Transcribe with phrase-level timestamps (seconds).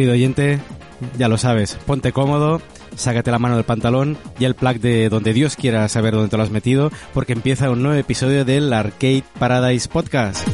[0.00, 0.58] Querido oyente,
[1.18, 2.62] ya lo sabes, ponte cómodo,
[2.96, 6.38] sácate la mano del pantalón y el plug de donde Dios quiera saber dónde te
[6.38, 10.48] lo has metido, porque empieza un nuevo episodio del Arcade Paradise Podcast.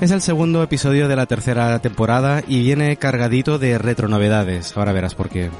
[0.00, 4.76] Es el segundo episodio de la tercera temporada y viene cargadito de retronovedades.
[4.76, 5.50] Ahora verás por qué.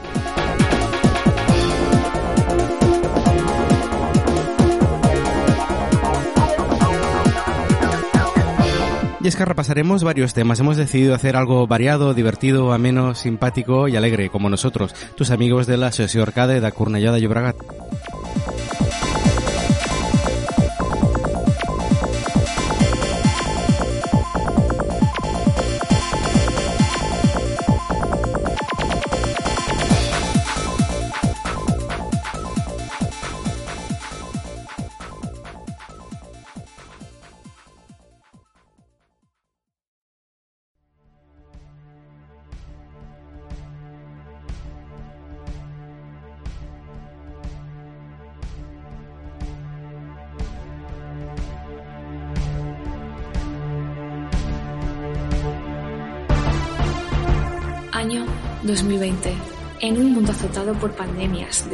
[9.24, 10.60] Y es que repasaremos varios temas.
[10.60, 15.78] Hemos decidido hacer algo variado, divertido, ameno, simpático y alegre, como nosotros, tus amigos de
[15.78, 17.56] la Asociación Arcade de Cornellà de Llobregat.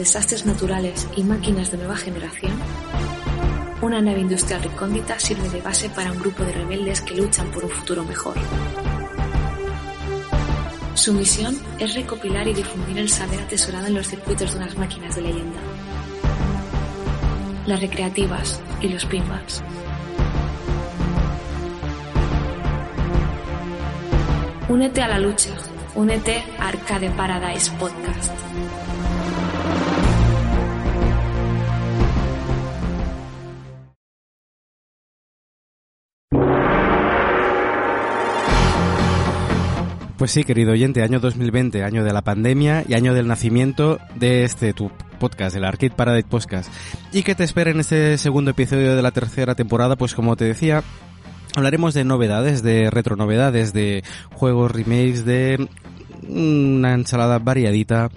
[0.00, 2.52] Desastres naturales y máquinas de nueva generación,
[3.82, 7.64] una nave industrial recóndita sirve de base para un grupo de rebeldes que luchan por
[7.64, 8.34] un futuro mejor.
[10.94, 15.16] Su misión es recopilar y difundir el saber atesorado en los circuitos de unas máquinas
[15.16, 15.60] de leyenda.
[17.66, 19.62] Las recreativas y los pinballs.
[24.66, 25.50] Únete a la lucha.
[25.94, 28.49] Únete a Arcade Paradise Podcast.
[40.20, 44.44] Pues sí, querido oyente, año 2020, año de la pandemia y año del nacimiento de
[44.44, 46.70] este tu podcast, el Arcade Paradise Podcast.
[47.10, 49.96] ¿Y qué te espera en este segundo episodio de la tercera temporada?
[49.96, 50.82] Pues como te decía,
[51.56, 54.04] hablaremos de novedades, de retronovedades, de
[54.34, 55.66] juegos, remakes, de
[56.28, 58.10] una ensalada variadita.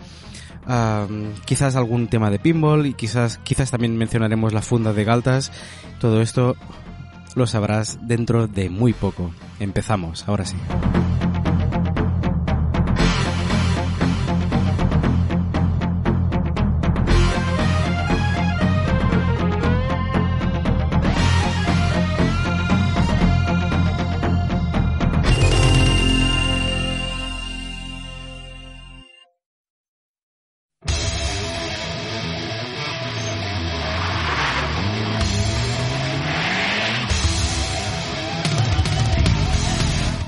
[1.46, 5.54] Quizás algún tema de pinball y quizás quizás también mencionaremos la funda de Galtas.
[6.02, 6.58] Todo esto
[7.36, 9.32] lo sabrás dentro de muy poco.
[9.62, 10.58] Empezamos, ahora sí.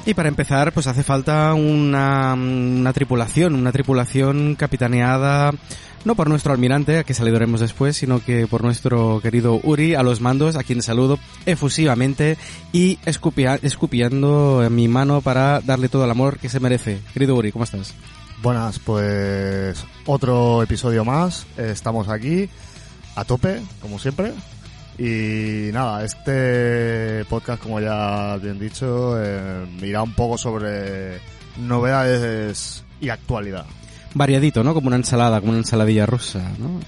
[0.05, 5.51] Y para empezar, pues hace falta una, tripulación, una tripulación capitaneada
[6.03, 10.03] no por nuestro almirante, a que saludaremos después, sino que por nuestro querido Uri a
[10.03, 11.17] los mandos, a quien saludo
[11.47, 12.37] efusivamente
[12.71, 16.99] y escupia, escupiendo en mi mano para darle todo el amor que se merece.
[17.11, 17.95] Querido Uri, ¿cómo estás?
[18.43, 21.47] Buenas, pues otro episodio más.
[21.57, 22.47] Estamos aquí
[23.15, 24.33] a tope, como siempre.
[24.97, 31.19] Y nada, este podcast, como ya bien dicho, eh, irá un poco sobre
[31.57, 33.65] novedades y actualidad.
[34.13, 34.73] Variadito, ¿no?
[34.73, 36.79] Como una ensalada, como una ensaladilla rusa, ¿no?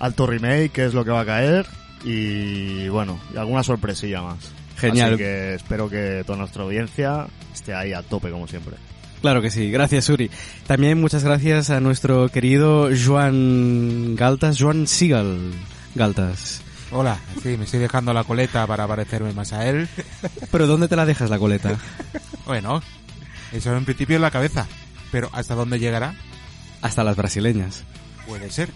[0.00, 1.66] Alto remake, que es lo que va a caer,
[2.04, 4.38] y bueno, y alguna sorpresilla más.
[4.76, 5.14] Genial.
[5.14, 8.76] Así que espero que toda nuestra audiencia esté ahí a tope, como siempre.
[9.20, 10.30] Claro que sí, gracias Uri.
[10.66, 15.38] También muchas gracias a nuestro querido Joan Galtas, Joan Sigal
[15.94, 16.63] Galtas.
[16.96, 19.88] Hola, sí, me estoy dejando la coleta para parecerme más a él.
[20.52, 21.76] ¿Pero dónde te la dejas la coleta?
[22.46, 22.82] Bueno,
[23.52, 24.68] eso en principio en la cabeza.
[25.10, 26.14] Pero ¿hasta dónde llegará?
[26.82, 27.82] Hasta las brasileñas.
[28.28, 28.68] Puede ser.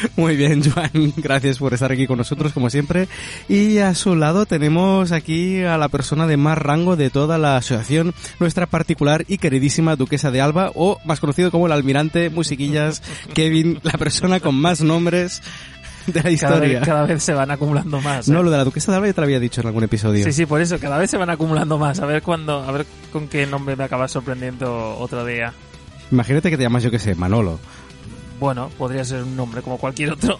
[0.16, 3.08] Muy bien, Joan, gracias por estar aquí con nosotros, como siempre.
[3.48, 7.56] Y a su lado tenemos aquí a la persona de más rango de toda la
[7.56, 13.02] asociación, nuestra particular y queridísima duquesa de Alba, o más conocido como el almirante, musiquillas,
[13.34, 15.42] Kevin, la persona con más nombres
[16.06, 16.78] de la Cada historia.
[16.78, 18.28] vez, cada vez se van acumulando más.
[18.28, 18.32] ¿eh?
[18.32, 20.24] No, lo de la duquesa de Alba ya te lo había dicho en algún episodio.
[20.24, 22.00] Sí, sí, por eso, cada vez se van acumulando más.
[22.00, 25.52] A ver cuándo, a ver con qué nombre me acabas sorprendiendo otro día.
[26.10, 27.58] Imagínate que te llamas, yo que sé, Manolo.
[28.38, 30.38] Bueno, podría ser un nombre como cualquier otro.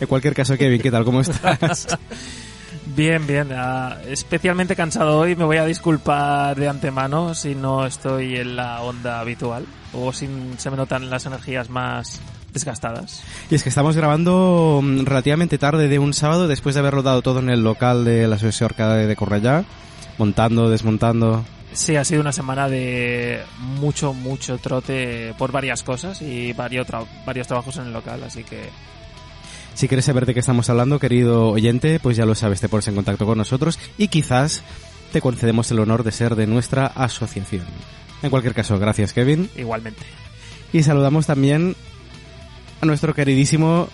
[0.00, 1.04] En cualquier caso, Kevin, ¿qué tal?
[1.04, 1.86] ¿Cómo estás?
[2.96, 3.48] Bien, bien.
[3.54, 5.36] ah, especialmente cansado hoy.
[5.36, 10.28] Me voy a disculpar de antemano si no estoy en la onda habitual o si
[10.58, 12.20] se me notan las energías más
[12.52, 13.22] desgastadas.
[13.50, 17.22] Y es que estamos grabando mm, relativamente tarde de un sábado después de haber rodado
[17.22, 19.64] todo en el local de la Asociación Arcade de Correllá,
[20.18, 21.44] montando, desmontando.
[21.72, 27.06] Sí, ha sido una semana de mucho, mucho trote por varias cosas y varios, tra-
[27.24, 28.68] varios trabajos en el local, así que
[29.74, 32.88] Si quieres saber de qué estamos hablando, querido oyente, pues ya lo sabes, te pones
[32.88, 34.62] en contacto con nosotros y quizás
[35.12, 37.64] te concedemos el honor de ser de nuestra asociación.
[38.22, 39.48] En cualquier caso, gracias Kevin.
[39.56, 40.02] igualmente.
[40.72, 41.76] Y saludamos también
[42.80, 43.88] a nuestro queridísimo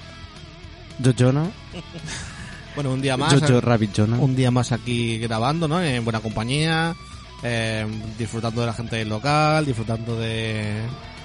[1.02, 1.50] Jojona,
[2.74, 3.32] Bueno, un día más.
[3.32, 4.18] Jojo Rabbit Jonah.
[4.18, 5.82] Un día más aquí grabando, ¿no?
[5.82, 6.94] En buena compañía,
[7.42, 7.86] eh,
[8.18, 10.82] disfrutando de la gente del local, disfrutando de,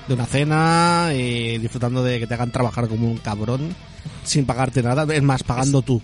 [0.08, 3.76] de una cena y disfrutando de que te hagan trabajar como un cabrón
[4.24, 5.06] sin pagarte nada.
[5.14, 6.02] Es más, pagando tú.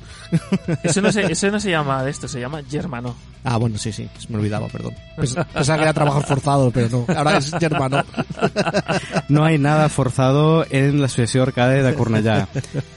[0.84, 3.16] Eso no, se, eso no se llama de esto, se llama germano.
[3.44, 4.94] Ah, bueno, sí, sí, se me olvidaba, perdón.
[5.16, 7.16] Pens- Pensaba que era trabajo forzado, pero no.
[7.16, 8.04] Ahora es germano.
[9.30, 12.48] No hay nada forzado en la Asociación Arcade de Cornellá,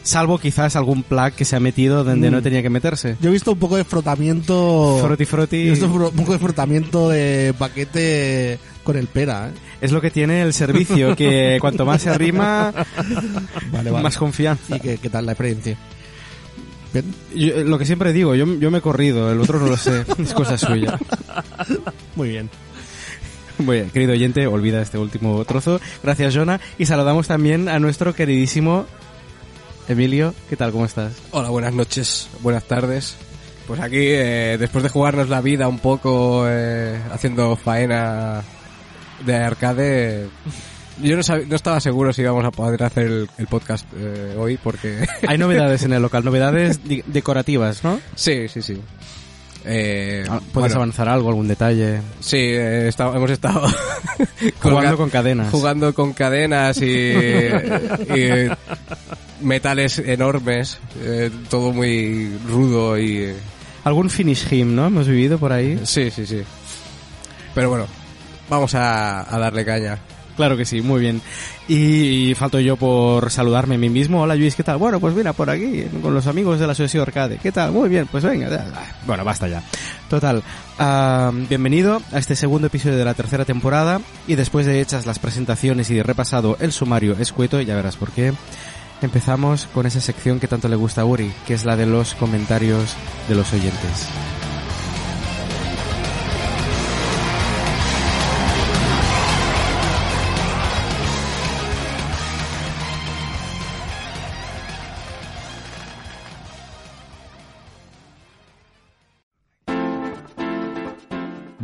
[0.03, 2.33] salvo quizás algún plug que se ha metido donde Mm.
[2.33, 3.17] no tenía que meterse.
[3.21, 4.99] Yo he visto un poco de frotamiento.
[5.03, 9.53] Froti Yo froti he visto un poco de frotamiento de paquete con el pera, ¿eh?
[9.81, 12.73] Es lo que tiene el servicio, que cuanto más se arrima,
[13.73, 14.03] Vale, vale.
[14.03, 14.77] más confianza.
[14.77, 15.77] ¿Y qué, qué tal la experiencia?
[16.93, 17.05] Bien.
[17.35, 19.77] Yo- eh, lo que siempre digo, yo, yo me he corrido, el otro no lo
[19.77, 20.99] sé, es cosa suya.
[22.17, 22.51] Muy bien.
[23.59, 25.81] Muy bien, querido oyente, olvida este último trozo.
[26.03, 26.59] Gracias, Jonah.
[26.79, 28.87] Y saludamos también a nuestro queridísimo
[29.87, 30.35] Emilio.
[30.49, 30.73] ¿Qué tal?
[30.73, 31.13] ¿Cómo estás?
[31.31, 33.17] Hola, buenas noches, buenas tardes.
[33.67, 38.43] Pues aquí, eh, después de jugarnos la vida un poco eh, haciendo faena
[39.25, 40.27] de arcade,
[41.03, 44.35] yo no, sab- no estaba seguro si íbamos a poder hacer el, el podcast eh,
[44.39, 45.07] hoy porque...
[45.29, 48.01] Hay novedades en el local, novedades decorativas, ¿no?
[48.15, 48.81] sí, sí, sí.
[49.63, 52.01] Eh, Ah, ¿Puedes bueno, avanzar algo, algún detalle?
[52.21, 53.69] Sí, eh, hemos estado
[54.63, 55.51] Jugando con cadenas.
[55.51, 58.49] jugando con cadenas y, y
[59.43, 63.17] metales enormes, eh, todo muy rudo y...
[63.19, 63.37] eh,
[63.85, 64.87] Algún finish him, ¿no?
[64.87, 65.79] Hemos vivido por ahí.
[65.85, 66.43] Sí, sí, sí.
[67.55, 67.87] Pero bueno,
[68.51, 69.99] vamos a, a darle caña.
[70.37, 71.21] Claro que sí, muy bien.
[71.69, 74.23] Y, falto yo por saludarme a mí mismo.
[74.23, 74.79] Hola Luis, ¿qué tal?
[74.79, 77.39] Bueno, pues mira, por aquí, con los amigos de la Asociación Arcade.
[77.43, 77.73] ¿Qué tal?
[77.73, 78.49] Muy bien, pues venga.
[78.49, 78.67] ya.
[79.07, 79.63] Bueno, basta ya.
[80.09, 80.43] Total.
[80.79, 84.01] ah, bienvenido a este segundo episodio de la tercera temporada.
[84.27, 88.11] Y después de hechas las presentaciones y de repasado el sumario escueto, ya verás por
[88.11, 88.33] qué.
[89.03, 92.15] Empezamos con esa sección que tanto le gusta a Uri, que es la de los
[92.15, 92.95] comentarios
[93.29, 94.09] de los oyentes.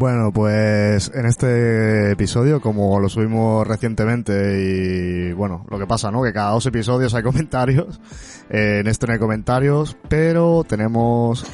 [0.06, 6.22] Bueno, pues en este episodio, como lo subimos recientemente y bueno, lo que pasa, ¿no?
[6.22, 8.00] Que cada dos episodios hay comentarios.
[8.48, 11.44] Eh, en este no hay comentarios, pero tenemos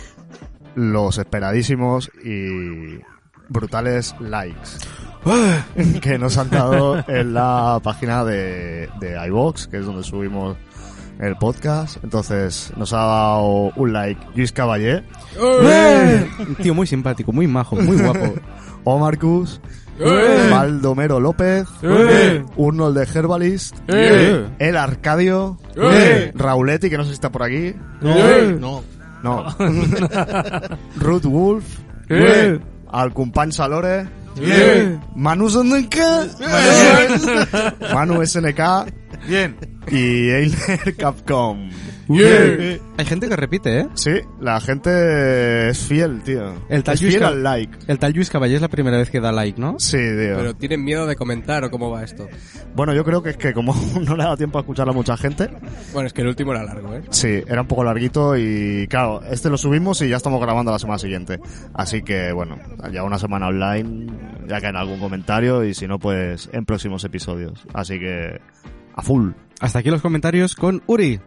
[0.74, 3.00] los esperadísimos y
[3.48, 4.68] brutales likes
[6.02, 10.58] que nos han dado en la página de, de iVox, que es donde subimos
[11.22, 11.96] el podcast.
[12.04, 15.02] Entonces nos ha dado un like Luis Caballé,
[15.40, 18.34] Un tío muy simpático, muy majo, muy guapo.
[18.84, 19.60] O Marcus,
[20.50, 21.68] Baldomero López,
[22.56, 25.56] Urnold de Herbalist, El Arcadio,
[26.34, 28.82] Rauletti, que no sé si está por aquí, No.
[29.22, 29.46] no,
[30.96, 31.64] Ruth Wolf,
[32.90, 34.08] Al Company Salore,
[35.14, 35.96] Manu SNK,
[37.94, 38.60] Manu SNK
[39.28, 39.56] Bien.
[39.90, 41.70] Y Eiler Capcom.
[42.08, 43.88] Hay gente que repite, ¿eh?
[43.94, 44.10] Sí,
[44.40, 46.54] la gente es fiel, tío.
[46.68, 47.78] El tal es fiel al like.
[47.86, 49.76] El tal Luis Caballé es la primera vez que da like, ¿no?
[49.78, 50.36] Sí, tío.
[50.36, 52.28] Pero tienen miedo de comentar o cómo va esto.
[52.74, 53.74] Bueno, yo creo que es que como
[54.06, 55.48] no le ha dado tiempo a escuchar a mucha gente,
[55.92, 57.02] Bueno, es que el último era largo, ¿eh?
[57.10, 60.78] Sí, era un poco larguito y claro, este lo subimos y ya estamos grabando la
[60.78, 61.40] semana siguiente.
[61.72, 62.58] Así que bueno,
[62.92, 64.12] ya una semana online,
[64.48, 67.64] ya que en algún comentario y si no, pues en próximos episodios.
[67.72, 68.40] Así que
[68.94, 69.30] a full.
[69.62, 71.20] Hasta aquí los comentarios con Uri.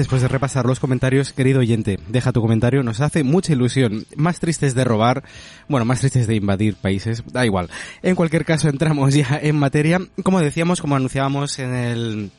[0.00, 4.06] Después de repasar los comentarios, querido oyente, deja tu comentario, nos hace mucha ilusión.
[4.16, 5.22] Más tristes de robar,
[5.68, 7.68] bueno, más tristes de invadir países, da igual.
[8.02, 10.00] En cualquier caso, entramos ya en materia.
[10.22, 12.30] Como decíamos, como anunciábamos en el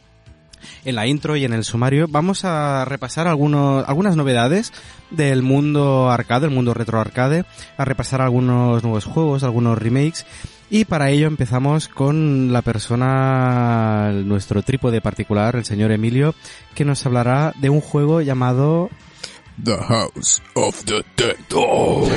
[0.86, 4.74] en la intro y en el sumario, vamos a repasar algunos, algunas novedades
[5.12, 7.46] del mundo arcade, el mundo retro arcade,
[7.78, 10.26] a repasar algunos nuevos juegos, algunos remakes,
[10.74, 16.34] y para ello empezamos con la persona, nuestro trípode particular, el señor Emilio,
[16.74, 18.90] que nos hablará de un juego llamado
[19.62, 21.36] The House of the Dead.
[21.54, 22.10] Oh.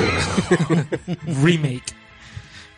[1.43, 1.83] Remake.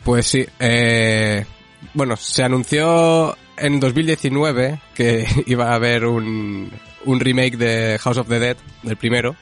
[0.03, 1.45] Pues sí, eh,
[1.93, 6.71] bueno, se anunció en 2019 que iba a haber un,
[7.05, 9.35] un remake de House of the Dead, del primero,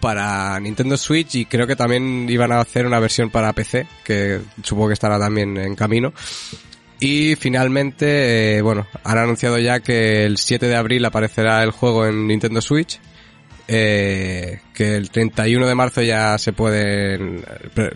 [0.00, 4.40] para Nintendo Switch y creo que también iban a hacer una versión para PC, que
[4.62, 6.12] supongo que estará también en camino.
[6.98, 12.06] Y finalmente, eh, bueno, han anunciado ya que el 7 de abril aparecerá el juego
[12.06, 13.00] en Nintendo Switch.
[13.72, 17.44] eh, que el 31 de marzo ya se pueden,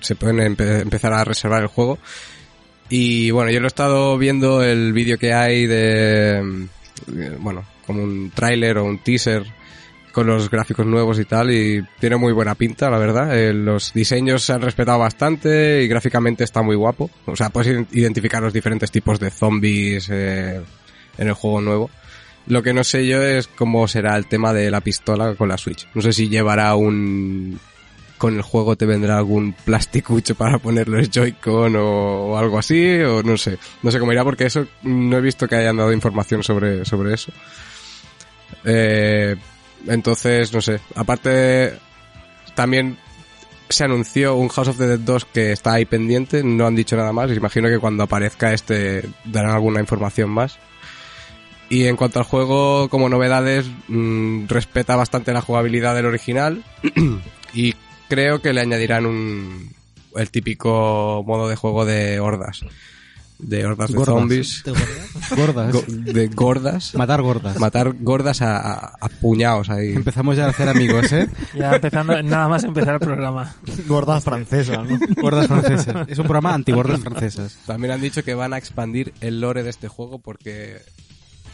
[0.01, 1.99] se pueden empe- empezar a reservar el juego.
[2.89, 8.05] Y bueno, yo lo he estado viendo el vídeo que hay de, eh, bueno, como
[8.05, 9.45] un tráiler o un teaser
[10.15, 13.37] con los gráficos nuevos y tal y tiene muy buena pinta, la verdad.
[13.37, 17.11] Eh, los diseños se han respetado bastante y gráficamente está muy guapo.
[17.27, 20.63] O sea, puedes ident- identificar los diferentes tipos de zombies eh,
[21.19, 21.91] en el juego nuevo.
[22.47, 25.59] Lo que no sé yo es cómo será el tema de la pistola con la
[25.59, 25.89] Switch.
[25.95, 27.59] No sé si llevará un...
[28.17, 31.83] Con el juego te vendrá algún plasticucho para poner los Joy-Con o,
[32.31, 33.59] o algo así, o no sé.
[33.83, 37.13] No sé cómo irá porque eso no he visto que hayan dado información sobre, sobre
[37.15, 37.33] eso.
[38.65, 39.37] Eh,
[39.87, 40.81] entonces, no sé.
[40.95, 41.79] Aparte,
[42.55, 42.99] también
[43.69, 46.97] se anunció un House of the Dead 2 que está ahí pendiente, no han dicho
[46.97, 47.31] nada más.
[47.31, 50.59] Imagino que cuando aparezca este darán alguna información más.
[51.71, 56.63] Y en cuanto al juego, como novedades, mm, respeta bastante la jugabilidad del original
[57.55, 57.75] y
[58.09, 59.75] creo que le añadirán un
[60.15, 62.65] el típico modo de juego de hordas.
[63.39, 64.15] De hordas de Gordas.
[64.15, 64.65] zombies.
[65.37, 65.73] gordas.
[65.73, 66.95] Go- de gordas.
[66.95, 67.59] Matar gordas.
[67.59, 69.93] Matar gordas a, a- a puñados ahí.
[69.93, 71.29] Empezamos ya a hacer amigos, ¿eh?
[71.55, 73.55] Ya empezando, nada más empezar el programa.
[73.87, 74.99] Gordas francesas, ¿no?
[75.21, 76.07] Gordas francesas.
[76.09, 77.57] Es un programa anti-gordas francesas.
[77.67, 80.79] También han dicho que van a expandir el lore de este juego porque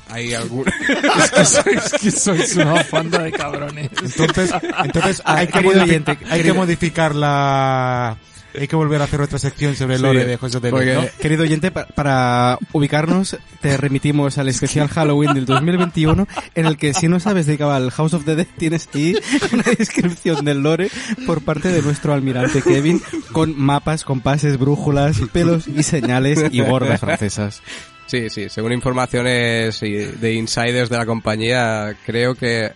[0.08, 0.66] hay algún...
[1.36, 3.90] es que sois una banda de cabrones.
[4.02, 4.50] Entonces,
[4.84, 8.16] entonces hay, que querido modifi- oyente, hay que modificar la...
[8.58, 10.94] Hay que volver a hacer otra sección sobre el Sí, lore de José de porque-
[10.94, 11.04] ¿no?
[11.20, 16.92] Querido oyente, pa- para ubicarnos, te remitimos al especial Halloween del 2021, en el que
[16.94, 19.14] si no sabes de qué va el House of the Dead, tienes ahí
[19.52, 20.90] una descripción del lore
[21.26, 23.00] por parte de nuestro almirante Kevin,
[23.32, 27.62] con mapas, compases, brújulas, pelos y señales y gordas francesas.
[28.06, 32.72] Sí, sí, según informaciones de insiders de la compañía, creo que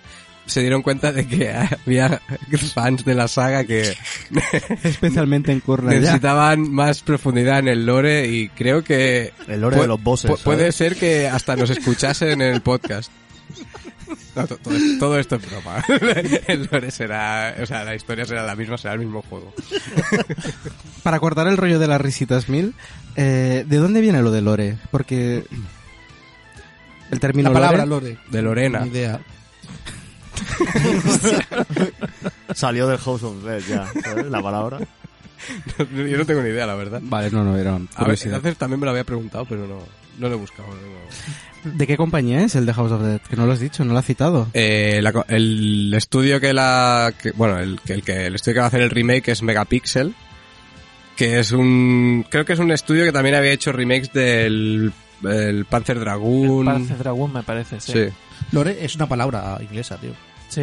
[0.47, 2.21] se dieron cuenta de que había
[2.75, 3.95] fans de la saga que
[4.83, 6.01] Especialmente en Cornell.
[6.03, 10.31] necesitaban más profundidad en el lore y creo que El lore de los bosses.
[10.31, 10.77] pu- puede ¿sabes?
[10.77, 13.11] ser que hasta nos escuchasen en el podcast.
[14.37, 15.83] No, to- todo, todo esto es broma.
[16.49, 19.55] El lore será, o sea, la historia será la misma, será el mismo juego.
[21.03, 22.75] Para cortar el rollo de las risitas mil,
[23.17, 24.77] eh, ¿de dónde viene lo de lore?
[24.91, 25.45] Porque
[27.11, 28.11] el término La palabra lore...
[28.15, 28.19] Lore.
[28.31, 28.81] De Lorena.
[28.81, 29.21] Ni idea.
[32.55, 34.27] Salió del House of Dead ya, ¿sabes?
[34.27, 34.79] La palabra.
[35.79, 37.01] Yo no tengo ni idea, la verdad.
[37.03, 38.37] Vale, no, no, era A ver, curiosidad.
[38.37, 39.79] entonces también me lo había preguntado, pero no,
[40.19, 40.69] no lo he buscado.
[40.69, 41.73] no.
[41.73, 43.21] ¿De qué compañía es el de House of Dead?
[43.23, 44.49] Que no lo has dicho, no lo has citado.
[44.53, 48.61] Eh, la el estudio que la, que- bueno, el, que el que el estudio que
[48.61, 50.15] va a hacer el remake es Megapixel,
[51.17, 54.93] que es un, creo que es un estudio que también había hecho remakes del
[55.31, 56.65] el Panzer Dragoon.
[56.67, 57.93] Parece Dragon, me parece, sí.
[57.93, 58.05] Sí.
[58.53, 60.13] Lore es una palabra inglesa, tío.
[60.49, 60.63] Sí.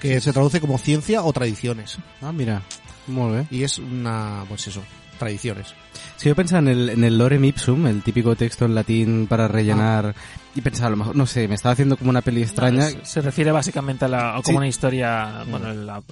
[0.00, 1.98] Que se traduce como ciencia o tradiciones.
[2.22, 2.62] Ah, mira.
[3.06, 3.48] Muy bien.
[3.50, 4.82] Y es una, pues eso,
[5.18, 5.68] tradiciones.
[6.16, 9.26] Es que yo pensaba en el, en el lorem ipsum, el típico texto en latín
[9.28, 10.14] para rellenar,
[10.54, 12.82] y pensaba a lo mejor, no sé, me estaba haciendo como una peli extraña.
[12.88, 14.56] Se, se refiere básicamente a, la, a como Sí.
[14.56, 16.02] una historia, bueno, la,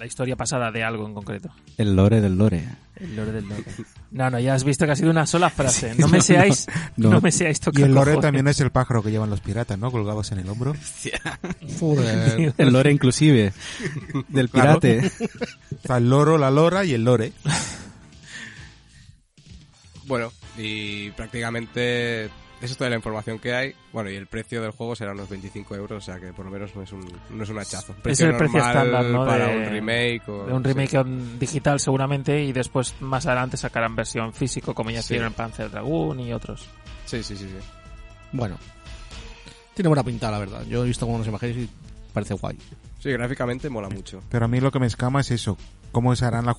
[0.00, 1.50] la historia pasada de algo en concreto.
[1.76, 2.66] El lore del lore.
[2.96, 3.62] El lore del lore.
[4.10, 5.94] No, no, ya has visto que ha sido una sola frase.
[5.94, 6.66] No me seáis,
[6.96, 7.20] no, no, no.
[7.20, 8.22] me seáis Y tocar el lore cojones.
[8.22, 9.90] también es el pájaro que llevan los piratas, ¿no?
[9.92, 10.74] Colgados en el hombro.
[11.78, 12.54] Joder.
[12.56, 13.52] El lore inclusive.
[14.28, 14.80] Del Claro.
[14.80, 15.12] pirate.
[15.70, 17.32] Está el loro, la lora y el lore.
[20.06, 22.30] Bueno, y prácticamente
[22.60, 23.74] esa es toda la información que hay.
[23.92, 26.50] Bueno, y el precio del juego será unos 25 euros, o sea que por lo
[26.50, 27.00] menos no es un,
[27.30, 27.94] no es un hachazo.
[28.04, 29.24] Es el precio normal estándar, ¿no?
[29.24, 30.46] Para de, un remake o...
[30.46, 30.72] de un sí.
[30.72, 31.04] remake
[31.38, 35.14] digital seguramente y después más adelante sacarán versión físico como ya Sí.
[35.14, 36.66] hicieron en Panzer Dragoon y otros.
[37.06, 37.66] Sí, sí, sí, sí.
[38.32, 38.58] Bueno.
[39.74, 40.62] Tiene buena pinta, la verdad.
[40.68, 41.70] Yo he visto algunas imágenes y
[42.12, 42.58] parece guay.
[42.98, 44.22] Sí, gráficamente mola mucho.
[44.28, 45.56] Pero a mí lo que me escama es eso.
[45.92, 46.52] ¿Cómo se harán la,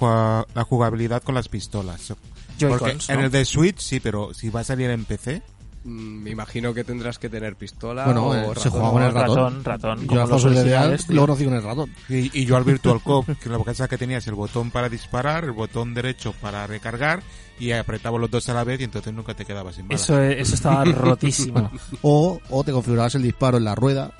[0.63, 2.07] jugabilidad con las pistolas?
[2.07, 3.25] Porque Joy-Cons, en ¿no?
[3.25, 5.43] el de Switch sí, pero si va a salir en PC...
[5.83, 8.71] Mm, Me imagino que tendrás que tener pistola Bueno, o eh, se ratón.
[8.71, 9.37] juega con el ratón.
[9.37, 11.91] ratón, ratón, Yo como a los Ideal conocí con el ratón.
[12.07, 14.69] Y, y yo al Virtual Cop, que lo que pasa es que tenías el botón
[14.69, 17.23] para disparar, el botón derecho para recargar
[17.59, 20.01] y apretabas los dos a la vez y entonces nunca te quedabas sin balas.
[20.03, 21.71] Eso, eso estaba rotísimo.
[22.03, 24.11] O, o te configurabas el disparo en la rueda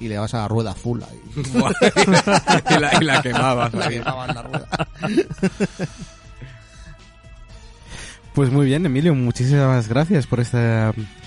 [0.00, 1.20] y le vas a la rueda full ahí.
[2.76, 3.74] y, la, y la quemabas.
[3.74, 3.94] La así.
[3.94, 4.68] quemabas la rueda.
[8.38, 10.58] Pues muy bien, Emilio, muchísimas gracias por este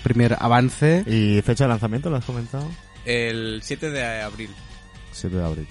[0.01, 1.03] primer avance.
[1.05, 2.65] ¿Y fecha de lanzamiento lo has comentado?
[3.03, 4.49] El 7 de abril.
[5.11, 5.67] 7 de abril.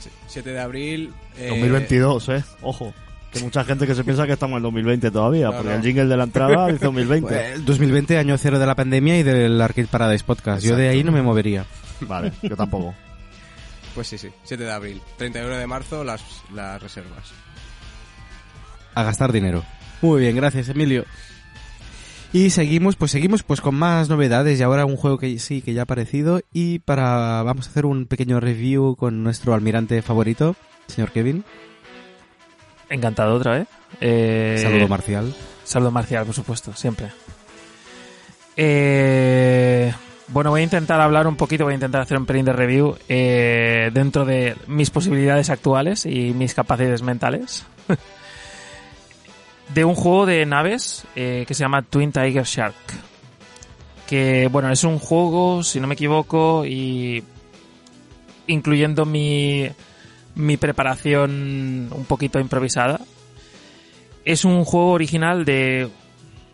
[0.00, 1.14] Sí, 7 de abril.
[1.38, 2.44] eh, 2022, ¿eh?
[2.60, 2.92] Ojo.
[3.32, 5.76] Que mucha gente que se piensa que estamos en 2020 todavía, No, porque no.
[5.76, 7.26] el jingle de la entrada dice 2020.
[7.26, 10.62] Pues, 2020, año cero de la pandemia y del Arcade Paradise Podcast.
[10.62, 11.64] Yo de ahí no me movería.
[12.02, 12.94] Vale, yo tampoco.
[13.94, 15.00] Pues sí, sí, 7 de abril.
[15.16, 16.20] 31 de marzo las,
[16.52, 17.32] las reservas.
[18.94, 19.64] A gastar dinero.
[20.02, 21.04] Muy bien, gracias, Emilio.
[22.32, 25.72] Y seguimos, pues seguimos pues con más novedades y ahora un juego que sí que
[25.72, 30.54] ya ha aparecido y para vamos a hacer un pequeño review con nuestro almirante favorito,
[30.86, 31.44] señor Kevin.
[32.90, 33.68] Encantado otra vez.
[34.00, 35.34] Eh, Saludo marcial.
[35.64, 37.08] Saludo marcial, por supuesto, siempre.
[38.56, 39.92] Eh,
[40.28, 42.96] bueno, voy a intentar hablar un poquito, voy a intentar hacer un pelín de review
[43.08, 47.64] eh, dentro de mis posibilidades actuales y mis capacidades mentales.
[49.74, 52.74] de un juego de naves eh, que se llama Twin Tiger Shark.
[54.06, 57.24] Que, bueno, es un juego, si no me equivoco, y
[58.46, 59.68] incluyendo mi,
[60.36, 63.00] mi preparación un poquito improvisada,
[64.24, 65.88] es un juego original de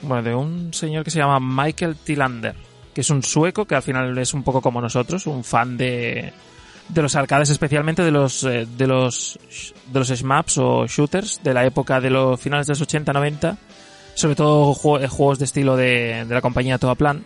[0.03, 2.57] bueno de un señor que se llama Michael Tillander
[2.95, 6.33] que es un sueco que al final es un poco como nosotros un fan de
[6.93, 9.39] de los arcades especialmente de los eh, de los
[9.93, 13.57] de los shmups o shooters de la época de los finales de los 80 90
[14.15, 17.25] sobre todo eh, juegos de estilo de, de la compañía Toa Plan.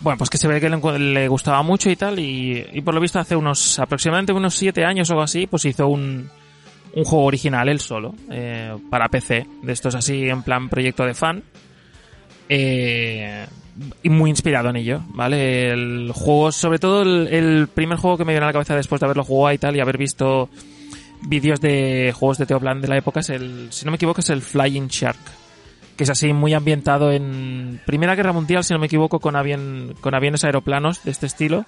[0.00, 2.94] Bueno, pues que se ve que le, le gustaba mucho y tal, y, y por
[2.94, 6.28] lo visto hace unos aproximadamente unos siete años o algo así, pues hizo un,
[6.94, 11.14] un juego original él solo, eh, para PC, de estos así en plan proyecto de
[11.14, 11.42] fan,
[12.48, 13.46] eh,
[14.04, 15.70] muy inspirado en ello, ¿vale?
[15.70, 19.06] El juego, sobre todo el, primer juego que me viene a la cabeza después de
[19.06, 20.48] haberlo jugado y tal, y haber visto
[21.22, 24.30] vídeos de juegos de Teoplan de la época, es el, si no me equivoco, es
[24.30, 25.18] el Flying Shark,
[25.96, 29.94] que es así muy ambientado en Primera Guerra Mundial, si no me equivoco, con, avión,
[30.00, 31.66] con aviones aeroplanos de este estilo.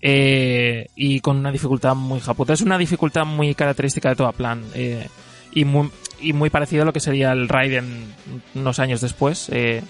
[0.00, 2.52] Eh, y con una dificultad muy japuta.
[2.52, 4.62] Es una dificultad muy característica de toda plan.
[4.74, 5.08] eh,
[5.52, 5.90] y, muy,
[6.20, 8.14] y muy parecido a lo que sería el Raiden
[8.54, 9.48] unos años después.
[9.48, 9.82] eh,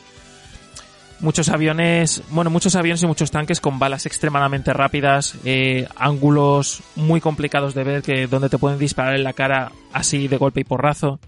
[1.20, 7.20] muchos aviones, bueno, muchos aviones y muchos tanques con balas extremadamente rápidas, eh, ángulos muy
[7.20, 10.64] complicados de ver, que donde te pueden disparar en la cara así de golpe y
[10.64, 11.18] porrazo.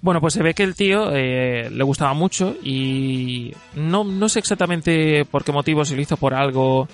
[0.00, 4.38] Bueno, pues se ve que el tío eh, le gustaba mucho y no, no sé
[4.38, 6.88] exactamente por qué motivo, si lo hizo por algo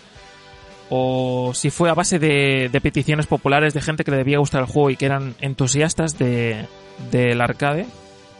[0.89, 4.63] o si fue a base de, de peticiones populares de gente que le debía gustar
[4.63, 6.67] el juego y que eran entusiastas de,
[7.11, 7.87] del arcade.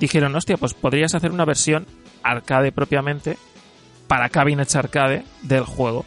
[0.01, 1.87] Dijeron, hostia, pues podrías hacer una versión
[2.25, 3.37] arcade propiamente
[4.09, 6.05] para cabinets arcade del juego.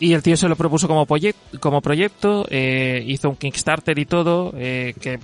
[0.00, 4.04] Y el tío se lo propuso como, proyec- como proyecto, eh, hizo un Kickstarter y
[4.06, 5.20] todo, eh, que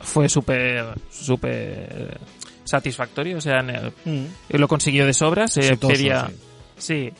[0.00, 2.18] fue súper, súper
[2.64, 3.38] satisfactorio.
[3.38, 5.56] O sea, en el- lo consiguió de sobras.
[5.56, 6.34] eh, Exitoso, pedía, sí.
[6.76, 7.12] sí.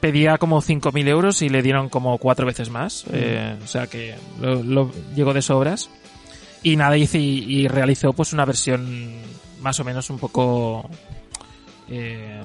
[0.00, 3.04] pedía como 5.000 euros y le dieron como cuatro veces más.
[3.12, 5.88] eh, o sea que lo, lo llegó de sobras.
[6.62, 9.12] Y nada, hice y, y realizó pues una versión
[9.60, 10.90] más o menos un poco...
[11.88, 12.42] eh,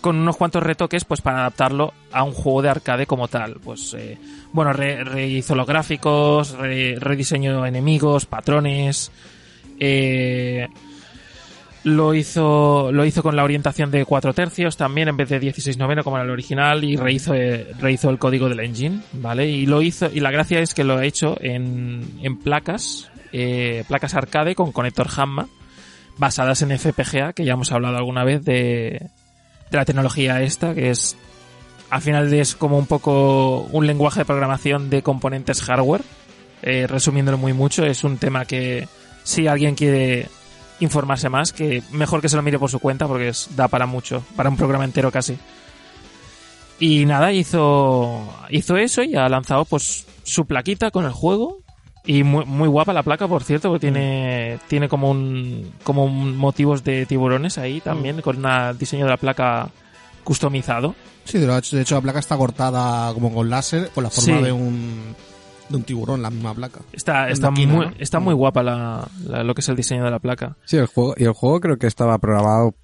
[0.00, 3.54] con unos cuantos retoques pues para adaptarlo a un juego de arcade como tal.
[3.62, 4.18] Pues eh,
[4.52, 9.12] bueno, re- rehizo los gráficos, re- rediseñó enemigos, patrones,
[9.78, 10.68] eh,
[11.84, 15.78] lo hizo, lo hizo con la orientación de 4 tercios también en vez de 16
[15.78, 19.48] noveno como era el original y rehizo, eh, rehizo el código del engine, ¿vale?
[19.48, 23.10] Y lo hizo, y la gracia es que lo ha hecho en, en placas,
[23.88, 25.46] placas arcade con conector Hamma,
[26.20, 29.08] basadas en FPGA, que ya hemos hablado alguna vez de,
[29.70, 31.16] de la tecnología esta, que es,
[31.88, 36.02] al final es como un poco un lenguaje de programación de componentes hardware,
[36.62, 38.86] eh, resumiéndolo muy mucho, es un tema que
[39.24, 40.28] si alguien quiere
[40.80, 43.86] informarse más, que mejor que se lo mire por su cuenta porque es, da para
[43.86, 45.38] mucho, para un programa entero casi.
[46.78, 51.62] Y nada, hizo, hizo eso y ha lanzado pues su plaquita con el juego.
[52.06, 56.36] Y muy, muy guapa la placa, por cierto, porque tiene, tiene como un, como un
[56.36, 59.68] motivos de tiburones ahí también, con una- el diseño de la placa
[60.24, 60.94] customizado.
[61.24, 64.38] Sí, de hecho, de hecho la placa está cortada como con láser, con la forma
[64.38, 64.44] Sí.
[64.44, 65.14] de un
[65.68, 66.80] de un tiburón, la misma placa.
[66.92, 67.92] Está, Es está, máquina, muy, ¿no?
[68.00, 70.56] está muy guapa la, la- lo que es el diseño de la placa.
[70.64, 72.74] Sí, el juego, y el juego creo que estaba programado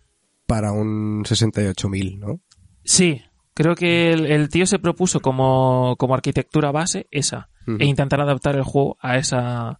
[0.46, 2.38] para un 68.000, ¿no?
[2.84, 3.22] Sí,
[3.54, 7.48] creo que el, el tío se propuso como, como arquitectura base esa
[7.78, 9.78] E intentar adaptar el juego a esa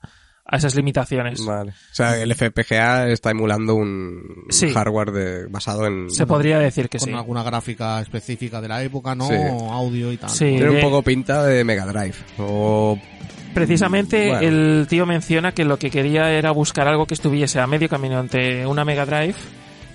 [0.49, 1.45] a esas limitaciones.
[1.45, 1.73] Vale.
[1.73, 4.71] O sea, el FPGA está emulando un Sí.
[4.73, 6.09] hardware de, basado en...
[6.09, 7.13] Se podría decir que con sí.
[7.15, 9.27] alguna gráfica específica de la época, ¿no?
[9.27, 9.35] Sí.
[9.35, 10.31] Audio y tal.
[10.31, 10.45] Sí.
[10.45, 12.15] Tiene un poco pinta de Mega Drive.
[12.39, 12.97] O...
[13.55, 14.47] Precisamente Bueno.
[14.47, 18.21] el tío menciona que lo que quería era buscar algo que estuviese a medio camino
[18.21, 19.35] entre una Mega Drive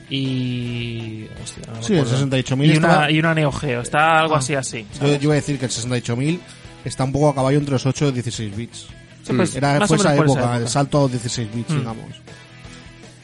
[0.09, 1.27] y...
[1.41, 2.27] hostia, no Sí, el acuerdo.
[2.27, 3.81] 68.000 y estaba- y una Neo Geo.
[3.81, 4.39] Está algo Ah.
[4.39, 4.85] así así.
[4.99, 6.39] Yo, yo iba a decir que el 68.000
[6.85, 8.87] está un poco a caballo entre los 8 y 16 bits.
[9.23, 11.77] Sí, pues, Era, fue o menos esa época, el salto a 16 bits, Mm.
[11.79, 12.05] digamos.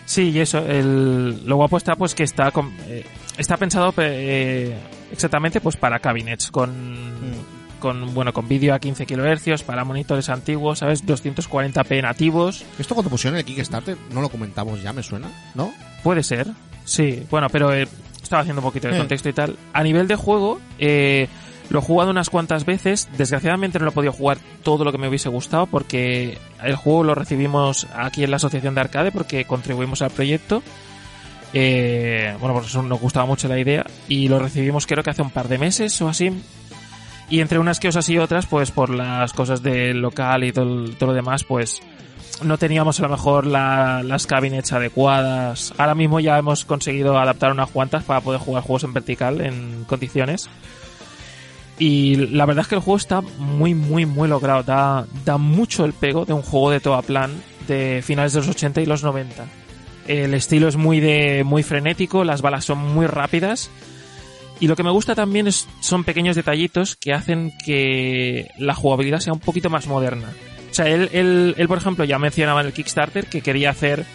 [0.05, 3.03] Sí, y eso, el, lo guapo está pues que está con- eh,
[3.37, 4.77] está pensado eh,
[5.11, 6.71] exactamente pues para cabinets con
[7.31, 7.79] Mm.
[7.79, 11.05] con bueno con vídeo a 15 kHz para monitores antiguos, ¿sabes?
[11.05, 12.63] 240p nativos.
[12.79, 15.73] Esto cuando pusieron el Kickstarter, no lo comentamos ya, me suena, ¿no?
[16.03, 16.47] Puede ser,
[16.85, 17.23] sí.
[17.29, 17.87] Bueno, pero eh,
[18.23, 19.57] estaba haciendo un poquito de contexto y tal.
[19.73, 21.27] A nivel de juego, eh,
[21.69, 23.09] lo he jugado unas cuantas veces.
[23.17, 27.03] Desgraciadamente no lo he podido jugar todo lo que me hubiese gustado porque el juego
[27.03, 30.63] lo recibimos aquí en la Asociación de Arcade porque contribuimos al proyecto.
[31.53, 35.21] Eh, bueno, por eso nos gustaba mucho la idea y lo recibimos creo que hace
[35.21, 36.31] un par de meses o así.
[37.29, 41.07] Y entre unas cosas y otras, pues por las cosas del local y todo, todo
[41.09, 41.81] lo demás, pues
[42.43, 45.73] no teníamos a lo mejor la- las cabinets adecuadas.
[45.77, 49.83] Ahora mismo ya hemos conseguido adaptar unas cuantas para poder jugar juegos en vertical en
[49.85, 50.49] condiciones.
[51.79, 54.63] Y la verdad es que el juego está muy, muy, muy logrado.
[54.63, 57.31] Da, da mucho el pego de un juego de toda plan
[57.67, 59.45] de finales de los 80 y los 90.
[60.07, 63.69] El estilo es muy de muy frenético, las balas son muy rápidas.
[64.59, 69.19] Y lo que me gusta también es, son pequeños detallitos que hacen que la jugabilidad
[69.19, 70.29] sea un poquito más moderna.
[70.71, 74.05] O sea, él, él, él, por ejemplo, ya mencionaba en el Kickstarter que quería hacer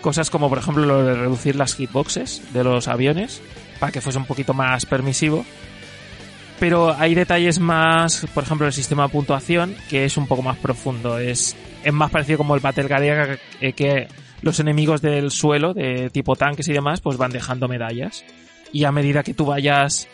[0.00, 3.42] cosas como, por ejemplo, lo de reducir las hitboxes de los aviones
[3.78, 5.44] para que fuese un poquito más permisivo.
[6.60, 10.58] Pero hay detalles más, por ejemplo, el sistema de puntuación, que es un poco más
[10.58, 11.18] profundo.
[11.18, 14.08] Es, es más parecido como el Battle Garriga, que, que
[14.42, 18.24] los enemigos del suelo, de tipo tanques y demás, pues van dejando medallas.
[18.72, 20.06] Y a medida que tú vayas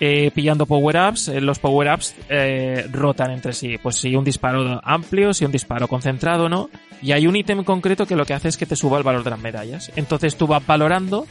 [0.00, 3.78] eh, pillando power-ups, eh, los power-ups eh, rotan entre sí.
[3.82, 6.70] Pues si un disparo amplio, si un disparo concentrado, ¿no?
[7.02, 9.24] Y hay un ítem concreto que lo que hace es que te suba el valor
[9.24, 9.90] de las medallas.
[9.96, 11.26] Entonces tú vas valorando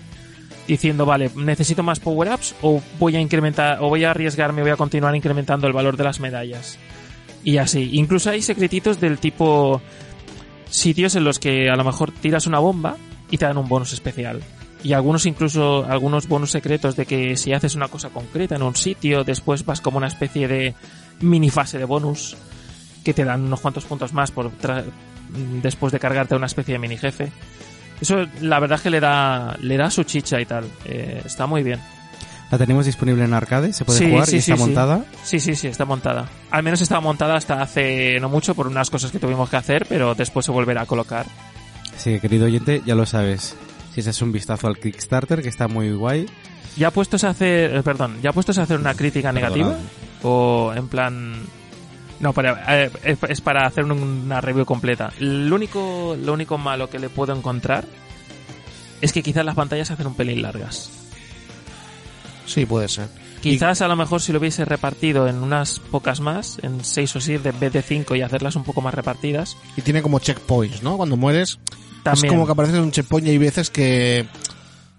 [0.67, 4.75] diciendo, vale, necesito más power-ups o voy a incrementar, o voy a arriesgarme, voy a
[4.75, 6.77] continuar incrementando el valor de las medallas.
[7.43, 7.91] Y así.
[7.93, 9.81] Incluso hay secretitos del tipo
[10.69, 12.97] sitios en los que a lo mejor tiras una bomba
[13.31, 14.41] y te dan un bonus especial.
[14.83, 18.75] Y algunos incluso, algunos bonus secretos de que si haces una cosa concreta en un
[18.75, 20.75] sitio, después vas como una especie de
[21.21, 22.37] mini fase de bonus
[23.03, 24.51] que te dan unos cuantos puntos más por
[25.61, 27.31] después de cargarte a una especie de mini jefe.
[27.99, 30.65] Eso la verdad es que le da, le da su chicha y tal.
[30.85, 31.79] Eh, está muy bien.
[32.51, 34.65] La tenemos disponible en arcade, se puede Sí, jugar sí, y está sí, sí.
[34.65, 35.05] montada.
[35.23, 36.29] Sí, sí, sí, está montada.
[36.49, 39.85] Al menos estaba montada hasta hace no mucho por unas cosas que tuvimos que hacer,
[39.89, 41.25] pero después se volverá a colocar.
[42.01, 43.55] Que, querido oyente, ya lo sabes.
[43.93, 46.25] Si echas un vistazo al Kickstarter, que está muy guay.
[46.77, 49.75] ¿Ya puestos a hacer, eh, perdón, ya puestos a hacer una crítica negativa?
[50.23, 51.33] ¿O en plan...
[52.19, 55.11] No, para, eh, es, es para hacer un- una review completa.
[55.19, 57.85] Lo único, lo único malo que le puedo encontrar
[59.01, 60.89] es que quizás las pantallas se hacen un pelín largas.
[62.45, 63.09] Sí, puede ser.
[63.41, 67.21] Quizás a lo mejor si lo hubiese repartido en unas pocas más, en 6 o
[67.21, 70.81] 7 en vez de 5 y hacerlas un poco más repartidas, Y tiene como checkpoints,
[70.81, 70.97] ¿no?
[70.97, 71.59] Cuando mueres,
[72.03, 72.25] también...
[72.25, 74.27] es como que apareces en un checkpoint y hay veces que...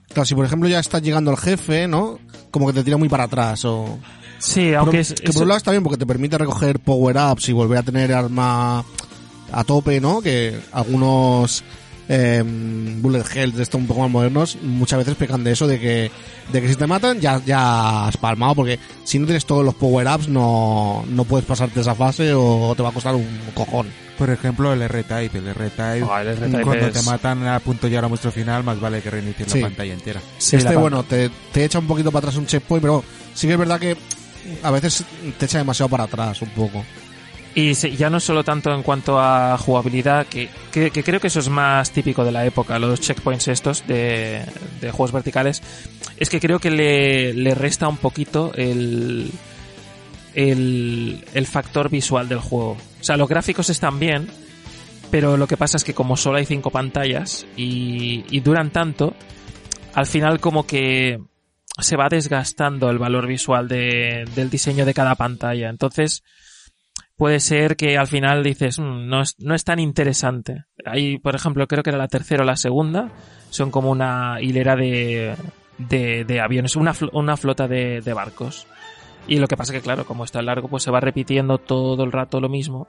[0.08, 2.18] Claro, si por ejemplo ya estás llegando al jefe, ¿no?
[2.50, 3.98] Como que te tira muy para atrás o...
[4.38, 7.48] Sí, aunque Pero- es, que por un lado está bien porque te permite recoger power-ups
[7.48, 8.84] y volver a tener arma
[9.52, 10.20] a tope, ¿no?
[10.20, 11.64] Que algunos
[12.10, 12.42] eh,
[13.00, 16.10] bullet hells de estos un poco más modernos muchas veces pecan de eso, de que,
[16.52, 19.74] de que si te matan ya, ya has palmado, porque si no tienes todos los
[19.74, 23.88] power-ups no, no puedes pasarte esa fase o te va a costar un cojón.
[24.16, 25.38] Por ejemplo, el R-Type.
[25.38, 28.32] El R-Type, Oh, el R-Type cuando es- te matan a punto de llegar a vuestro
[28.32, 29.60] final, más vale que reinicies Sí.
[29.60, 30.20] la pantalla entera.
[30.38, 33.46] sí, este, la bueno, te, te echa un poquito para atrás un checkpoint, pero sí
[33.46, 33.96] que es verdad que
[34.62, 35.04] a veces
[35.38, 36.84] te echa demasiado para atrás un poco.
[37.54, 41.40] Y ya no solo tanto en cuanto a jugabilidad, que, que, que creo que eso
[41.40, 44.44] es más típico de la época, los checkpoints estos de,
[44.80, 45.62] de juegos verticales,
[46.18, 49.32] es que creo que le, le resta un poquito el,
[50.34, 52.76] el, el factor visual del juego.
[53.00, 54.28] O sea, los gráficos están bien,
[55.10, 59.14] pero lo que pasa es que como solo hay cinco pantallas y, y duran tanto,
[59.94, 61.18] al final como que
[61.78, 65.68] se va desgastando el valor visual de- del diseño de cada pantalla.
[65.68, 66.22] Entonces,
[67.16, 70.64] puede ser que al final dices, "Mm, no, es, no es tan interesante.
[70.84, 73.10] Ahí, por ejemplo, creo que era la tercera o la segunda,
[73.50, 75.34] son como una hilera de,
[75.78, 78.66] de, de aviones, una, una flota de, de barcos.
[79.26, 82.12] Y lo que pasa que, claro, como está largo, pues se va repitiendo todo el
[82.12, 82.88] rato lo mismo.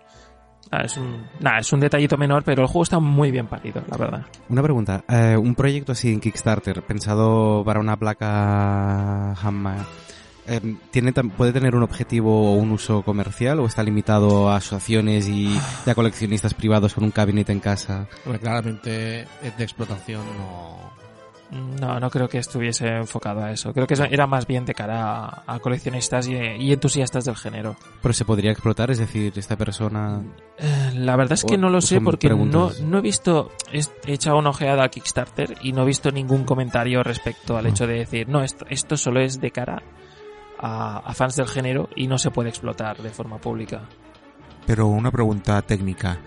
[0.71, 3.81] Ah, es un, nada, es un detallito menor, pero el juego está muy bien parido,
[3.89, 4.25] la verdad.
[4.49, 9.87] Una pregunta, eh, un proyecto así en Kickstarter, pensado para una placa Hamma,
[10.47, 15.27] eh, ¿tiene, ¿puede tener un objetivo o un uso comercial o está limitado a asociaciones
[15.27, 15.47] y,
[15.85, 18.07] y a coleccionistas privados con un cabinet en casa?
[18.25, 21.08] Hombre, claramente es de explotación no...
[21.51, 23.73] No, no creo que estuviese enfocado a eso.
[23.73, 27.75] Creo que era más bien de cara a, a coleccionistas y, y entusiastas del género.
[28.03, 30.21] Pero se podría explotar, es decir, esta persona...
[30.59, 33.79] Eh, La verdad es que O- no lo sé porque no, no he visto, he
[34.05, 37.69] he echado una ojeada a Kickstarter y no he visto ningún comentario respecto al Ah.
[37.69, 39.81] hecho de decir, no, esto, esto solo es de cara
[40.59, 43.81] a, a fans del género y no se puede explotar de forma pública.
[44.67, 46.19] Pero una pregunta técnica.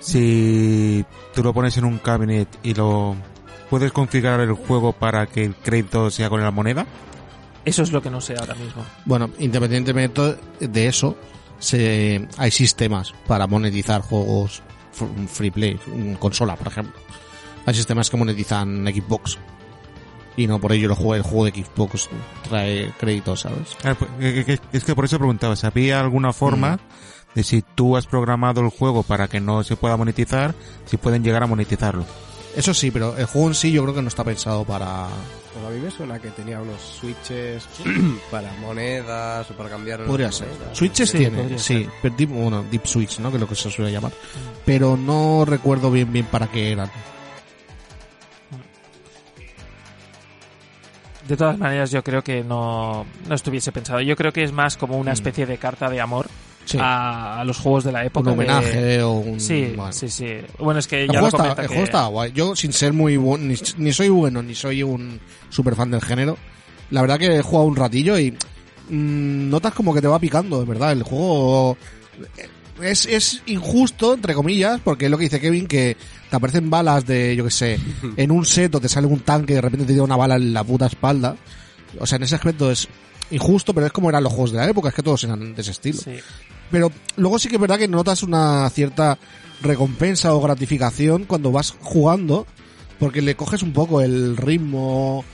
[0.00, 3.14] Si tú lo pones en un cabinet y lo
[3.70, 6.86] puedes configurar el juego para que el crédito sea con la moneda,
[7.64, 8.84] Eso es lo que no sé ahora mismo.
[9.04, 11.16] Bueno, independientemente de eso,
[11.58, 14.62] se, hay sistemas para monetizar juegos
[15.28, 17.00] free play, en consola, por ejemplo.
[17.66, 19.38] Hay sistemas que monetizan Xbox.
[20.36, 22.10] Y no por ello el juego, el juego de Xbox
[22.48, 23.76] trae créditos, ¿sabes?
[23.84, 26.80] Ah, pues, es que por eso preguntaba, si había alguna forma
[27.34, 30.54] de si tú has programado el juego para que no se pueda monetizar,
[30.86, 32.04] si pueden llegar a monetizarlo.
[32.56, 35.08] Eso sí, pero el juego en sí yo creo que no está pensado para...
[35.52, 37.66] Pues a mí me suena que tenía unos switches
[38.30, 40.48] para monedas o para cambiar Podría ser.
[40.48, 40.76] monedas.
[40.78, 41.88] Switches Sí, tiene, sí.
[42.00, 43.30] Pero deep, bueno, Deep Switch, ¿no?
[43.30, 44.12] Que es lo que se suele llamar.
[44.64, 46.90] Pero no recuerdo bien bien para qué eran.
[51.26, 54.00] De todas maneras, yo creo que no, no estuviese pensado.
[54.02, 55.14] Yo creo que es más como una Mm.
[55.14, 56.28] especie de carta de amor
[56.64, 56.78] Sí.
[56.80, 58.30] a, a los juegos de la un época.
[58.30, 59.38] de- homenaje o un...
[59.40, 59.92] Sí, bueno.
[59.92, 60.26] sí, sí.
[60.58, 62.32] Bueno, es que El ya juego, lo está, el que- juego está guay.
[62.32, 66.00] Yo, sin ser muy bueno, ni, ni soy bueno, ni soy un super fan del
[66.02, 66.36] género,
[66.90, 68.30] la verdad que he jugado un ratillo y
[68.88, 70.92] mm, notas como que te va picando, de verdad.
[70.92, 71.76] El juego
[72.82, 75.96] es, es injusto, entre comillas, porque es lo que dice Kevin, que
[76.30, 77.78] te aparecen balas de, yo que sé,
[78.16, 80.36] en un set o te sale un tanque y de repente te tira una bala
[80.36, 81.36] en la puta espalda.
[82.00, 82.88] O sea, en ese aspecto es
[83.30, 85.62] injusto, pero es como eran los juegos de la época, es que todos eran de
[85.62, 85.98] ese estilo.
[85.98, 86.12] Sí.
[86.74, 89.16] Pero luego sí que es verdad que notas una cierta
[89.62, 92.48] recompensa o gratificación cuando vas jugando,
[92.98, 95.24] porque le coges un poco el ritmo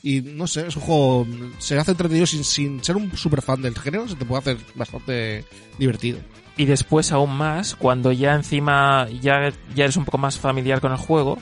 [0.00, 1.26] y no sé, es un juego,
[1.58, 4.58] se hace entretenido sin, sin ser un super fan del género, se te puede hacer
[4.76, 5.44] bastante
[5.76, 6.20] divertido.
[6.56, 10.92] Y después aún más, cuando ya encima ya, ya eres un poco más familiar con
[10.92, 11.38] el juego,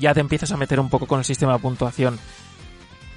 [0.00, 2.18] ya te empiezas a meter un poco con el sistema de puntuación.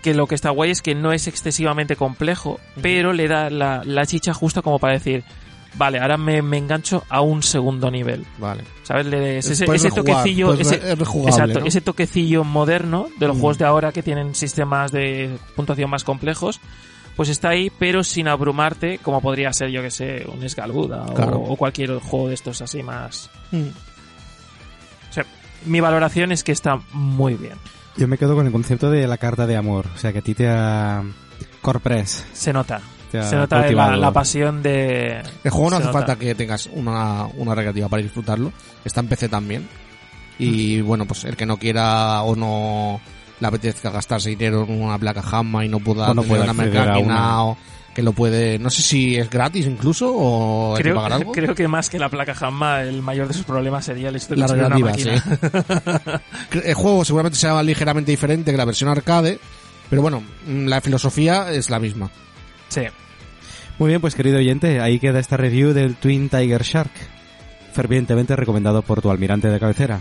[0.02, 3.84] Que lo que está guay es que no es excesivamente complejo, pero le da la,
[3.84, 5.26] la chicha justa como para decir,
[5.78, 8.26] vale, ahora me, me engancho a un segundo nivel.
[8.38, 8.64] Vale.
[8.84, 9.06] ¿Sabes?
[9.08, 10.76] Le- es ese, Puedes ese rejugar, toquecillo, ese,
[11.30, 11.66] exacto, ¿no?
[11.66, 13.40] ese toquecillo moderno de los Mm.
[13.40, 16.60] juegos de ahora que tienen sistemas de puntuación más complejos,
[17.16, 21.38] pues está ahí, pero sin abrumarte, como podría ser, yo que sé, un Esgaluda Claro.
[21.38, 23.30] o, o cualquier juego de estos así más.
[25.10, 25.26] O sea,
[25.66, 27.54] mi valoración es que está muy bien.
[27.98, 30.22] Yo me quedo con el concepto de la carta de amor, o sea que a
[30.22, 31.04] ti te ha...
[31.62, 32.26] Corpres.
[32.34, 32.82] Se nota.
[33.24, 35.22] Se nota la, la pasión de.
[35.44, 36.00] El juego no hace nota.
[36.00, 38.52] falta que tengas una, una recreativa para disfrutarlo.
[38.84, 39.68] Está en PC también.
[40.38, 43.00] Y bueno, pues el que no quiera o no
[43.40, 47.44] le apetezca gastarse dinero en una placa Hamma y no pueda no pueda una máquina
[47.44, 47.58] o
[47.94, 51.32] que lo puede, no sé si es gratis incluso o hay que Creo, pagar algo.
[51.32, 54.36] creo que más que la placa Hamma, el mayor de sus problemas sería el hecho
[54.36, 55.18] de una máquina.
[55.18, 55.30] sí.
[56.66, 59.40] el juego seguramente sea ligeramente diferente que la versión arcade,
[59.90, 62.10] pero bueno, mm, la filosofía es la misma.
[62.68, 62.82] Sí.
[63.78, 66.92] Muy bien, pues querido oyente, ahí queda esta review del Twin Tiger Shark.
[67.74, 70.00] Fervientemente recomendado por tu almirante de cabecera.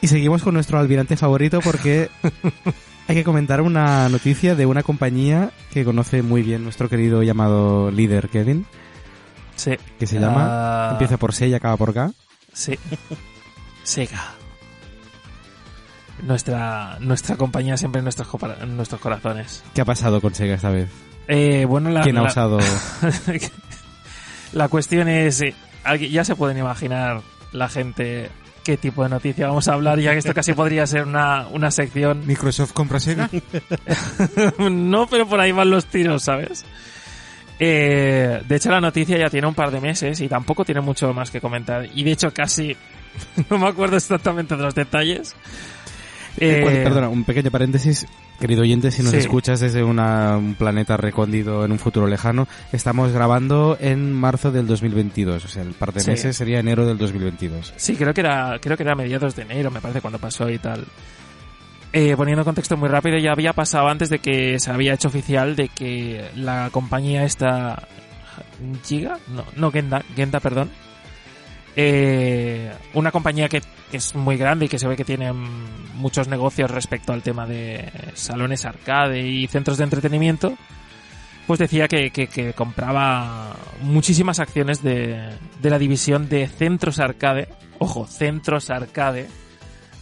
[0.00, 2.10] Y seguimos con nuestro almirante favorito porque
[3.08, 7.90] hay que comentar una noticia de una compañía que conoce muy bien nuestro querido llamado
[7.90, 8.66] líder Kevin,
[9.56, 9.72] Sí.
[9.98, 12.12] que se llama, Ah, empieza por C y acaba por K.
[12.52, 12.78] Sí.
[13.82, 14.33] Sega.
[16.24, 18.28] Nuestra, nuestra compañía siempre en nuestros,
[18.60, 19.62] en nuestros corazones.
[19.74, 20.88] ¿Qué ha pasado con Sega esta vez?
[21.28, 22.58] Eh, bueno, la, ¿Quién ha la- usado?
[24.52, 25.54] la cuestión es, eh,
[26.10, 27.20] ya se pueden imaginar
[27.52, 28.30] la gente
[28.62, 31.70] qué tipo de noticia vamos a hablar, ya que esto casi podría ser una, una
[31.70, 32.26] sección.
[32.26, 33.28] Microsoft compra Sega.
[34.70, 36.64] no, pero por ahí van los tiros, ¿sabes?
[37.58, 41.12] Eh, de hecho, la noticia ya tiene un par de meses y tampoco tiene mucho
[41.12, 41.86] más que comentar.
[41.94, 42.74] Y de hecho, casi
[43.50, 45.36] no me acuerdo exactamente de los detalles.
[46.38, 48.06] Eh, perdona, un pequeño paréntesis.
[48.40, 49.18] Querido oyente, si nos Sí.
[49.18, 54.66] escuchas desde una- un planeta recóndito en un futuro lejano, estamos grabando en marzo del
[54.66, 55.44] 2022.
[55.44, 56.10] O sea, el par de Sí.
[56.10, 57.72] meses sería enero del 2022.
[57.76, 60.58] Sí, creo que era, creo que era mediados de enero, me parece, cuando pasó y
[60.58, 60.84] tal.
[61.92, 65.54] Eh, poniendo contexto muy rápido, ya había pasado antes de que se había hecho oficial
[65.54, 67.86] de que la compañía esta
[68.84, 70.70] Giga, no, no Genda, Genda, perdón.
[71.76, 76.70] Eh, una compañía que, es muy grande y que se ve que tiene muchos negocios
[76.70, 80.54] respecto al tema de salones arcade y centros de entretenimiento,
[81.46, 87.48] pues decía que, compraba muchísimas acciones de, de la división de centros arcade.
[87.78, 89.28] Ojo, centros arcade.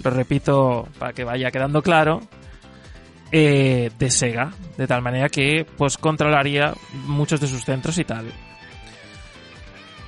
[0.03, 2.21] Lo repito para que vaya quedando claro.
[3.31, 4.53] eh, de Sega.
[4.77, 6.75] De tal manera que pues controlaría
[7.07, 8.27] muchos de sus centros y tal.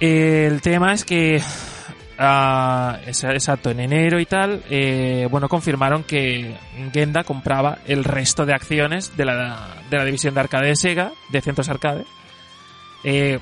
[0.01, 1.41] El tema es que
[2.19, 6.57] ah, exacto, en enero y tal, eh, bueno, confirmaron que
[6.93, 11.13] Genda compraba el resto de acciones de la, de la división de arcade de Sega,
[11.31, 12.05] de centros arcade.
[13.05, 13.39] Eh,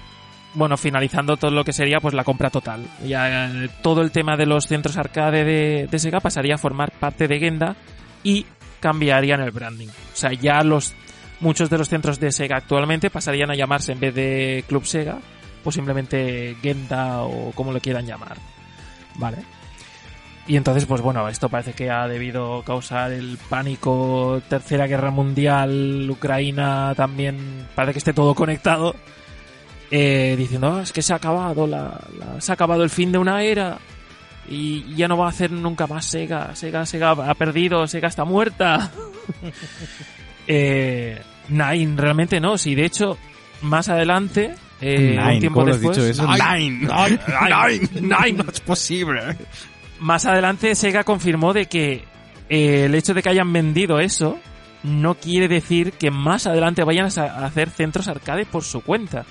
[0.54, 2.84] bueno, finalizando todo lo que sería pues la compra total.
[3.04, 6.92] Ya eh, todo el tema de los centros arcade de, de Sega pasaría a formar
[6.92, 7.76] parte de Genda
[8.22, 8.44] y
[8.80, 9.88] cambiarían el branding.
[9.88, 10.94] O sea, ya los
[11.40, 15.18] muchos de los centros de Sega actualmente pasarían a llamarse en vez de Club Sega,
[15.62, 18.36] pues simplemente Genda o como lo quieran llamar.
[19.16, 19.38] Vale.
[20.46, 26.08] Y entonces, pues bueno, esto parece que ha debido causar el pánico, Tercera Guerra Mundial,
[26.10, 28.96] Ucrania también, parece que esté todo conectado,
[29.90, 32.00] eh, diciendo, "Ah, es que se ha acabado, la,
[32.40, 33.78] se ha acabado el fin de una era
[34.48, 38.24] y ya no va a hacer nunca más Sega, Sega, Sega ha perdido, Sega está
[38.24, 38.90] muerta.
[40.48, 43.16] eh, Nine, realmente no, sí, de hecho,
[43.62, 46.26] más adelante, eh, un Nine, tiempo ¿cómo lo has después, dicho eso?
[46.32, 49.20] Nine, Nine, Nine, no es posible.
[50.00, 52.04] Más adelante Sega confirmó de que
[52.48, 54.38] eh, el hecho de que hayan vendido eso
[54.82, 59.24] no quiere decir que más adelante vayan a hacer centros arcade por su cuenta.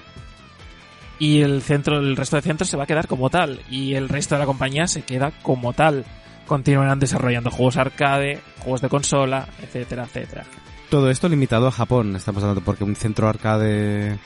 [1.19, 3.61] Y el centro, el resto de centros se va a quedar como tal.
[3.69, 6.05] Y el resto de la compañía se queda como tal.
[6.47, 10.45] Continuarán desarrollando juegos arcade, juegos de consola, etcétera, etcétera.
[10.89, 14.17] Todo esto limitado a Japón, estamos hablando, porque un centro arcade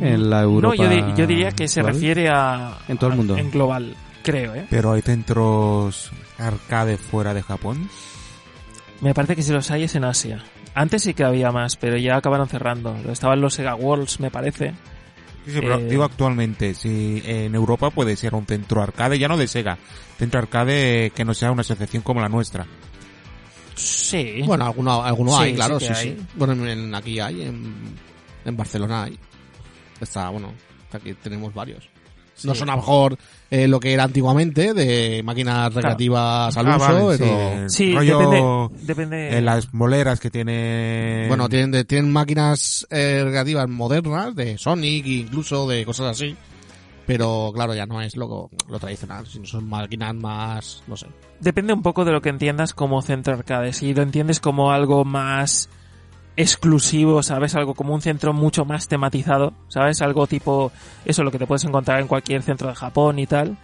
[0.00, 0.74] en la Europa.
[0.76, 2.78] No, yo, di- yo diría que se refiere a...
[2.88, 3.36] En todo el mundo.
[3.36, 4.66] En global, creo, ¿eh?
[4.70, 7.88] Pero hay centros arcade fuera de Japón.
[9.00, 10.42] Me parece que si los hay es en Asia.
[10.74, 12.96] Antes sí que había más, pero ya acabaron cerrando.
[13.10, 14.70] Estaban los Sega Worlds, me parece.
[15.44, 19.26] Sí, sí, pero Eh, digo actualmente, si en Europa puede ser un centro arcade, ya
[19.28, 19.76] no de Sega,
[20.18, 22.64] centro arcade que no sea una asociación como la nuestra.
[23.74, 24.42] Sí.
[24.44, 26.16] Bueno, alguno, alguno Sí, hay, claro, sí sí.
[26.36, 27.74] Bueno, en, en- aquí hay, en,
[28.44, 29.18] en Barcelona hay.
[30.02, 30.52] Está, bueno,
[30.92, 31.88] aquí tenemos varios.
[32.44, 33.16] No son a lo mejor
[33.50, 37.68] eh, lo que era antiguamente, de máquinas recreativas al Ah, uso, vale, sí, pero...
[37.68, 39.38] Sí, rollo depende, depende.
[39.38, 41.26] en las moleras que tiene...
[41.28, 46.34] Bueno, tienen, de- tienen máquinas eh, recreativas modernas, de Sonic, incluso de cosas así.
[47.06, 51.06] Pero claro, ya no es lo, lo tradicional, sino son máquinas más, no sé.
[51.40, 53.72] Depende un poco de lo que entiendas como centro arcade.
[53.72, 55.68] Si lo entiendes como algo más
[56.36, 57.54] exclusivo, ¿sabes?
[57.54, 60.02] Algo como un centro mucho más tematizado, ¿sabes?
[60.02, 60.72] Algo tipo
[61.04, 63.56] eso, lo que te puedes encontrar en cualquier centro de Japón y tal.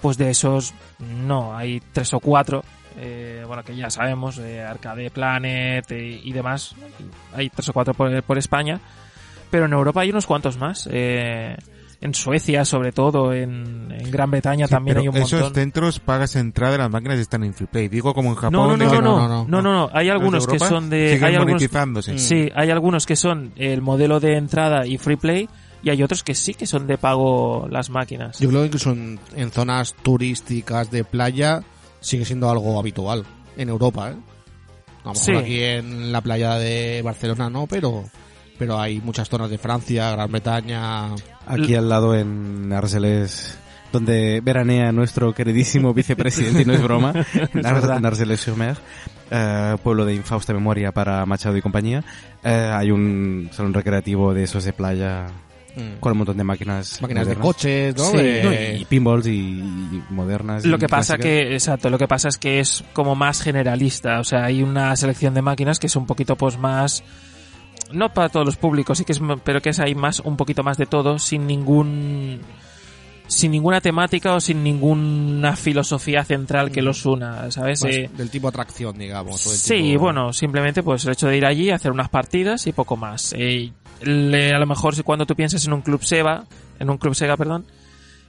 [0.00, 2.64] Pues de esos, no, hay tres o cuatro.
[2.98, 6.74] eh, bueno, que ya sabemos, eh, Arcade Planet eh, y demás.
[7.34, 8.80] Hay tres o cuatro por, por España.
[9.50, 10.88] Pero en Europa hay unos cuantos más.
[10.90, 11.56] eh,
[12.02, 15.54] en Suecia, sobre todo, en, en Gran Bretaña Sí, también pero hay un esos montón.
[15.54, 17.88] centros pagas entrada, las máquinas están en free play.
[17.88, 18.52] Digo como en Japón.
[18.52, 19.62] No, no, no, no, no, no, no, no.
[19.62, 21.62] no, no, Hay ¿Los de algunos que son de, hay algunos,
[22.16, 25.48] sí, hay algunos que son el modelo de entrada y free play
[25.82, 28.38] y hay otros que sí que son de pago las máquinas.
[28.38, 31.62] Yo creo que incluso en, en zonas turísticas de playa
[32.00, 33.24] sigue siendo algo habitual
[33.56, 34.16] en Europa, ¿eh?
[35.04, 35.32] A lo mejor Sí.
[35.34, 38.04] aquí en la playa de Barcelona no, pero
[38.58, 41.14] pero hay muchas zonas de Francia, Gran Bretaña.
[41.46, 43.58] Aquí al lado en Argelés,
[43.92, 47.12] donde veranea nuestro queridísimo vicepresidente, y no es broma,
[48.04, 48.76] Argelés-sur-Mer,
[49.30, 52.04] eh, pueblo de infausta memoria para Machado y compañía,
[52.42, 55.26] eh, hay un salón recreativo de esos de playa
[56.00, 57.00] con un montón de máquinas.
[57.00, 58.10] Máquinas de coches, ¿no?
[58.10, 58.18] Sí.
[58.80, 60.66] Y pinballs y, y modernas.
[60.66, 61.46] Lo y que pasa clásicas.
[61.46, 64.94] que, exacto, lo que pasa es que es como más generalista, o sea, hay una
[64.96, 67.02] selección de máquinas que es un poquito pues más
[67.92, 70.62] no para todos los públicos, sí que es, pero que es ahí más un poquito
[70.62, 72.40] más de todo sin ningún
[73.28, 77.82] sin ninguna temática o sin ninguna filosofía central que los una, ¿sabes?
[77.84, 79.46] Eh, del tipo atracción, digamos.
[79.46, 82.66] o del Sí, tipo- bueno, simplemente pues el hecho de ir allí, hacer unas partidas
[82.66, 83.34] y poco más.
[83.38, 83.72] Eh,
[84.02, 86.44] le- a lo mejor si cuando tú piensas en un club Sega,
[86.78, 87.64] en un club Sega, perdón,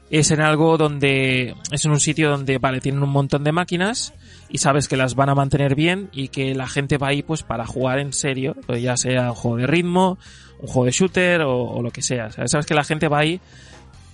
[0.10, 4.14] es en algo donde es en un sitio donde vale tienen un montón de máquinas
[4.54, 7.44] y sabes que las van a mantener bien y que la gente va ahí pues
[7.44, 10.18] para jugar en serio pues ya sea un juego de ritmo
[10.60, 13.42] un juego de shooter o, lo que sea sea, sabes que la gente va ahí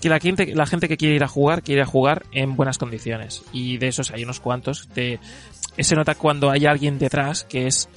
[0.01, 2.55] que la gente la gente que quiere ir a jugar quiere ir a jugar en
[2.55, 4.87] buenas condiciones y de esos hay unos cuantos
[5.77, 7.89] se nota cuando hay alguien detrás que es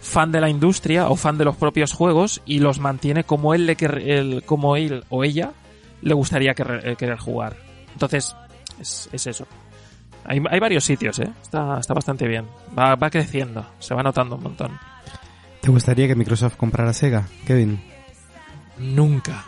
[0.00, 3.66] fan de la industria o fan de los propios juegos y los mantiene como él
[3.66, 5.52] le el- como él o ella
[6.02, 7.56] le gustaría querer, eh, querer jugar.
[7.94, 8.36] Entonces,
[8.78, 9.46] es, es eso.
[10.24, 11.30] Hay, hay varios sitios, ¿eh?
[11.42, 12.46] Está, está bastante bien.
[12.76, 14.78] Va, va creciendo, se va notando un montón.
[15.60, 17.80] ¿Te gustaría que Microsoft comprara Sega, Kevin?
[18.78, 19.44] Nunca.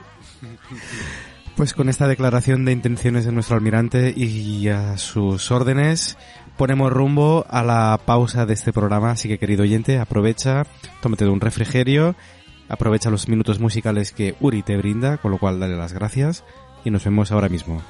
[1.57, 6.19] Pues con esta declaración de intenciones de nuestro almirante y a sus órdenes
[6.57, 10.65] ponemos rumbo a la pausa de este programa, así que querido oyente, aprovecha,
[11.01, 12.15] tómate de un refrigerio,
[12.69, 16.45] aprovecha los minutos musicales que Uri te brinda, con lo cual dale las gracias
[16.85, 17.83] y nos vemos ahora mismo.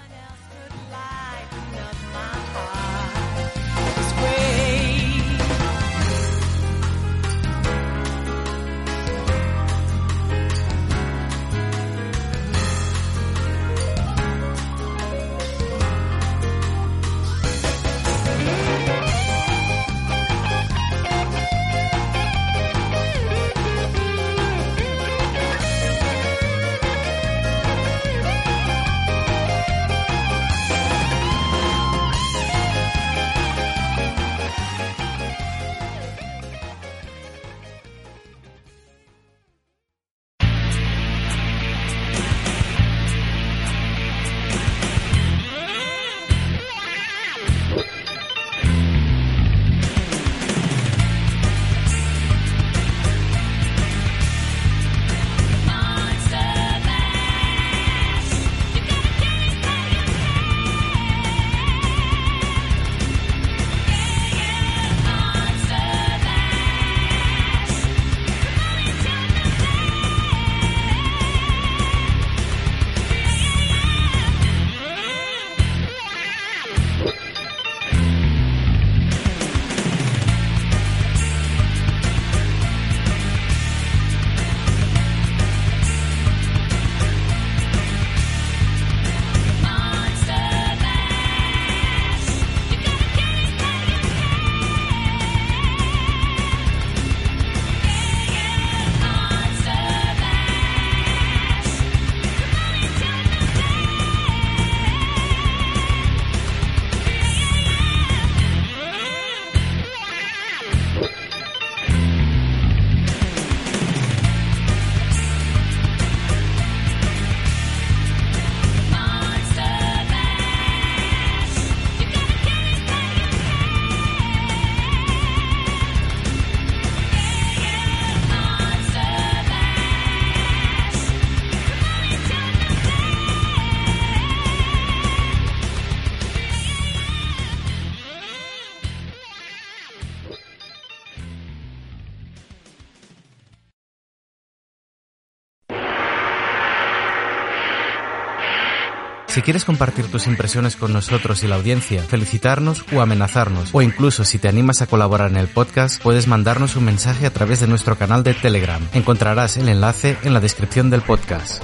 [149.46, 154.40] Quieres compartir tus impresiones con nosotros y la audiencia, felicitarnos o amenazarnos, o incluso si
[154.40, 157.96] te animas a colaborar en el podcast, puedes mandarnos un mensaje a través de nuestro
[157.96, 158.82] canal de Telegram.
[158.92, 161.62] Encontrarás el enlace en la descripción del podcast.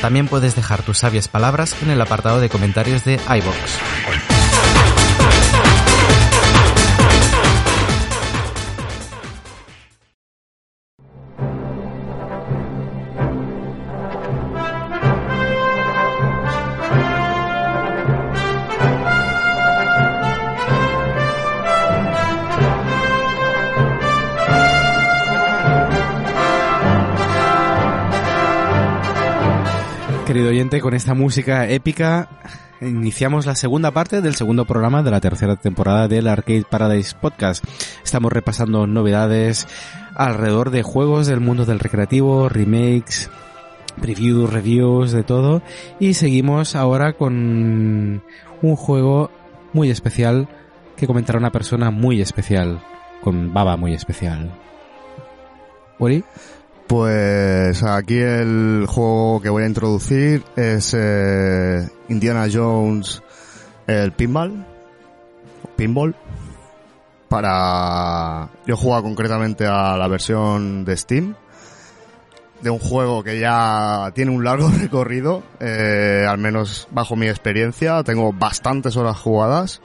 [0.00, 4.35] También puedes dejar tus sabias palabras en el apartado de comentarios de iVoox.
[30.56, 32.30] Con esta música épica
[32.80, 37.62] iniciamos la segunda parte del segundo programa de la tercera temporada del Arcade Paradise Podcast.
[38.02, 39.68] Estamos repasando novedades
[40.14, 43.28] alrededor de juegos del mundo del recreativo, remakes,
[44.00, 45.60] previews, reviews, de todo.
[46.00, 48.22] Y seguimos ahora con
[48.62, 49.30] un juego
[49.74, 50.48] muy especial
[50.96, 52.82] que comentará una persona muy especial,
[53.20, 54.50] con baba muy especial.
[55.98, 56.24] ¿Uri?
[56.86, 63.22] Pues aquí el juego que voy a introducir es eh, Indiana Jones,
[63.86, 64.64] el pinball,
[65.76, 66.14] pinball.
[67.28, 71.34] Para yo he jugado concretamente a la versión de Steam
[72.62, 78.02] de un juego que ya tiene un largo recorrido, eh, al menos bajo mi experiencia.
[78.04, 79.80] Tengo bastantes horas jugadas.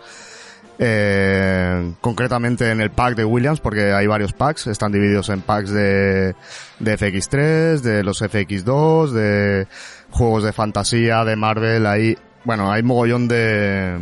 [0.84, 5.70] Eh, concretamente en el pack de Williams, porque hay varios packs, están divididos en packs
[5.70, 6.34] de,
[6.80, 9.68] de FX3, de los FX2, de
[10.10, 13.96] juegos de fantasía, de Marvel, ahí, bueno, hay mogollón de,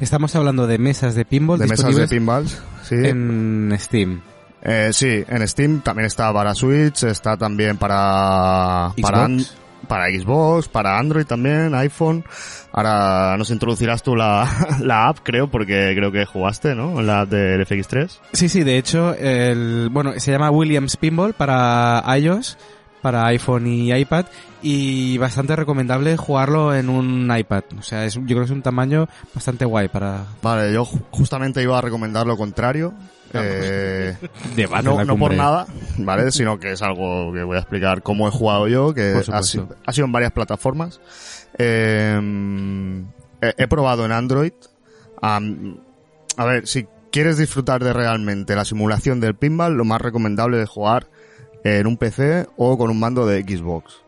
[0.00, 2.94] Estamos hablando de mesas de pinball de mesas de pinballs, sí.
[2.94, 4.22] en Steam.
[4.62, 9.02] Eh, sí, en Steam también está para Switch, está también para Xbox.
[9.02, 9.28] para
[9.88, 12.24] Xbox, para Android también, iPhone.
[12.72, 14.48] Ahora nos introducirás tú la,
[14.80, 17.02] la app, creo, porque creo que jugaste, ¿no?
[17.02, 18.18] La app del FX3.
[18.32, 22.56] Sí, sí, de hecho, el, bueno, se llama Williams Pinball para iOS,
[23.02, 24.26] para iPhone y iPad,
[24.62, 27.64] y bastante recomendable jugarlo en un iPad.
[27.78, 30.24] O sea, es, yo creo que es un tamaño bastante guay para...
[30.40, 32.94] Vale, yo ju- justamente iba a recomendar lo contrario.
[33.34, 34.16] Eh,
[34.56, 35.66] Debate no, no por nada,
[35.98, 36.30] ¿vale?
[36.30, 39.68] Sino que es algo que voy a explicar cómo he jugado yo, que ha, sido-
[39.86, 41.00] ha sido en varias plataformas.
[41.58, 43.02] Eh,
[43.40, 44.52] he, he probado en Android.
[45.20, 45.40] A
[46.44, 51.06] ver, si quieres disfrutar de realmente la simulación del pinball, lo más recomendable es jugar
[51.64, 54.02] en un PC o con un mando de Xbox.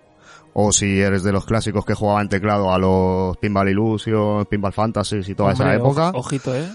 [0.57, 5.29] O si eres de los clásicos que jugaban teclado a los Pinball Illusion, Pinball Fantasies
[5.29, 6.13] y toda Hombre, esa época.
[6.13, 6.69] oj- Ojito, ¿eh?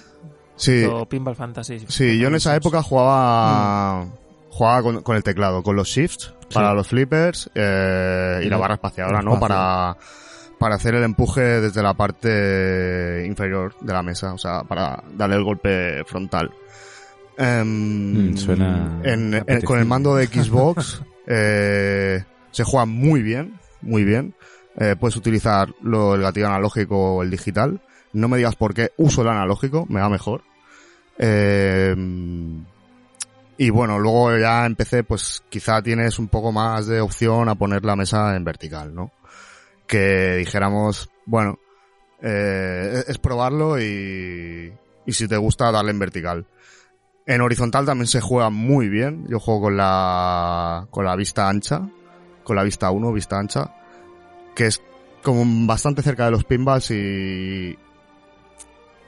[0.60, 1.80] Sí, O Pinball Fantasy.
[1.88, 4.06] Sí, yo en esa época jugaba
[4.52, 8.74] jugaba con, con el teclado, con los shifts para los flippers eh, y la barra
[8.76, 9.40] espaciadora, ¿no?
[9.40, 9.96] Para
[10.60, 15.38] para hacer el empuje desde la parte inferior de la mesa, o sea, para darle
[15.38, 16.52] el golpe frontal.
[17.38, 19.66] Em, Mm, suena en- en- apetecible.
[19.66, 24.34] con el mando de Xbox eh, se juega muy bien, muy bien.
[24.78, 27.80] Eh, puedes utilizar lo, el gatillo analógico o el digital.
[28.12, 30.42] No me digas por qué uso el analógico, me va mejor.
[31.20, 31.96] Eh,
[33.58, 37.84] y bueno, luego ya empecé, pues quizá tienes un poco más de opción a poner
[37.84, 39.12] la mesa en vertical, ¿no?
[39.86, 41.60] Que dijéramos, bueno,
[42.22, 44.74] eh, es probarlo y,
[45.06, 46.46] y si te gusta darle en vertical.
[47.26, 49.28] En horizontal también se juega muy bien.
[49.28, 51.82] Yo juego con la, con la vista ancha,
[52.44, 53.76] con la vista 1, vista ancha,
[54.56, 54.82] que es
[55.22, 57.78] como bastante cerca de los pinballs y,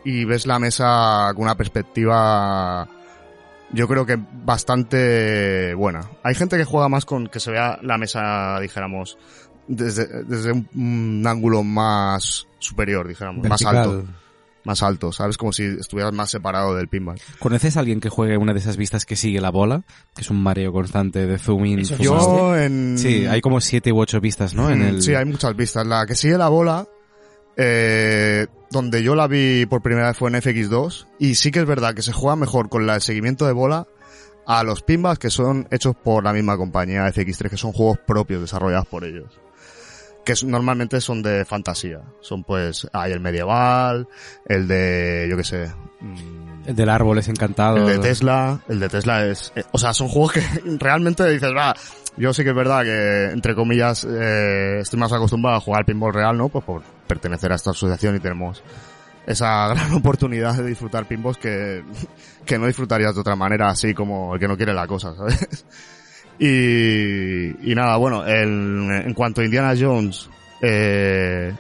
[0.04, 2.88] y ves la mesa con una perspectiva
[3.74, 6.02] yo creo que bastante buena.
[6.24, 9.18] Hay gente que juega más con que se vea la mesa, dijéramos,
[9.68, 14.04] desde, desde un, un ángulo más superior, dijéramos, más alto,
[14.66, 15.38] más alto, ¿sabes?
[15.38, 17.20] Como si estuvieras más separado del pinball.
[17.40, 19.84] ¿Conoces a alguien que juegue una de esas vistas que sigue la bola?
[20.16, 22.38] Que es un mareo constante de zoom in, Eso zoom yo- out.
[22.40, 22.98] Yo en...
[22.98, 24.70] Sí, hay como siete u ocho vistas, ¿no?
[24.70, 25.02] En el...
[25.02, 25.88] Sí, hay muchas vistas.
[25.88, 26.86] La que sigue la bola,
[27.58, 31.66] eh, donde yo la vi por primera vez fue en FX2, y sí que es
[31.66, 33.88] verdad que se juega mejor con el seguimiento de bola
[34.46, 38.42] a los pinballs que son hechos por la misma compañía FX3, que son juegos propios
[38.42, 39.40] desarrollados por ellos.
[40.26, 42.02] Que normalmente son de fantasía.
[42.22, 44.08] Son pues, hay el medieval,
[44.46, 47.78] el de, yo qué sé, mm, El del árbol es encantado.
[47.78, 50.42] el de Tesla, el de Tesla es, eh, o sea, son juegos que
[50.80, 51.76] realmente dices, va,
[52.18, 55.86] yo sí que es verdad que, entre comillas, eh, estoy más acostumbrado a jugar al
[55.86, 56.50] pinball real, ¿no?
[56.50, 58.64] Pues por pertenecer a esta asociación y tenemos
[59.28, 61.84] esa gran oportunidad de disfrutar pinballs que,
[62.46, 65.66] que no disfrutarías de otra manera, así como el que no quiere la cosa, ¿sabes?
[66.40, 70.28] Y, y nada, bueno, el- en cuanto a Indiana Jones,
[70.62, 71.54] eh,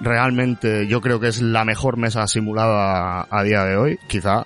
[0.00, 4.44] realmente yo creo que es la mejor mesa simulada a, día de hoy, quizá.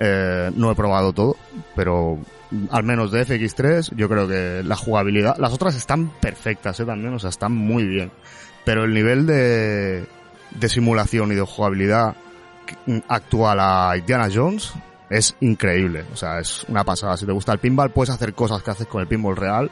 [0.00, 1.36] Eh, no he probado todo,
[1.76, 2.18] pero
[2.72, 6.84] al menos de FX3 yo creo que la jugabilidad, las otras están perfectas, ¿eh?
[6.84, 8.10] También, o sea, están muy bien.
[8.64, 10.06] Pero el nivel de,
[10.50, 12.16] de simulación y de jugabilidad
[13.08, 14.72] actual a Indiana Jones
[15.10, 16.04] es increíble.
[16.12, 17.16] O sea, es una pasada.
[17.16, 19.70] Si te gusta el pinball, puedes hacer cosas que haces con el pinball real.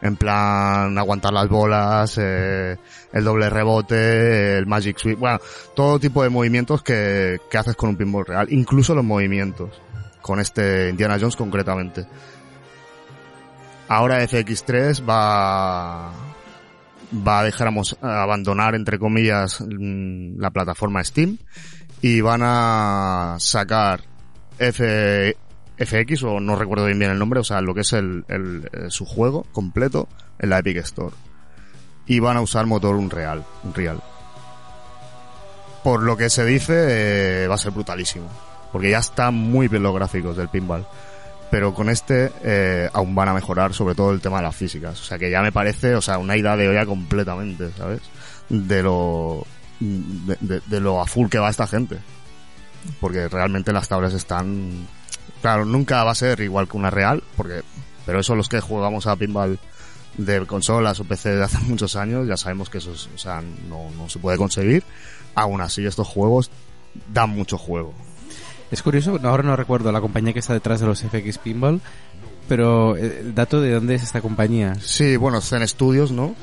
[0.00, 2.76] En plan, aguantar las bolas, eh,
[3.12, 5.40] el doble rebote, el magic sweep, bueno,
[5.74, 9.82] todo tipo de movimientos que, que haces con un pinball real, incluso los movimientos,
[10.22, 12.06] con este Indiana Jones concretamente.
[13.88, 16.12] Ahora FX3 va,
[17.12, 21.38] va a dejáramos abandonar, entre comillas, mm, la plataforma Steam
[22.02, 24.00] y van a sacar
[24.58, 25.36] F,
[25.78, 28.68] FX o no recuerdo bien bien el nombre, o sea, lo que es el, el-
[28.72, 31.14] eh, su juego completo en la Epic Store.
[32.06, 34.00] Y van a usar motor Unreal, Unreal.
[35.84, 38.28] Por lo que se dice, eh, va a ser brutalísimo.
[38.72, 40.86] Porque ya están muy bien los gráficos del pinball.
[41.50, 45.00] Pero con este eh, aún van a mejorar sobre todo el tema de las físicas.
[45.00, 48.00] O sea que ya me parece, o sea, una ida de olla completamente, ¿sabes?
[48.50, 49.46] De lo,
[49.80, 51.98] de lo a full que va esta gente.
[53.00, 54.86] Porque realmente las tablas están,
[55.40, 57.62] claro, nunca va a ser igual que una real, porque,
[58.06, 59.58] pero eso los que jugamos a pinball
[60.16, 63.42] de consolas o PC de hace muchos años, ya sabemos que eso es- o sea,
[63.68, 64.84] no, no se puede conseguir.
[65.34, 66.50] Aún así, estos juegos
[67.12, 67.94] dan mucho juego.
[68.70, 71.80] Es curioso, ahora no recuerdo la compañía que está detrás de los FX Pinball,
[72.48, 74.74] pero eh, el dato de dónde es esta compañía.
[74.80, 76.34] Sí, bueno, Zen Studios, ¿no?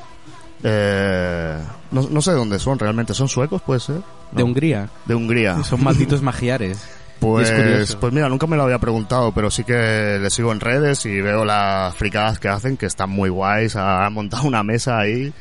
[0.62, 1.58] Eh,
[1.90, 3.14] no, no sé de dónde son realmente.
[3.14, 4.00] ¿Son suecos, puede ser?
[4.32, 4.42] De.
[4.42, 4.88] Hungría.
[5.04, 5.62] De Hungría.
[5.64, 6.78] Son malditos magiares.
[7.18, 11.06] Pues, pues mira, nunca me lo había preguntado, pero sí que le sigo en redes
[11.06, 13.74] y veo las fricadas que hacen, que están muy guays.
[13.74, 15.32] Han montado una mesa ahí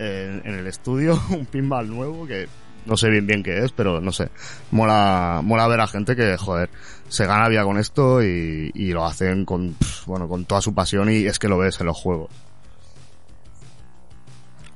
[0.00, 2.48] eh, en el estudio, un pinball nuevo que
[2.86, 4.28] no sé bien bien qué es, pero no sé.
[4.70, 6.70] Mola, mola ver a gente que, joder,
[7.08, 9.76] se gana vida con esto y, y lo hacen con,
[10.06, 12.30] bueno, con toda su pasión y es que lo ves en los juegos.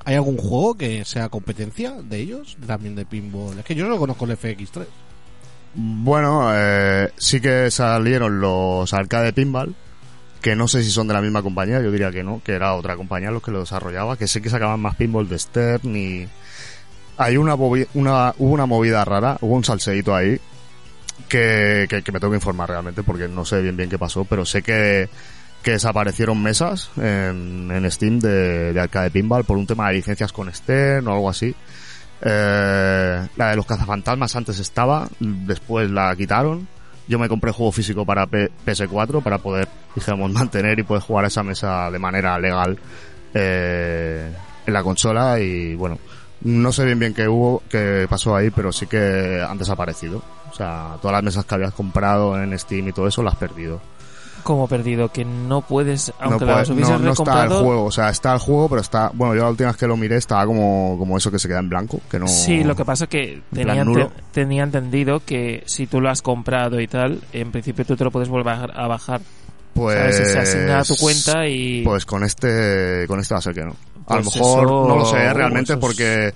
[0.05, 2.57] ¿Hay algún juego que sea competencia de ellos?
[2.65, 3.57] También de pinball.
[3.57, 4.85] Es que yo no conozco el FX3.
[5.73, 9.75] Bueno, eh, sí que salieron los arcade pinball,
[10.41, 12.75] que no sé si son de la misma compañía, yo diría que no, que era
[12.75, 16.27] otra compañía los que lo desarrollaba, que sé que sacaban más pinball de Stern y...
[17.17, 20.37] Hay una, una hubo una movida rara, hubo un salseíto ahí
[21.29, 24.25] que, que, que me tengo que informar realmente porque no sé bien bien qué pasó,
[24.25, 25.07] pero sé que,
[25.63, 30.31] que desaparecieron mesas en, en Steam de, de arcade pinball por un tema de licencias
[30.31, 31.55] con Stern o algo así.
[32.21, 36.67] Eh, la de los cazafantasmas antes estaba, después la quitaron.
[37.07, 41.25] Yo me compré juego físico para P- PS4 para poder, dijéramos, mantener y poder jugar
[41.25, 42.77] esa mesa de manera legal
[43.33, 44.31] eh,
[44.65, 45.99] en la consola y bueno,
[46.45, 50.21] no sé bien bien qué hubo, qué pasó ahí, pero sí que han desaparecido.
[50.51, 53.39] O sea, todas las mesas que habías comprado en Steam y todo eso las has
[53.39, 53.81] perdido.
[54.43, 57.91] Como perdido, que no puedes, aunque no, las hubieses no, no está el juego, o
[57.91, 60.45] sea, está el juego, pero está, bueno, yo la última vez que lo miré estaba
[60.45, 62.27] como, como eso que se queda en blanco, que no...
[62.27, 63.83] Sí, lo que pasa es que tenía,
[64.31, 68.11] tenía entendido que si tú lo has comprado y tal, en principio tú te lo
[68.11, 68.71] puedes volver a bajar.
[68.79, 69.21] A bajar
[69.73, 70.31] Pues, ¿sabes?
[70.31, 71.81] Se asigna a tu cuenta y...
[71.83, 73.75] Pues con este, con este va a ser que no.
[74.07, 76.33] A lo Pues mejor eso- no lo sé realmente es- porque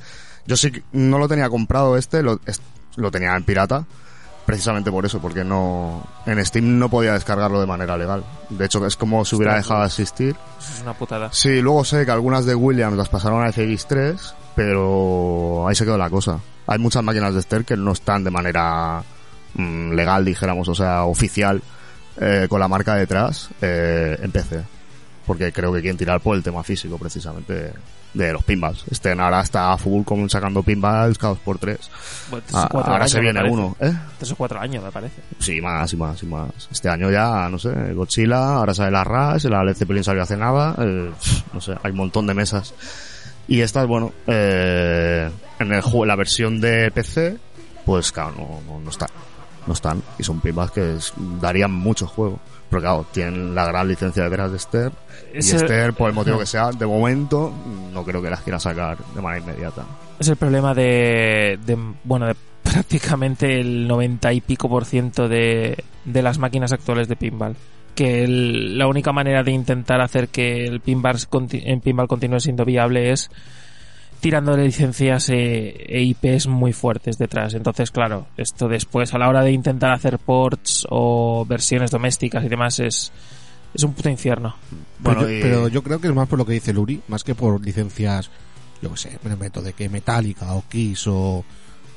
[0.47, 2.61] yo sí no lo tenía comprado este, lo, es-
[2.95, 3.85] lo tenía en pirata.
[4.45, 8.23] Precisamente por eso, porque no, en Steam no podía descargarlo de manera legal.
[8.49, 10.35] De hecho, es como si hubiera dejado de existir.
[10.59, 11.29] es una putada.
[11.31, 15.99] Sí, luego sé que algunas de Williams las pasaron a FX3, pero ahí se quedó
[15.99, 16.39] la cosa.
[16.65, 19.03] Hay muchas máquinas de Ster que no están de manera
[19.53, 21.61] mm, legal, dijéramos, o sea, oficial,
[22.19, 24.63] eh, con la marca detrás, eh, en PC.
[25.29, 27.71] Porque creo que quieren tirar por el tema físico, precisamente,
[28.15, 28.83] de los pinballs.
[28.89, 31.87] Este ahora está a full con sacando pinballs cada dos por tres.
[32.31, 33.93] Bueno, tres Ah, cuatro ahora años, se viene uno, ¿eh?
[34.17, 35.21] Tres o cuatro años, me parece.
[35.37, 36.49] Sí, más y más y más.
[36.71, 40.35] Este año ya, no sé, Godzilla, ahora sale la Rush, la Led Zeppelin salió hace
[40.35, 41.11] nada, eh,
[41.53, 42.73] no sé, hay un montón de mesas.
[43.47, 47.37] Y estas, bueno, eh, en el juego, la versión de PC,
[47.85, 49.09] pues claro, no, no, no están.
[49.67, 50.01] No están.
[50.17, 52.39] Y son pinballs que es- darían mucho juego.
[52.69, 54.91] Pero claro, tienen la gran licencia detrás de Ster.
[55.33, 57.51] Y Ster, por el motivo que sea, de momento,
[57.91, 59.83] no creo que las quiera sacar de manera inmediata.
[60.19, 65.83] Es el problema de, de, bueno, de prácticamente el 90 y pico por ciento de,
[66.05, 67.55] de las máquinas actuales de pinball.
[67.95, 71.17] Que el- la única manera de intentar hacer que el pinball,
[71.51, 73.29] en pinball continúe siendo viable es
[74.19, 77.53] tirando de licencias e, e IPs muy fuertes detrás.
[77.53, 82.49] Entonces, claro, esto después a la hora de intentar hacer ports o versiones domésticas y
[82.49, 83.11] demás es,
[83.73, 84.55] es un puto infierno.
[84.99, 87.01] Bueno, pero, yo, y- pero yo creo que es más por lo que dice Luri,
[87.07, 88.29] más que por licencias,
[88.81, 91.45] yo que sé, me meto de que Metallica o Kiss o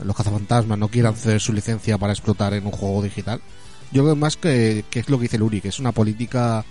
[0.05, 3.41] los cazafantasmas no quieran ceder su licencia para explotar en un juego digital.
[3.93, 6.65] Yo creo más que, que es lo que dice Luri, que es una política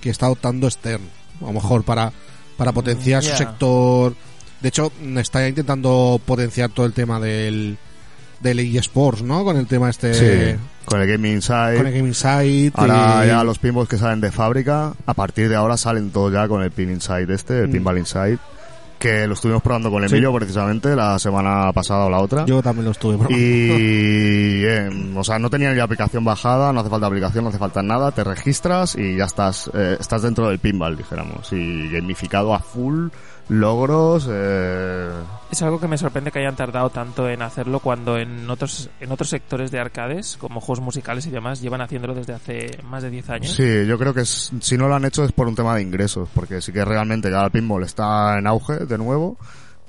[0.00, 1.02] que está adoptando Stern,
[1.42, 2.12] a lo mejor para,
[2.56, 4.14] para potenciar su sector.
[4.60, 7.76] De hecho, está intentando potenciar todo el tema del,
[8.40, 9.44] del eSports, ¿no?
[9.44, 11.76] Con el tema este, Sí, con el Gaming Inside.
[11.76, 12.72] con el Game Insight.
[12.76, 16.32] Ahora y- ya los pinballs que salen de fábrica, a partir de ahora salen todos
[16.32, 17.72] ya con el Pin Inside este, el Mm.
[17.72, 18.38] Pinball Inside,
[18.98, 20.12] que lo estuvimos probando con Sí.
[20.12, 22.44] Emilio precisamente la semana pasada o la otra.
[22.46, 23.38] Yo también lo estuve probando.
[23.38, 27.58] Y, eh, o sea, no tenía ni aplicación bajada, no hace falta aplicación, no hace
[27.58, 32.52] falta nada, te registras y ya estás, eh, estás dentro del pinball, dijéramos, y gamificado
[32.54, 33.08] a full,
[33.48, 35.10] logros, eh,
[35.50, 39.10] Es algo que me sorprende que hayan tardado tanto en hacerlo cuando en otros en
[39.10, 43.10] otros sectores de arcades, como juegos musicales y demás, llevan haciéndolo desde hace más de
[43.10, 43.50] 10 años.
[43.52, 45.82] Sí, yo creo que es- si no lo han hecho es por un tema de
[45.82, 49.38] ingresos, porque sí que realmente ya el pinball está en auge de nuevo,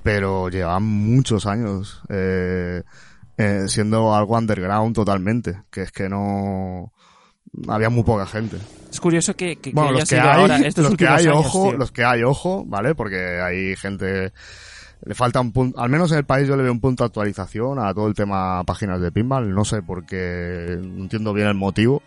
[0.03, 2.84] pero lleva muchos años eh,
[3.38, 6.93] eh, siendo algo underground totalmente, que es que no
[7.68, 8.58] había muy poca gente.
[8.91, 11.45] Es curioso que, que, que Bueno, haya los que hay, ahora, los que hay años,
[11.45, 11.78] ojo, tío.
[11.78, 12.95] los que hay ojo, ¿vale?
[12.95, 14.32] Porque hay gente
[15.06, 17.08] le falta un punto, al menos en el país yo le veo un punto de
[17.08, 21.56] actualización a todo el tema páginas de pinball, no sé porque no entiendo bien el
[21.56, 22.04] motivo,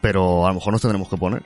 [0.00, 1.42] pero a lo mejor nos tendremos que poner.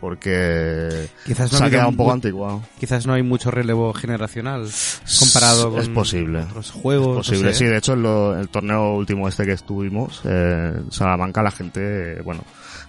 [0.00, 2.62] Porque Quizás no se ha quedado un poco anticuado.
[2.78, 4.66] Quizás no hay mucho relevo generacional
[5.18, 6.40] comparado con Es posible.
[6.40, 7.16] otros juegos.
[7.18, 7.58] Posible, no sé.
[7.58, 7.64] sí.
[7.66, 11.80] De hecho, en lo- el torneo último este que estuvimos, eh, en Salamanca, la gente,
[12.18, 12.42] eh, bueno,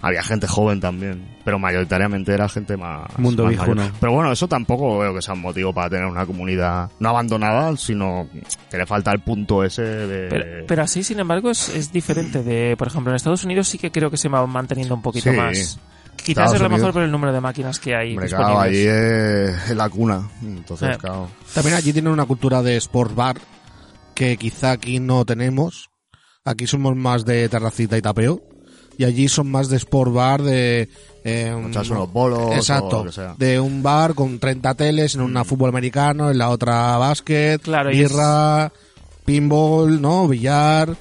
[0.03, 3.07] había gente joven también, pero mayoritariamente era gente más...
[3.20, 3.76] Mundo más viejuno.
[3.76, 3.93] mayor.
[3.99, 7.76] Pero bueno, eso tampoco veo que sea un motivo para tener una comunidad no abandonada,
[7.78, 8.28] sino
[8.72, 10.28] que le falta el punto ese de...
[10.28, 13.78] Pero, pero así, sin embargo, es, es diferente de, por ejemplo, en Estados Unidos sí
[13.78, 15.38] que creo que se va manteniendo un poquito Sí.
[15.38, 15.80] más.
[16.24, 18.72] Quizás Estados es lo mejor por el número de máquinas que hay Hombre, claro, ahí
[18.72, 19.49] disponibles.
[19.63, 20.30] es, es la cuna.
[20.41, 20.97] Entonces, Eh.
[20.99, 21.30] claro.
[21.53, 23.38] También allí tienen una cultura de sport bar
[24.15, 25.89] que quizá aquí no tenemos.
[26.45, 28.41] Aquí somos más de terracita y tapeo.
[28.97, 30.89] Y allí son más de sport bar, de...
[31.24, 32.99] eh, Echarse unos bolos o Exacto.
[32.99, 33.36] lo que sea.
[33.38, 37.89] De un bar con 30 teles, en una fútbol americano, en la otra básquet, Claro,
[37.89, 38.72] birra,
[39.26, 40.28] pinball, ¿no?
[40.28, 40.95] Billar.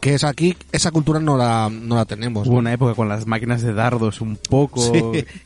[0.00, 2.46] Que es aquí, esa cultura no la, no la tenemos.
[2.46, 2.60] Hubo ¿no?
[2.60, 4.98] una época con las máquinas de dardos un poco, Sí.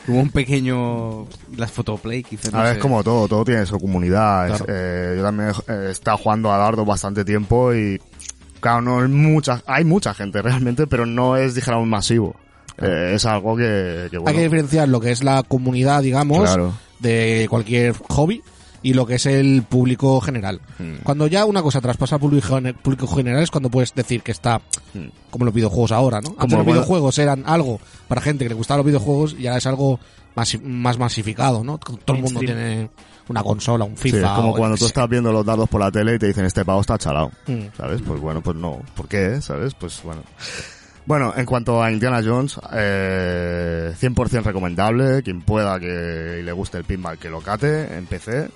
[0.06, 1.26] hubo un pequeño,
[1.56, 2.52] las fotoplay quizás.
[2.52, 2.76] no A ver, sé.
[2.78, 4.54] es como todo, todo tiene su comunidad.
[4.54, 8.00] Es- eh, yo también he estado jugando a dardo bastante tiempo y,
[8.60, 12.36] claro, no es mucha, hay mucha gente realmente, pero no es, dijéramos, masivo.
[12.80, 16.74] Eh, es algo que, que Hay que diferenciar lo que es la comunidad, digamos, claro.
[17.00, 18.42] de cualquier hobby
[18.84, 20.60] y lo que es el público general.
[20.78, 21.02] Mm.
[21.02, 24.30] Cuando ya una cosa traspasa al público, gener- público general es cuando puedes decir que
[24.30, 24.60] está
[24.92, 25.06] Mm.
[25.30, 26.28] como los videojuegos ahora, ¿no?
[26.30, 29.48] Antes Como los bueno- videojuegos eran algo para gente que le gustaba los videojuegos y
[29.48, 29.98] ahora es algo
[30.36, 31.78] masi- más masificado, ¿no?
[31.78, 32.58] Todo el mundo Mainstream.
[32.68, 32.90] tiene
[33.28, 34.26] una consola, un Sí, FIFA.
[34.26, 36.44] es como o cuando tú estás viendo los dardos por la tele y te dicen
[36.44, 37.30] este pavo está chalado.
[37.46, 37.52] sé.
[37.52, 37.76] Mm.
[37.76, 38.02] ¿Sabes?
[38.06, 38.80] Pues bueno, pues no.
[38.94, 39.40] ¿Por qué?
[39.40, 39.72] ¿Sabes?
[39.74, 40.22] Pues bueno.
[41.06, 45.22] Bueno, en cuanto a Indiana Jones, eh, 100% recomendable.
[45.22, 48.48] Quien pueda que le guste el pinball, que lo cate en PC.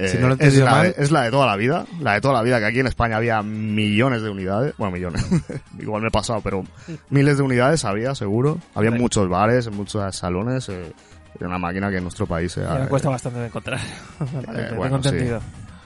[0.00, 1.84] Eh, Si no lo he es, la, mal- es la de toda la vida.
[2.00, 4.74] La de toda la vida, que aquí en España había millones de unidades.
[4.78, 5.26] Bueno, millones.
[5.78, 6.62] Igual me he pasado, pero
[7.10, 8.58] miles de unidades había, seguro.
[8.76, 9.02] Había Vale.
[9.02, 10.68] muchos bares, en muchos salones.
[10.68, 10.92] Eh,
[11.38, 13.80] era una máquina que en nuestro país se Ya me cuesta bastante de encontrar.
[14.46, 15.08] Vale, eh, tengo bueno, sí.
[15.08, 15.40] entendido.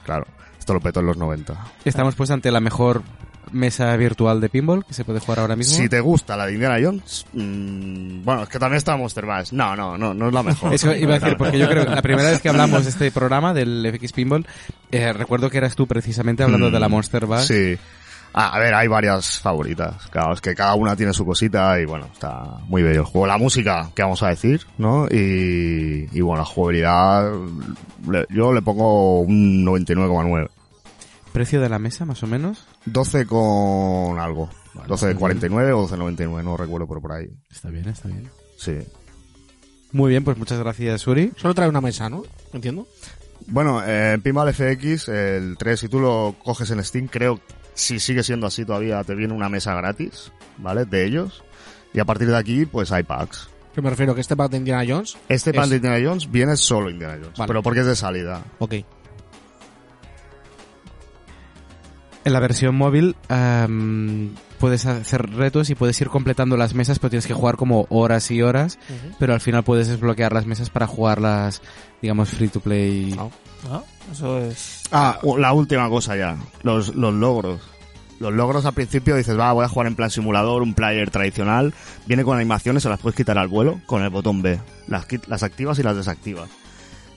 [0.05, 0.25] Claro.
[0.59, 1.53] Esto lo petó en los 90.
[1.83, 3.01] Estamos pues ante la mejor
[3.51, 5.75] mesa virtual de pinball que se puede jugar ahora mismo.
[5.75, 9.51] Si te gusta la de Indiana Jones, mm, bueno, es que también está Monster Bash.
[9.51, 10.73] No, no, no, no es la mejor.
[10.73, 13.11] Eso iba a decir, porque yo creo que la primera vez que hablamos de este
[13.11, 14.45] programa, del FX Pinball,
[14.91, 17.47] eh, recuerdo que eras tú precisamente hablando de la Monster Bash.
[17.47, 17.77] Sí.
[18.35, 20.07] Ah, a ver, hay varias favoritas.
[20.09, 23.27] Claro, es que cada una tiene su cosita y bueno, está muy bello el juego.
[23.27, 24.65] La música, ¿qué vamos a decir?
[24.79, 25.05] ¿No?
[25.05, 27.31] Y, y bueno, la jugabilidad,
[28.09, 30.49] le- yo le pongo un 99,9.
[31.33, 32.63] ¿Precio de la mesa, más o menos?
[32.85, 34.49] 12 con algo.
[34.75, 37.27] Vale, 12,49 o 12,99, no recuerdo, pero por ahí.
[37.51, 38.29] Está bien, está bien.
[38.57, 38.77] Sí.
[39.91, 41.31] Muy bien, pues muchas gracias, Suri.
[41.37, 42.23] Solo trae una mesa, ¿no?
[42.53, 42.87] ¿Entiendo?
[43.47, 47.39] Bueno, eh, en Pinball FX, el 3, si tú lo coges en Steam, creo,
[47.73, 50.85] si sigue siendo así todavía, te viene una mesa gratis, ¿vale?
[50.85, 51.43] De ellos.
[51.93, 53.49] Y a partir de aquí, pues hay packs.
[53.75, 56.31] Que me refiero que este pack de Indiana Jones, Este Es- pack de Indiana Jones
[56.31, 57.47] viene solo Indiana Jones, Vale.
[57.47, 58.43] pero porque es de salida.
[58.59, 58.73] ok.
[62.25, 67.09] En la versión móvil am, puedes hacer retos y puedes ir completando las mesas, pero
[67.09, 68.79] tienes que jugar como horas y horas,
[69.19, 71.61] pero al final puedes desbloquear las mesas para jugarlas,
[72.01, 73.13] digamos, free to play.
[73.19, 73.27] Ah.
[73.69, 73.83] ¿No?
[74.11, 74.83] Eso es...
[74.91, 77.61] Ah, la última cosa ya, los, los logros.
[78.19, 81.73] Los logros al principio dices, va, voy a jugar en plan simulador, un player tradicional.
[82.05, 84.59] Viene con animaciones, se las puedes quitar al vuelo con el botón B.
[84.87, 86.47] Las, quit- las activas y las desactivas.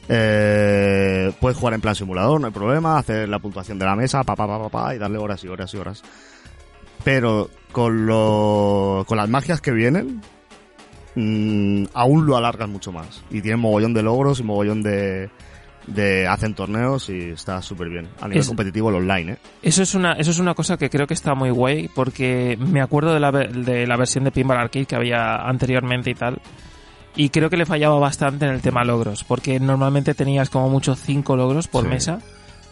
[0.08, 4.22] Eh, puedes jugar en plan simulador, no hay problema, hacer la puntuación de la mesa,
[4.24, 6.02] pa, pa, pa, pa, pa, y darle horas y horas y horas.
[7.04, 10.22] Pero con, lo, con las magias que vienen,
[11.14, 13.22] mm, aún lo alargan mucho más.
[13.30, 15.28] Y tienen mogollón de logros y mogollón de,
[15.86, 18.08] de hacen torneos y está súper bien.
[18.20, 19.38] A nivel Es- competitivo, el online, ¿eh?
[19.62, 22.80] Eso es una eso es una cosa que creo que está muy guay porque me
[22.80, 26.40] acuerdo de la, de la versión de Pinball Arcade que había anteriormente y tal.
[27.16, 30.94] Y creo que le fallaba bastante en el tema logros, porque normalmente tenías como mucho
[30.94, 31.88] cinco logros por Sí.
[31.88, 32.18] mesa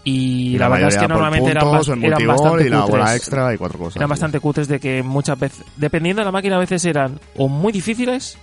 [0.05, 3.17] y, la, verdad es que normalmente eran, puntos, eran bastante y la bola cutres.
[3.17, 3.97] extra y cuatro cosas.
[3.97, 7.49] Eran bastante cutres de que muchas veces, dependiendo de la máquina, a veces eran o
[7.49, 8.37] muy difíciles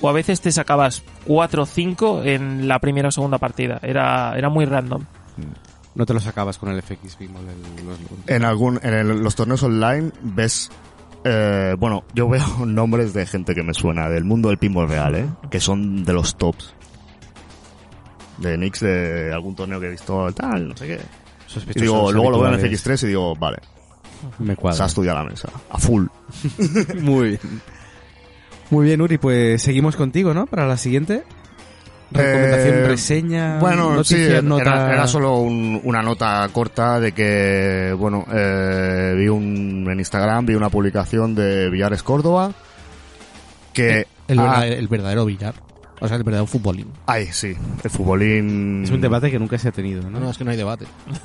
[0.00, 3.80] o a veces te sacabas cuatro o cinco en la primera o segunda partida.
[3.82, 5.02] Era, era muy random.
[5.96, 10.12] No te lo sacabas con el FX los- En algún, en el- los torneos online
[10.22, 10.70] ves,
[11.24, 15.14] eh, bueno, yo veo nombres de gente que me suena del mundo del pinball real,
[15.14, 15.26] ¿eh?
[15.50, 16.74] Que son de los tops.
[18.38, 21.00] De Nix de algún torneo que he visto, tal, no sé qué.
[21.74, 22.84] Y digo, luego lo veo en habituales.
[22.84, 23.58] FX3 y digo, vale,
[24.40, 24.86] Me se ha cuadra.
[24.86, 26.06] estudiado la mesa, a full.
[27.00, 27.40] Muy bien.
[28.70, 30.46] Muy bien, Uri, pues seguimos contigo, ¿no?
[30.46, 31.22] Para la siguiente.
[32.10, 34.92] Recomendación, Eh, reseña, Bueno, noticia, sí, era, nota...
[34.92, 40.54] era solo un- una nota corta de que, bueno, eh, vi un, en Instagram, vi
[40.54, 42.52] una publicación de Villares Córdoba,
[43.72, 44.06] que...
[44.28, 45.54] El, ah, verdadero, el verdadero billar.
[46.00, 46.88] O sea, el verdadero futbolín.
[47.06, 48.82] Ay, sí, el futbolín...
[48.84, 50.30] Es un debate que nunca se ha tenido, No, ¿no?
[50.30, 50.86] es que no hay debate.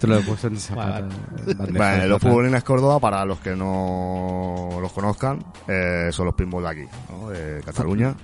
[0.00, 2.08] Te lo he puesto en esa Vale.
[2.08, 6.84] los futbolines Córdoba, para los que no los conozcan, eh, son los pinball de aquí,
[7.10, 7.30] ¿no?
[7.30, 8.14] de Cataluña.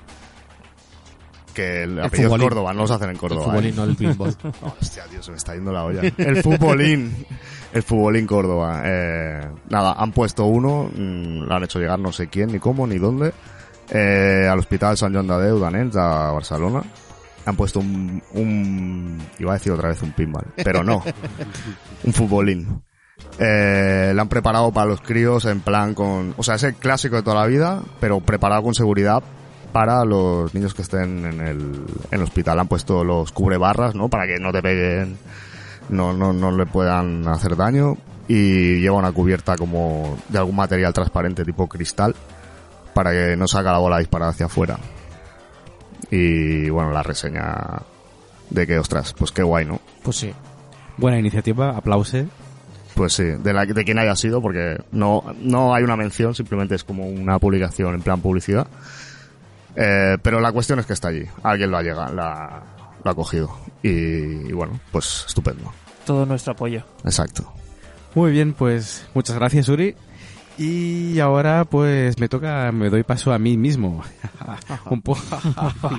[1.54, 2.42] Que el, apellido es.
[2.42, 3.44] Córdoba, no los hacen en Córdoba.
[3.44, 3.76] el futbolín, ¿eh?
[3.76, 4.36] no el pinball.
[4.80, 6.02] Hostia, tío, se me está yendo la olla.
[6.16, 7.26] El futbolín.
[7.72, 8.82] El futbolín Córdoba.
[8.84, 12.86] Eh, nada, han puesto uno, mm, lo han hecho llegar no sé quién, ni cómo,
[12.86, 13.32] ni dónde,
[13.90, 16.82] eh, al Hospital Sant Joan de Déu d'Anens, a Barcelona.
[17.46, 21.02] Han puesto un, un, iba a decir otra vez un pinball, pero no.
[22.04, 22.82] un futbolín.
[23.38, 27.16] Eh, lo han preparado para los críos en plan con, o sea, es el clásico
[27.16, 29.22] de toda la vida, pero preparado con seguridad
[29.72, 31.60] para los niños que estén en el,
[32.10, 32.58] en el hospital.
[32.58, 34.08] Han puesto los cubrebarras, ¿no?
[34.08, 35.16] Para que no te peguen,
[35.88, 37.96] no, no, no le puedan hacer daño.
[38.28, 42.14] Y lleva una cubierta como de algún material transparente tipo cristal
[42.94, 44.78] para que no saca la bola disparada hacia afuera.
[46.10, 47.82] Y bueno, la reseña
[48.50, 49.80] de que, ostras, pues qué guay, ¿no?
[50.02, 50.32] Pues sí.
[50.96, 52.26] Buena iniciativa, aplause.
[52.94, 56.74] Pues sí, de, la, de quien haya sido, porque no, no hay una mención, simplemente
[56.74, 58.66] es como una publicación en plan publicidad.
[59.76, 61.24] Eh, pero la cuestión es que está allí.
[61.42, 62.62] Alguien lo ha llegado, la,
[63.04, 63.56] lo ha cogido.
[63.82, 63.88] Y,
[64.48, 65.72] y bueno, pues estupendo.
[66.04, 66.82] Todo nuestro apoyo.
[67.04, 67.52] Exacto.
[68.14, 69.94] Muy bien, pues muchas gracias, Uri.
[70.58, 74.02] Y ahora pues me toca, me doy paso a mí mismo.
[74.90, 75.22] Un poco.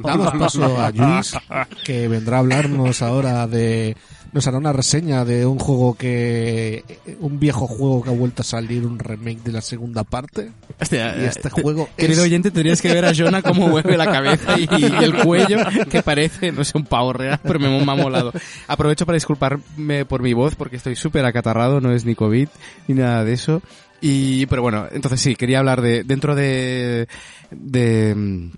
[0.04, 1.36] Damos paso a Luis,
[1.86, 3.98] que vendrá a hablarnos ahora de...
[4.34, 6.84] Nos hará una reseña de un juego que...
[7.20, 10.52] Un viejo juego que ha vuelto a salir, un remake de la segunda parte.
[10.80, 12.28] Hostia, Y este juego Querido es...
[12.28, 15.58] oyente, tendrías que ver a Jonah cómo mueve la cabeza y, y el cuello,
[15.90, 18.32] que parece, no sé, un pavo real, pero me, me ha molado.
[18.68, 22.48] Aprovecho para disculparme por mi voz, porque estoy súper acatarrado, no es ni COVID,
[22.88, 23.62] ni nada de eso.
[24.04, 27.08] Y, pero bueno, entonces sí, quería hablar de, dentro de,
[27.52, 28.52] de, mm,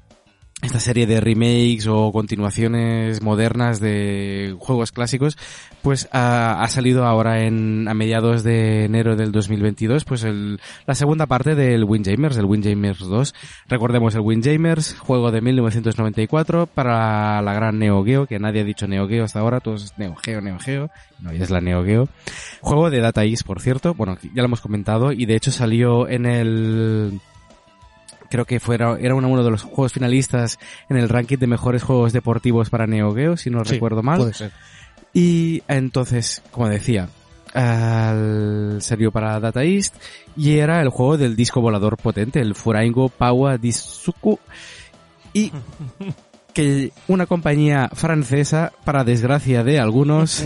[0.63, 5.37] esta serie de remakes o continuaciones modernas de juegos clásicos,
[5.81, 11.25] pues ha, salido ahora en, a mediados de enero del 2022, pues el, la segunda
[11.25, 13.35] parte del Windjamers, el Windjamers 2.
[13.67, 18.87] Recordemos el Windjamers, juego de 1994 para la gran Neo Geo, que nadie ha dicho
[18.87, 20.89] Neo Geo hasta ahora, todos es Neo Geo, Neo Geo,
[21.19, 22.07] no, es la Neo Geo.
[22.61, 26.07] Juego de Data East, por cierto, bueno, ya lo hemos comentado, y de hecho salió
[26.07, 27.19] en el
[28.33, 30.57] creo que fuera, era uno de los juegos finalistas
[30.89, 34.17] en el ranking de mejores juegos deportivos para Neo Geo, si no Sí, recuerdo mal.
[34.17, 34.51] Puede ser.
[35.13, 37.09] Y entonces, como decía,
[37.53, 39.95] al- salió para Data East
[40.35, 44.39] y era el juego del disco volador potente, el Furaingo Power Disuku.
[45.31, 45.51] Y
[46.53, 50.45] que una compañía francesa, para desgracia de algunos,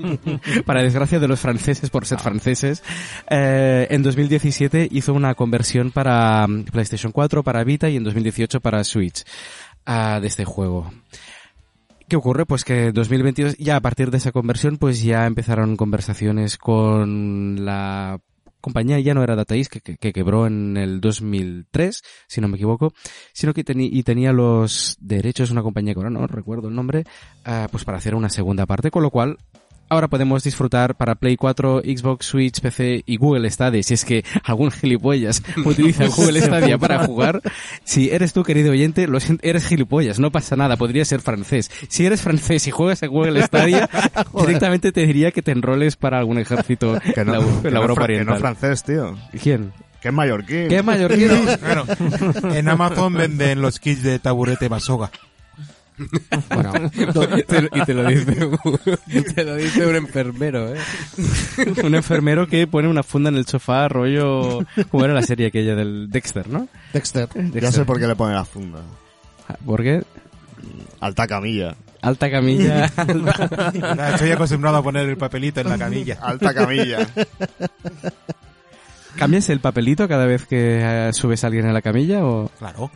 [0.66, 2.82] para desgracia de los franceses por ser franceses,
[3.30, 8.60] eh, en 2017 hizo una conversión para mm, PlayStation 4, para Vita y en 2018
[8.60, 9.24] para Switch
[9.86, 10.90] ah, de este juego.
[12.08, 12.44] ¿Qué ocurre?
[12.44, 18.20] Pues que 2022, ya a partir de esa conversión, pues ya empezaron conversaciones con la
[18.64, 22.48] compañía, ya no era Data East, que, que- que quebró en el 2003, si no
[22.48, 22.92] me equivoco,
[23.32, 27.04] sino que tenía, y tenía los derechos, una compañía que ahora no recuerdo el nombre,
[27.44, 29.36] ah, pues para hacer una segunda parte, con lo cual
[29.88, 33.82] ahora podemos disfrutar para Play 4, Xbox, Switch, PC y Google Stadia.
[33.82, 37.40] Si es que algún gilipollas utiliza Google Stadia para jugar,
[37.84, 41.70] si eres tú, querido oyente, lo siento, eres gilipollas, no pasa nada, podría ser francés.
[41.88, 43.88] Si eres francés y juegas en Google Stadia,
[44.38, 47.70] directamente te diría que te enroles para algún ejército Que en no, la, en que
[47.70, 48.38] la no Europa fra- que no Oriental.
[48.40, 49.16] francés, tío.
[49.42, 49.72] ¿Quién?
[50.00, 50.68] Que es mallorquín.
[50.68, 51.34] ¿Qué mallorquino?
[51.60, 51.86] Claro.
[52.54, 55.10] En Amazon venden los kits de taburete Masoga.
[56.52, 56.72] Bueno,
[57.46, 58.58] Te- y te lo dice un,
[59.34, 60.78] te lo dice un enfermero, ¿eh?
[61.84, 64.60] un enfermero que pone una funda en el sofá, rollo...
[64.90, 66.68] ¿Cómo era la serie aquella del Dexter, no?
[66.92, 67.28] Dexter.
[67.52, 68.80] Ya sé por qué le pone la funda.
[69.64, 70.02] ¿Por qué?
[71.00, 71.76] Alta camilla.
[72.00, 72.86] Alta camilla.
[74.12, 76.18] Estoy acostumbrado a poner el papelito en la camilla.
[76.20, 77.06] Alta camilla.
[79.16, 82.50] ¿Cambias el papelito cada vez que eh, subes a alguien en la camilla o...?
[82.58, 82.90] Claro.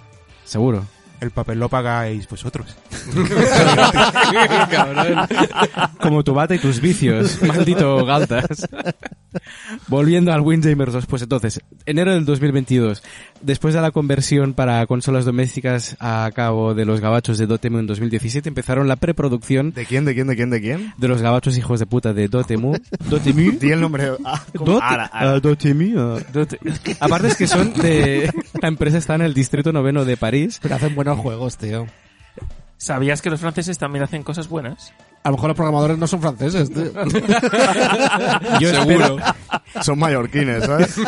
[0.45, 0.85] Seguro.
[1.21, 2.77] El papel lo pagáis vosotros.
[6.01, 8.67] Como tu bata y tus vicios, maldito Galtas.
[9.89, 13.03] Volviendo al Windjamers 2, pues entonces, enero del 2022,
[13.43, 17.87] después de la conversión para consolas domésticas a cabo de los gabachos de Dotemu en
[17.87, 20.95] 2017, empezaron la preproducción ¿De quién, de quién, de quién, de quién?
[20.97, 22.75] de los gabachos hijos de puta de Dotemu.
[23.11, 23.53] Dotemu.
[23.59, 24.13] Di el nombre.
[24.25, 24.43] Ah.
[24.55, 25.33] Dot, Ara, ara.
[25.35, 26.59] ah, Dotemu, Dote-
[27.01, 28.33] Aparte es que son de...
[28.63, 30.59] La empresa está en el distrito noveno de París.
[30.63, 31.87] Pero hacen buenos juegos, tío.
[32.77, 34.93] ¿Sabías que los franceses también hacen cosas buenas?
[35.25, 36.93] A lo mejor los programadores no son franceses, tío.
[38.61, 39.17] Yo espero,
[39.83, 40.97] Son mallorquines, ¿sabes?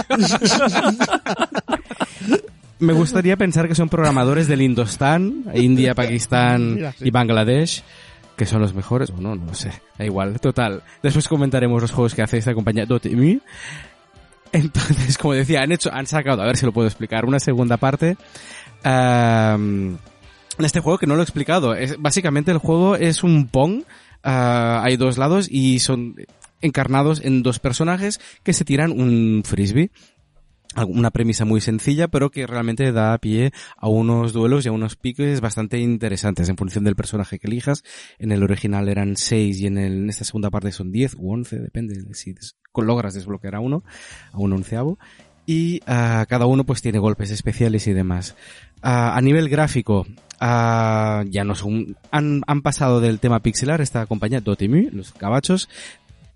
[2.80, 7.08] Me gustaría pensar que son programadores del Indostán, India, Pakistán Mira, sí.
[7.08, 7.84] y Bangladesh,
[8.36, 10.82] que son los mejores, o no, no lo sé, da igual, total.
[11.02, 13.38] Después comentaremos los juegos que hace esta compañía Dotemu.
[14.52, 17.76] Entonces, como decía, han hecho, han sacado, a ver si lo puedo explicar, una segunda
[17.76, 18.16] parte.
[18.84, 19.98] Am,
[20.58, 21.74] en este juego que no lo he explicado.
[21.74, 23.82] Es, básicamente el juego es un Pong.
[24.22, 26.16] ah, hay dos lados y son
[26.62, 29.90] encarnados en dos personajes que se tiran un frisbee.
[30.86, 34.94] Una premisa muy sencilla, pero que realmente da pie a unos duelos y a unos
[34.94, 37.82] piques bastante interesantes en función del personaje que elijas.
[38.20, 41.32] En el original eran 6 y en, el- en esta segunda parte son 10 u
[41.32, 42.36] 11, depende de si
[42.76, 43.82] logras desbloquear a uno,
[44.32, 44.96] a un onceavo.
[45.50, 48.36] Y ah, cada uno pues tiene golpes especiales y demás.
[48.82, 50.06] Ah, a nivel gráfico,
[50.38, 55.68] ah, ya no son, han, han pasado del tema pixelar, esta compañía Dotemu, los cabachos,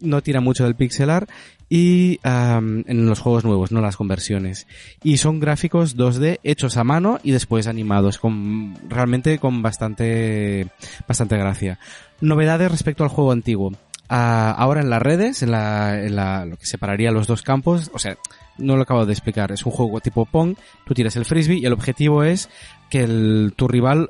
[0.00, 1.28] no tira mucho del pixelar
[1.68, 4.66] y en los juegos nuevos, no las conversiones.
[5.04, 10.72] Y son gráficos 2D hechos a mano y después animados, con realmente con bastante
[11.06, 11.78] bastante gracia.
[12.20, 13.74] Novedades respecto al juego antiguo.
[14.16, 17.90] Ah, ahora en las redes, en la, en la lo que separaría los dos campos,
[17.92, 18.16] o sea,
[18.58, 20.54] no lo acabo de explicar, es un juego tipo Pong,
[20.86, 22.48] tú tiras el frisbee y el objetivo es
[22.90, 24.08] que tu rival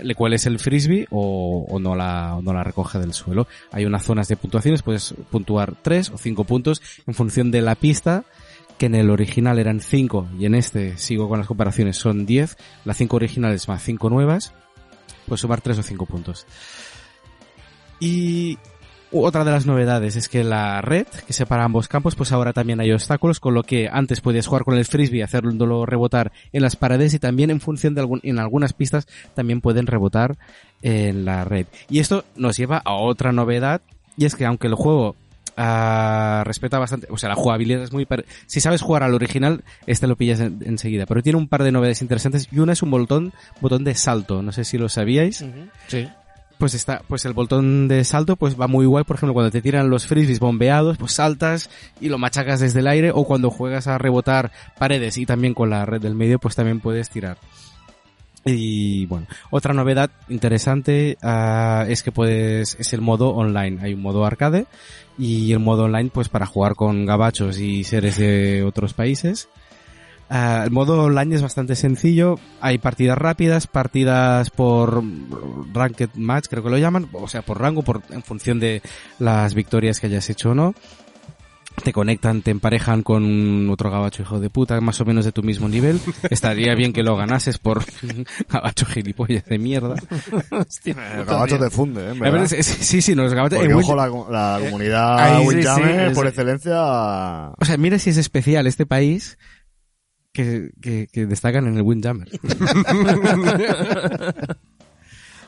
[0.00, 3.48] le cueles el frisbee o, o no la, o no la recoge del suelo.
[3.72, 7.74] Hay unas zonas de puntuaciones, puedes puntuar 3 o 5 puntos en función de la
[7.74, 8.22] pista,
[8.78, 12.56] que en el original eran 5 y en este, sigo con las comparaciones, son 10,
[12.84, 14.54] las 5 originales más 5 nuevas,
[15.26, 16.46] puedes sumar 3 o 5 puntos.
[18.00, 18.58] Y
[19.12, 22.80] otra de las novedades es que la red que separa ambos campos, pues ahora también
[22.80, 26.76] hay obstáculos, con lo que antes podías jugar con el frisbee, hacerlo rebotar en las
[26.76, 30.36] paredes y también en función de algún, en algunas pistas también pueden rebotar
[30.82, 31.66] en la red.
[31.88, 33.80] Y esto nos lleva a otra novedad,
[34.16, 35.16] y es que aunque el juego
[35.56, 38.06] ah, respeta bastante, o sea, la jugabilidad es muy...
[38.46, 41.72] Si sabes jugar al original, este lo pillas en- enseguida, pero tiene un par de
[41.72, 45.44] novedades interesantes y una es un botón, botón de salto, no sé si lo sabíais.
[45.88, 46.08] Sí.
[46.58, 49.62] Pues está, pues el botón de salto pues va muy guay, por ejemplo, cuando te
[49.62, 53.86] tiran los frisbees bombeados, pues saltas y lo machacas desde el aire, o cuando juegas
[53.86, 57.38] a rebotar paredes y también con la red del medio, pues también puedes tirar.
[58.44, 63.78] Y bueno, otra novedad interesante ah, es que puedes, es el modo online.
[63.82, 64.66] Hay un modo arcade
[65.18, 69.48] y el modo online pues para jugar con gabachos y seres de otros países.
[70.30, 72.38] Ah, el modo online es bastante sencillo.
[72.60, 75.02] Hay partidas rápidas, partidas por
[75.72, 78.82] ranked match, creo que lo llaman, o sea, por rango, por en función de
[79.18, 80.74] las victorias que hayas hecho o no.
[81.84, 85.44] Te conectan, te emparejan con otro gabacho hijo de puta, más o menos de tu
[85.44, 86.00] mismo nivel.
[86.28, 87.84] Estaría bien que lo ganases por
[88.50, 89.94] gabacho gilipollas de mierda.
[90.84, 92.14] El gabacho te funde, ¿eh?
[92.18, 92.42] verdad.
[92.44, 93.58] es- es- sí, sí, los gabachos...
[93.60, 96.74] Porque, en ojo, la, la comunidad ahí sí, Windjammer, sí, por es- excelencia...
[97.56, 99.38] O sea, mira si es especial este país
[100.32, 102.28] que, que, que destacan en el Windjammer.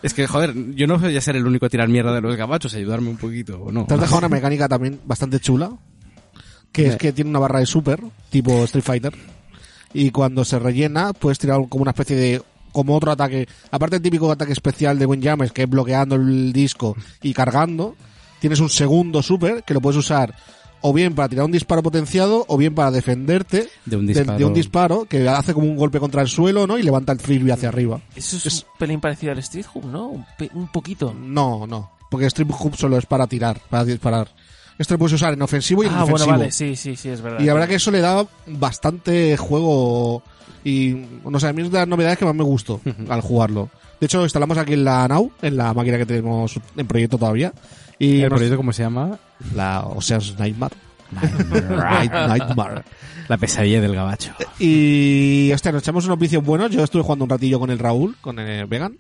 [0.03, 2.37] es que, joder, yo no voy a ser el único a tirar mierda de los
[2.37, 3.87] gabachos, ayudarme un poquito, ¿o no?
[3.87, 5.71] Te has dejado una mecánica también bastante chula,
[6.73, 8.01] que es que tiene una barra de super,
[8.31, 9.15] tipo Street Fighter,
[9.93, 14.03] y cuando se rellena puedes tirar como una especie de como otro ataque, aparte del
[14.03, 17.97] típico ataque especial de Windjammers, que es bloqueando el disco y cargando,
[18.41, 20.35] tienes un segundo super que lo puedes usar
[20.83, 24.39] o bien para tirar un disparo potenciado o bien para defenderte de un disparo.
[24.39, 26.79] de un disparo que hace como un golpe contra el suelo, ¿no?
[26.79, 28.01] Y levanta el frisbee hacia arriba.
[28.17, 30.09] Eso es, Es- un pelín parecido al Street Hoop, ¿no?
[30.09, 31.15] Un, pe- un poquito.
[31.15, 34.29] No, no, porque Strip Hoop solo es para tirar, para disparar.
[34.79, 37.21] Esto lo puedes usar en ofensivo y en Ah, bueno, vale, sí, sí, sí, es
[37.21, 37.41] verdad.
[37.41, 40.23] Y la verdad que eso le da bastante juego
[40.65, 43.69] y no sé, a mí es de las novedades que más me gustó al jugarlo.
[44.01, 47.19] De hecho, lo instalamos aquí en la Now, en la máquina que tenemos en proyecto
[47.19, 47.53] todavía.
[48.01, 49.17] Y ¿El nos- proyecto cómo se llama?
[49.55, 50.75] la Ocean's Nightmare.
[51.13, 52.83] Night- Nightmare.
[53.29, 54.33] La pesadilla del gabacho.
[54.59, 56.71] Y hostia, nos echamos unos vicios buenos.
[56.73, 58.97] Yo estuve jugando un ratillo con el Raúl, con el Vegan.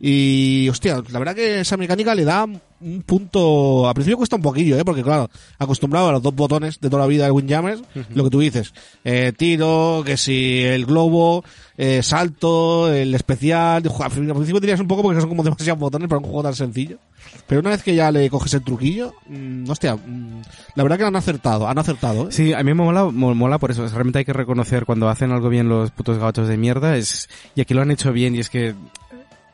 [0.00, 2.46] Y hostia, la verdad que esa mecánica le da
[2.84, 3.88] un punto.
[3.88, 4.84] Al principio cuesta un poquillo, ¿eh?
[4.84, 5.28] Porque claro,
[5.58, 7.82] acostumbrado a los dos botones de toda la vida del Windjammers,
[8.14, 8.72] lo que tú dices,
[9.04, 11.44] eh, tiro, que si el globo,
[11.76, 13.82] eh, salto, el especial.
[14.00, 16.98] Al principio dirías un poco porque son como demasiados botones para un juego tan sencillo.
[17.46, 20.42] Pero una vez que ya le coges el truquillo, mm, hostia, mm,
[20.74, 22.32] la verdad que han acertado, han acertado, ¿eh?
[22.32, 23.86] Sí, a mí me mola, mo- mola por eso.
[23.88, 26.96] Realmente hay que reconocer cuando hacen algo bien los putos gabachos de mierda.
[26.96, 28.74] Es, y aquí lo han hecho bien y es que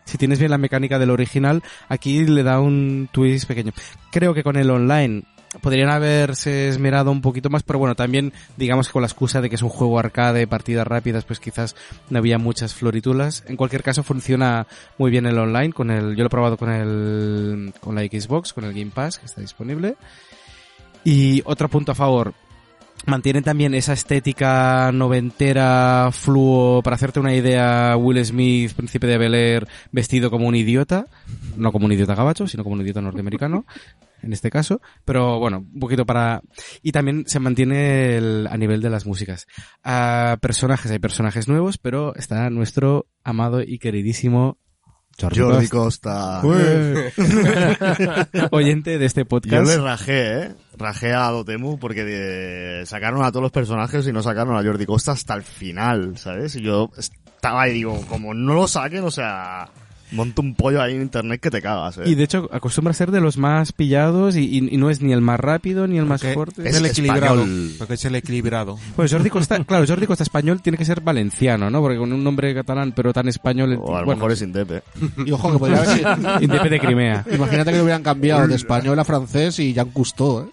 [0.05, 3.73] si tienes bien la mecánica del original, aquí le da un twist pequeño.
[4.11, 5.25] Creo que con el online
[5.61, 9.49] podrían haberse esmerado un poquito más, pero bueno, también digamos que con la excusa de
[9.49, 11.75] que es un juego arcade, partidas rápidas, pues quizás
[12.09, 13.45] no había muchas floritulas.
[13.47, 14.67] En cualquier caso funciona
[14.99, 18.53] muy bien el online con el yo lo he probado con el con la Xbox,
[18.53, 19.97] con el Game Pass que está disponible.
[21.03, 22.35] Y otro punto a favor,
[23.07, 29.35] mantienen también esa estética noventera, fluo, para hacerte una idea, Will Smith, príncipe de Bel
[29.35, 31.07] Air, vestido como un idiota,
[31.57, 33.65] no como un idiota gabacho, sino como un idiota norteamericano,
[34.23, 36.43] en este caso, pero bueno, un poquito para...
[36.83, 39.47] Y también se mantiene el- a nivel de las músicas.
[39.83, 44.59] Ah, personajes, hay personajes nuevos, pero está nuestro amado y queridísimo
[45.21, 47.11] Jordi, Jordi Costa, Costa.
[48.51, 49.67] oyente de este Yo podcast.
[49.67, 50.55] le rajé, ¿eh?
[50.77, 54.87] Rajé a Dotemu porque eh, sacaron a todos los personajes y no sacaron a Jordi
[54.87, 56.57] Costa hasta el final, ¿sabes?
[56.57, 59.69] Y yo estaba ahí, digo, como no lo saquen, o sea,
[60.13, 62.03] monto un pollo ahí en internet que te cagas, ¿eh?
[62.07, 65.01] Y de hecho acostumbra a ser de los más pillados y, y- y no es
[65.03, 66.63] ni el más rápido ni el más fuerte.
[66.63, 67.43] Es, Es el equilibrado.
[67.43, 67.71] español.
[67.79, 68.79] Porque es el equilibrado.
[68.97, 71.81] Pues Jordi Costa, claro, Jordi Costa español tiene que ser valenciano, ¿no?
[71.81, 73.79] Porque con un nombre catalán pero tan español...
[73.81, 74.83] o a lo bueno, mejor es Indepe.
[75.27, 77.25] Y ojo, que podría haber sido- Indepe de Crimea.
[77.33, 80.51] Imagínate que lo hubieran cambiado de español a francés y Jean Cousteau, ¿eh?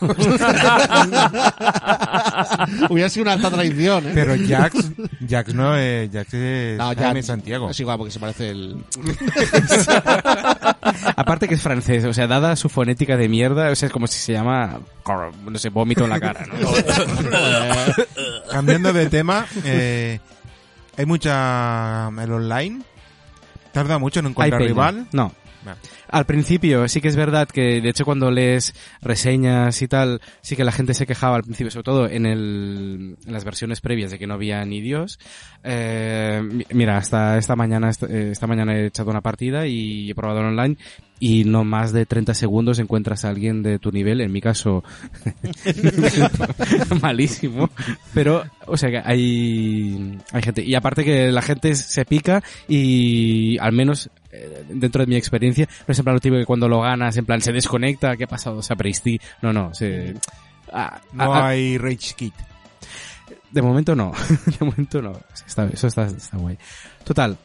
[2.90, 4.12] Hubiera sido una alta traición, ¿eh?
[4.14, 4.90] Pero Jax,
[5.28, 7.70] Jax no es, Jax es No, Jaime Jack- Santiago.
[7.70, 8.84] Es igual, porque se parece el...
[11.16, 14.06] Aparte que es francés, o sea, dada su fonética de mierda, o sea, es como
[14.06, 14.80] si se llama,
[15.48, 16.54] no sé, vómito en la cara, ¿no?
[18.50, 20.20] Cambiando de tema, eh,
[20.96, 22.82] hay mucha el online.
[23.72, 25.06] Tarda mucho en encontrar rival.
[25.12, 25.32] No.
[26.08, 30.56] Al principio sí que es verdad que, de hecho, cuando lees reseñas y tal, sí
[30.56, 34.10] que la gente se quejaba al principio, sobre todo en, el, en las versiones previas
[34.10, 35.18] de que no había ni Dios.
[35.64, 40.10] Eh, mi- mira, hasta esta mañana, esta, eh, esta mañana he echado una partida y
[40.10, 40.76] he probado online
[41.20, 44.82] y no más de 30 segundos encuentras a alguien de tu nivel, en mi caso
[47.00, 47.70] malísimo,
[48.14, 50.62] pero o sea que hay hay gente.
[50.64, 55.68] Y aparte que la gente se pica y al menos eh, dentro de mi experiencia
[55.86, 58.24] no es en plan lo típico que cuando lo ganas en plan se desconecta, ¿qué
[58.24, 58.62] ha pasado?
[58.62, 58.76] Se ha
[59.42, 60.14] no, no, se
[60.72, 62.34] ah, No ah, hay Rage Kit.
[63.50, 64.12] de momento no,
[64.58, 66.58] de momento no, está, eso está, está guay.
[67.04, 67.36] Total,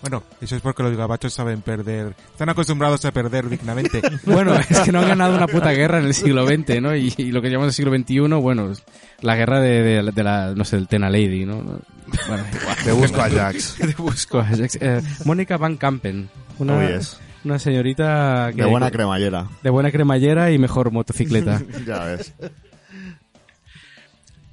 [0.00, 2.14] Bueno, eso es porque los gabachos saben perder.
[2.32, 4.00] Están acostumbrados a perder dignamente.
[4.24, 6.94] Bueno, es que no han ganado una puta guerra en el siglo XX, ¿no?
[6.94, 8.82] Y, y lo que llamamos el siglo XXI, bueno, es
[9.22, 11.56] la guerra de, de- de la, no sé, del Tena Lady, ¿no?
[11.62, 12.44] Bueno.
[12.84, 13.74] Te busco a Jax.
[13.76, 14.44] Te busco.
[14.80, 16.28] Eh, Mónica Van Campen.
[16.58, 17.18] Una, Oh, yes.
[17.44, 19.48] una señorita que, De buena cremallera.
[19.62, 21.60] de buena cremallera y mejor motocicleta.
[21.86, 22.32] ya ves.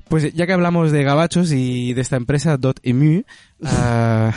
[0.07, 3.23] Pues ya que hablamos de gabachos y de esta empresa Dotemu,
[3.63, 4.31] ah,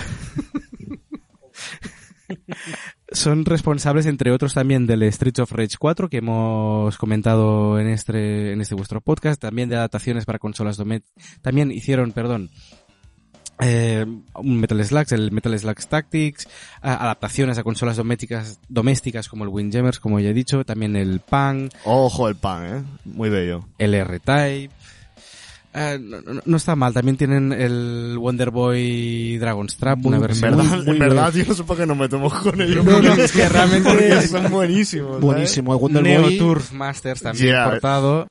[3.12, 8.52] son responsables entre otros también del Streets of Rage 4 que hemos comentado en este
[8.52, 11.40] en este vuestro podcast, también de adaptaciones para consolas domésticas.
[11.42, 12.50] También hicieron, perdón,
[13.60, 16.48] eh, un Metal Slug, el Metal Slug Tactics,
[16.80, 21.68] adaptaciones a consolas domésticas domésticas como el Windjammers, como ya he dicho, también el Pang,
[21.84, 22.84] Ojo el pan, ¿eh?
[23.04, 23.66] Muy bello.
[23.78, 24.70] el R-Type.
[25.74, 30.22] Eh, no, no- no está mal, también tienen el Wonder Boy Dragon's Trap, una En
[30.22, 30.56] versión.
[30.56, 32.84] verdad, muy en verdad, tío, no sé por qué no me tomo con ellos.
[32.84, 35.08] No, no, es que realmente son buenísimos.
[35.10, 35.20] ¿sabes?
[35.22, 36.38] Buenísimo, el Wonder Neo Boy.
[36.38, 37.64] Turf Masters también Yeah.
[37.70, 38.26] portado.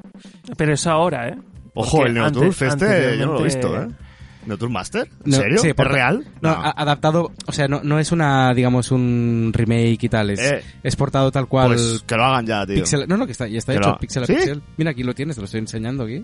[0.58, 1.38] Pero es ahora, ¿eh?
[1.76, 3.62] Ojo, Porque el Neoturf ante- este, yo no lo he visto, ¿eh?
[3.68, 4.04] anteriormente-
[4.48, 5.10] ¿Neoturf Master?
[5.26, 5.58] ¿En No, serio?
[5.60, 6.26] sí, ¿Es real?
[6.42, 10.64] No, adaptado, o sea, no, no es una, digamos, un remake y tal, es, Eh.
[10.82, 11.68] es portado tal cual.
[11.68, 12.76] Pues que lo hagan ya, tío.
[12.78, 14.34] pixel, no, no, que está, ya está Que hecho, lo- pixel a ¿Sí?
[14.34, 14.64] pixel.
[14.78, 16.24] Mira, aquí lo tienes, te lo estoy enseñando aquí.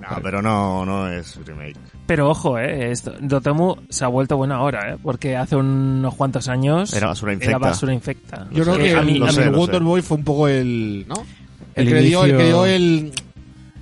[0.00, 1.76] No, pero no, no es remake.
[2.06, 2.90] Pero ojo, ¿eh?
[2.90, 4.96] Esto, Dotemu se ha vuelto buena ahora, ¿eh?
[5.02, 7.50] Porque hace unos cuantos años Era basura infecta.
[7.50, 8.48] era basura infecta.
[8.50, 9.84] Yo creo que a mí, a mí- sé, el lo Wonder sé.
[9.84, 11.04] Boy fue un poco el...
[11.06, 11.14] ¿no?
[11.74, 13.12] El, El que le dio, el que inicio- dio el...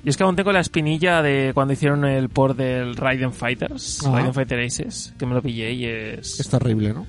[0.04, 4.00] Yo es que aún tengo la espinilla de cuando hicieron el port del Raiden Fighters,
[4.06, 4.16] Ajá.
[4.16, 7.06] Raiden Fighter Aces, que me lo pillé y es, Es terrible, ¿no?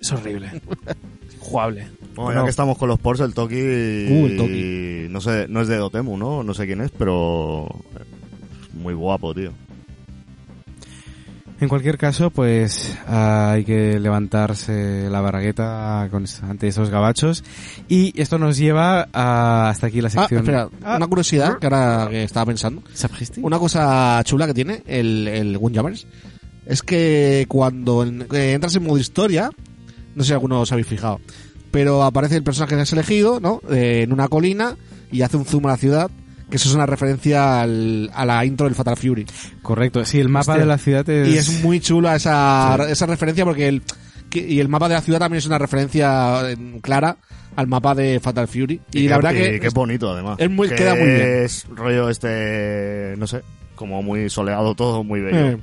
[0.00, 0.50] es horrible.
[1.38, 1.88] Jugable.
[2.14, 3.54] Bueno, ya que estamos con los ports, el Toki...
[3.56, 5.06] Uh, el Toki.
[5.10, 6.42] No sé, no es de Dotemu, ¿no?
[6.42, 7.66] No sé quién es, pero...
[8.74, 9.52] Muy guapo, tío.
[11.60, 17.44] En cualquier caso, pues hay que levantarse la baragueta con, ante esos gabachos.
[17.86, 20.40] Y esto nos lleva a, hasta aquí la Ah, sección.
[20.40, 20.96] espera, Ah.
[20.96, 22.82] una curiosidad que ahora que estaba pensando.
[23.42, 26.06] Una cosa chula que tiene el, el Windjammers
[26.64, 29.50] es que cuando en- eh, entras en modo historia,
[30.14, 31.20] no sé si alguno os habéis fijado,
[31.70, 33.60] pero aparece el personaje que has elegido, ¿no?
[33.70, 34.76] Eh, en una colina
[35.12, 36.10] y hace un zoom a la ciudad,
[36.50, 39.24] que eso es una referencia al- a la intro del Fatal Fury.
[39.62, 40.56] Correcto, sí, el mapa Hostia.
[40.60, 41.28] de la ciudad es...
[41.28, 43.82] Y es muy chula esa, esa referencia porque el,
[44.28, 46.42] que- y el mapa de la ciudad también es una referencia
[46.82, 47.16] clara
[47.56, 48.80] al mapa de Fatal Fury.
[48.92, 50.36] Y, la verdad y que qué es- bonito, además.
[50.38, 51.20] es muy- Que queda muy bien.
[51.44, 53.14] Es rollo este...
[53.16, 53.42] No sé,
[53.76, 55.38] como muy soleado todo, muy bello.
[55.50, 55.58] Eh,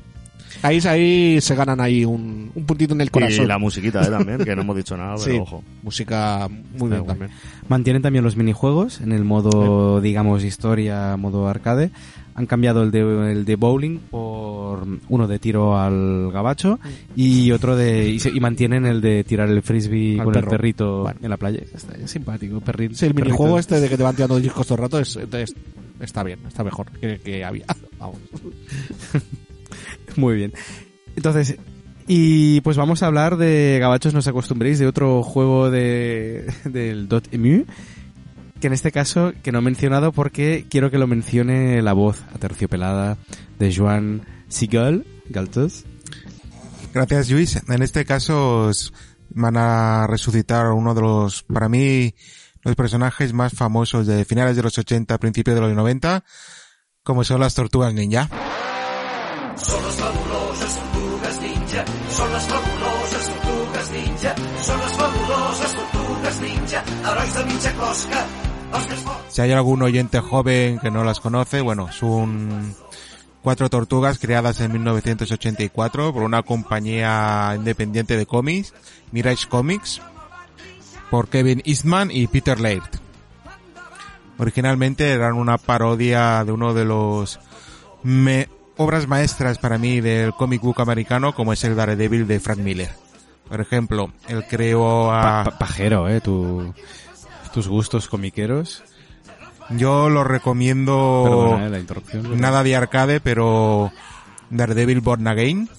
[0.62, 3.46] Ahí, ahí se ganan ahí un, un puntito en el corazón.
[3.46, 5.40] Y la musiquita eh, también, que no hemos dicho nada, pero Sí.
[5.40, 5.64] ojo.
[5.84, 6.48] Música
[6.78, 7.32] muy bien también.
[7.70, 11.92] Mantienen también los minijuegos en el modo, digamos, historia, modo arcade.
[12.36, 16.80] Han cambiado el de, el de bowling por uno de tiro al gabacho
[17.16, 18.10] y otro de...
[18.10, 20.46] Y, se- y mantienen el de tirar el frisbee Al con perro.
[20.46, 21.20] el perrito Bueno.
[21.24, 21.62] en la playa.
[21.74, 22.94] Está es simpático, perrito.
[22.94, 23.26] Sí, el perrito.
[23.32, 25.56] minijuego este de que te van tirando discos todo el rato es, es-
[26.00, 27.66] está bien, está mejor que que había.
[28.00, 28.18] Vamos.
[30.18, 30.54] Muy bien.
[31.16, 31.58] Entonces,
[32.08, 37.08] y pues vamos a hablar de, gabachos, no os acostumbréis, de otro juego de, del
[37.08, 37.66] Dotemu,
[38.60, 42.24] que en este caso, que no he mencionado porque quiero que lo mencione la voz
[42.34, 43.18] aterciopelada
[43.60, 45.86] de Joan Seagal, Galtos.
[46.94, 47.62] Gracias, Luis.
[47.68, 48.72] En este caso
[49.30, 52.16] van a resucitar uno de los, para mí,
[52.64, 56.24] los personajes más famosos de finales de los 80, principios de los 90,
[57.04, 58.30] como son las tortugas ninja.
[69.30, 72.76] Si hay algún oyente joven que no las conoce, bueno, son
[73.42, 78.74] cuatro tortugas creadas en 1984 por una compañía independiente de cómics,
[79.12, 80.02] Mirage Comics,
[81.10, 83.00] por Kevin Eastman y Peter Laird.
[84.38, 87.40] Originalmente eran una parodia de uno de los
[88.04, 92.60] me- obras maestras para mí del comic book americano como es el Daredevil de Frank
[92.60, 92.92] Miller.
[93.50, 95.44] Por ejemplo, él creó a...
[95.46, 96.74] Pa- pajero, eh, tu,
[97.54, 98.84] tus gustos comiqueros.
[99.70, 101.24] Yo lo recomiendo...
[101.26, 102.40] Perdona, eh, la interrupción.
[102.40, 103.92] nada de arcade, pero
[104.50, 105.70] Daredevil Born Again,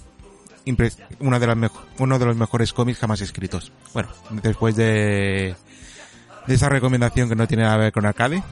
[1.21, 3.71] una de las mejo- uno de los mejores cómics jamás escritos.
[3.95, 4.09] Bueno,
[4.43, 5.55] después de,
[6.47, 8.43] de esa recomendación que no tiene nada que ver con arcade,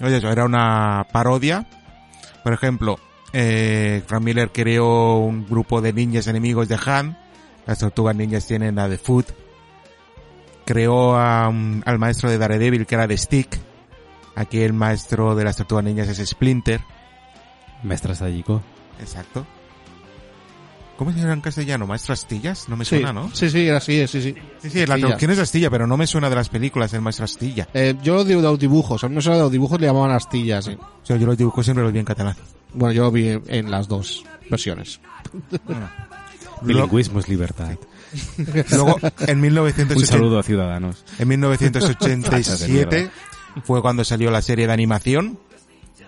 [0.00, 1.66] oye, eso era una parodia.
[2.44, 3.00] Por ejemplo,
[3.32, 7.18] eh, Frank Miller creó un grupo de ninjas enemigos de Han,
[7.66, 9.24] las tortugas ninjas tienen la de Food,
[10.64, 13.58] creó a al maestro de Daredevil que era de Stick,
[14.36, 16.80] Aquí el maestro de las tortugas ninjas es Splinter.
[17.82, 18.62] Maestra Sayiko.
[18.98, 19.46] Exacto.
[20.96, 21.86] ¿Cómo se llama en castellano?
[21.86, 22.68] ¿Maestro Astillas?
[22.68, 23.28] No me Sí, suena, ¿no?
[23.34, 24.34] sí, sí, así es, sí, sí.
[24.62, 24.98] Sí, sí, la Astilla.
[24.98, 27.68] traducción es Astilla, pero no me suena de las películas el maestro Astilla.
[27.74, 29.86] Eh, yo lo digo de los dibujos, a mí me suena de los dibujos le
[29.88, 30.76] llamaban astillas, sí.
[30.80, 32.36] O sea, yo los dibujos siempre los vi en catalán.
[32.72, 35.00] Bueno, yo lo vi en las dos versiones.
[36.62, 37.72] Bilingüismo es libertad.
[38.70, 41.04] Luego, en Un 1980, saludo a Ciudadanos.
[41.18, 43.10] en 1987
[43.64, 45.38] fue cuando salió la serie de animación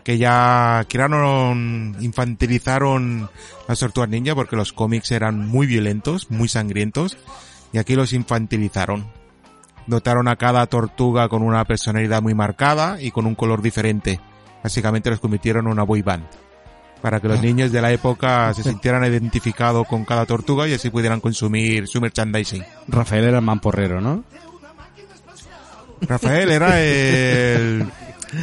[0.07, 3.29] que ya crearon, infantilizaron
[3.67, 7.19] las tortugas ninja porque los cómics eran muy violentos, muy sangrientos
[7.73, 9.09] y aquí los infantilizaron.
[9.89, 14.21] Dotaron a cada tortuga con una personalidad muy marcada y con un color diferente.
[14.63, 16.27] Básicamente los convirtieron en una boy band.
[17.03, 20.89] Para que los niños de la época se sintieran identificados con cada tortuga y así
[20.89, 22.65] pudieran consumir su merchandising.
[22.87, 24.23] Rafael era el mamporrero, ¿no?
[26.03, 27.91] Rafael era el,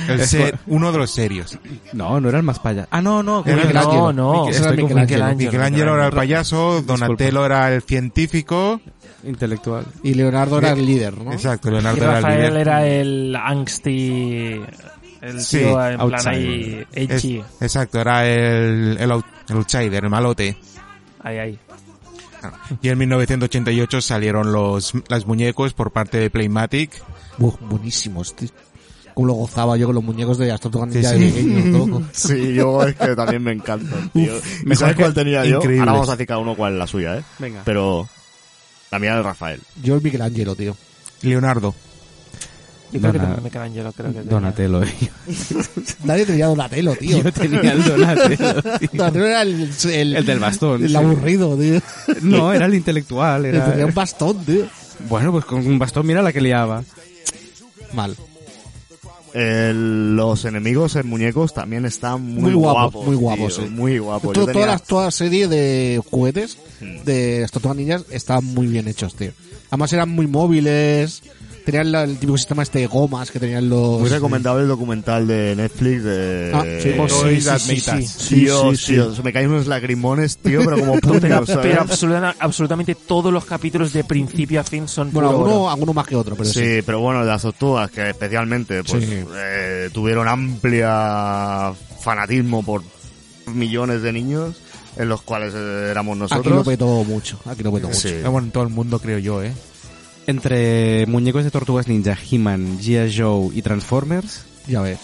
[0.08, 1.58] el Es se- por- uno de los serios.
[1.94, 2.88] No, no era el más payaso.
[2.92, 3.44] Ah, no, no.
[3.46, 4.50] Era coño, no, no.
[4.50, 5.36] Estoy Michelangelo.
[5.36, 8.80] Michelangelo era el payaso, Donatello era el científico,
[9.26, 9.86] Intelectual.
[10.04, 11.32] Y Leonardo era el líder, ¿no?
[11.32, 12.58] exacto, Y Leonardo era el Rafael líder.
[12.68, 14.62] era el angsty,
[15.22, 17.24] el Sí, tío en plan ahí, Es-
[17.62, 20.58] exacto, era el, el, out- el outsider, el malote.
[21.24, 21.60] Ahí, ahí.
[22.82, 26.92] Y en 1988 salieron los, las muñecos por parte de Playmatic.
[27.40, 28.50] Uf, buenísimos, tío.
[29.14, 31.20] Cómo lo gozaba yo con los muñecos de las tortugas Sí, ninja sí.
[31.20, 32.04] de pequeño, loco.
[32.14, 34.34] Sí, yo es que también me encantan, tío.
[34.66, 35.58] ¿Me sabes cuál tenía yo?
[35.58, 35.80] increíbles.
[35.82, 37.24] Ahora vamos a decir cada uno cuál es la suya, ¿eh?
[37.40, 37.62] Venga.
[37.66, 38.08] Pero
[38.92, 39.60] la mía es Rafael.
[39.84, 40.76] Yo el Michelangelo, tío.
[41.22, 41.74] Leonardo.
[42.92, 44.32] Yo creo que Dona- también Michelangelo, creo que tenía.
[44.32, 44.82] Donatello.
[46.04, 47.24] Nadie tenía Donatello, tío.
[47.24, 48.62] Yo tenía el Donatello.
[48.80, 48.90] tío.
[48.94, 50.84] Donatello era el, el, El del bastón.
[50.84, 50.96] el sí.
[50.96, 51.80] aburrido, tío.
[52.22, 53.42] No, era el intelectual.
[53.44, 53.86] Le tenía Era...
[53.88, 54.66] un bastón, tío.
[55.10, 56.84] Bueno, pues con un bastón mira la que liaba.
[57.94, 58.16] Mal.
[59.34, 63.06] El- los enemigos en muñecos también están muy, Muy guapo, guapos.
[63.08, 63.70] muy guapos, tío, sí.
[63.72, 64.34] Muy guapos.
[64.34, 67.04] Toda, tenía- la, toda la serie de juguetes Hmm.
[67.04, 69.32] de las tortugas ninjas estaban muy bien hechos, tío.
[69.70, 71.24] Además eran muy móviles,
[71.66, 74.00] tenían la- el típico sistema este de gomas que tenían los...
[74.00, 76.52] Muy recomendable el documental de Netflix de...
[76.54, 78.04] Ah, sí, Toys sí, sí, sí, sí.
[78.04, 78.18] Us.
[78.28, 78.92] Tío, sí, sí.
[78.94, 83.32] tío, se me caen unos lagrimones, tío, pero como Pero, puños, pero absoluta- absolutamente todos
[83.32, 85.38] los capítulos de principio a fin son Bueno, oro.
[85.40, 86.60] alguno, alguno más que otro, pero sí.
[86.60, 89.10] sí, pero bueno, de las tortugas, que especialmente pues Sí.
[89.36, 92.84] eh, tuvieron amplia fanatismo por
[93.48, 94.56] millones de niños,
[94.98, 96.68] en los cuales eh, éramos Aquí lo nosotros.
[96.68, 98.00] petó mucho, aquí lo petó mucho.
[98.00, 98.10] Sí.
[98.10, 99.54] Eh, Bueno, en todo el mundo creo yo, eh.
[100.28, 103.14] Entre muñecos de tortugas ninja, He-Man, G.I.
[103.16, 105.00] Joe y Transformers, Ya ves.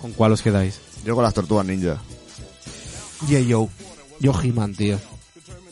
[0.00, 0.80] ¿con cuál os quedáis?
[1.04, 1.98] Yo con las tortugas ninja.
[3.28, 3.52] G.I.
[3.52, 3.68] Joe.
[4.20, 4.98] Yo He-Man, tío.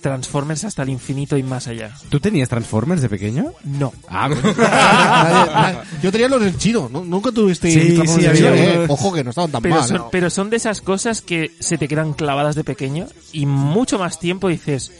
[0.02, 1.90] Transformers hasta el infinito y más allá.
[2.11, 3.52] ¿Tú tenías Transformers de pequeño?
[3.65, 3.90] No.
[4.06, 4.28] Ah,
[5.48, 7.02] Nadie- nadie- yo tenía los del chino, ¿no?
[7.06, 8.86] Nunca tuviste Sí, Transformers sí, había chino, eh.
[8.90, 9.89] Ojo que no estaban tan Pero mal.
[9.89, 10.11] son, ¿no?
[10.11, 14.20] pero son de esas cosas que se te quedan clavadas de pequeño y mucho más
[14.20, 14.93] tiempo dices,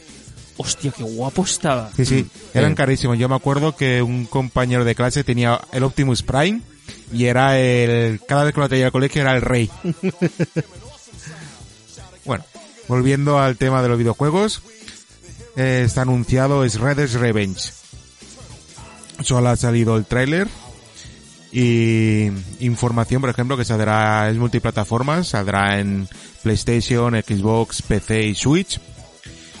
[0.57, 1.91] hostia, qué guapo estaba.
[1.95, 3.17] Sí, sí, eran carísimos.
[3.17, 6.61] Yo me acuerdo que un compañero de clase tenía el Optimus Prime
[7.11, 8.21] y era el...
[8.27, 9.69] Cada vez que lo traía al colegio era el rey.
[12.25, 12.43] bueno,
[12.87, 14.61] volviendo al tema de los videojuegos,
[15.55, 17.71] eh, está anunciado es Red Dead Revenge.
[19.21, 20.47] Solo ha salido el tráiler
[21.51, 22.29] y
[22.59, 26.09] información, por ejemplo, que saldrá es multiplataformas, saldrá en
[26.43, 28.79] PlayStation, Xbox, PC y Switch.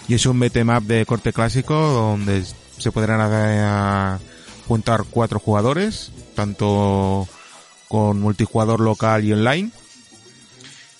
[0.07, 2.43] Y es un beat'em up de corte clásico donde
[2.77, 4.17] se podrán eh,
[4.67, 7.27] juntar cuatro jugadores, tanto
[7.87, 9.71] con multijugador local y online.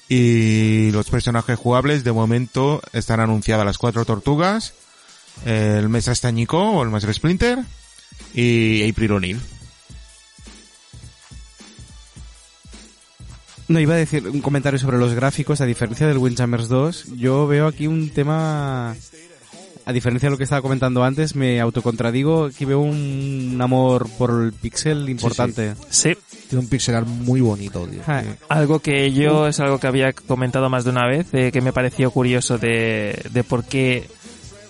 [0.07, 4.73] Y los personajes jugables de momento están anunciadas las cuatro tortugas,
[5.45, 7.59] el Mesa Estañico o el Master Splinter
[8.33, 9.41] y April O'Neil.
[13.67, 15.59] No, iba a decir un comentario sobre los gráficos.
[15.61, 18.95] A diferencia del Windjammers 2, yo veo aquí un tema...
[19.87, 22.45] A diferencia de lo que estaba comentando antes, me autocontradigo.
[22.45, 25.75] Aquí veo un amor por el pixel importante.
[25.91, 26.13] Sí,
[26.49, 28.01] Tiene un pixel art muy bonito, tío.
[28.03, 31.61] Ja, algo que yo es algo que había comentado más de una vez, eh, que
[31.61, 34.07] me pareció curioso de, de por qué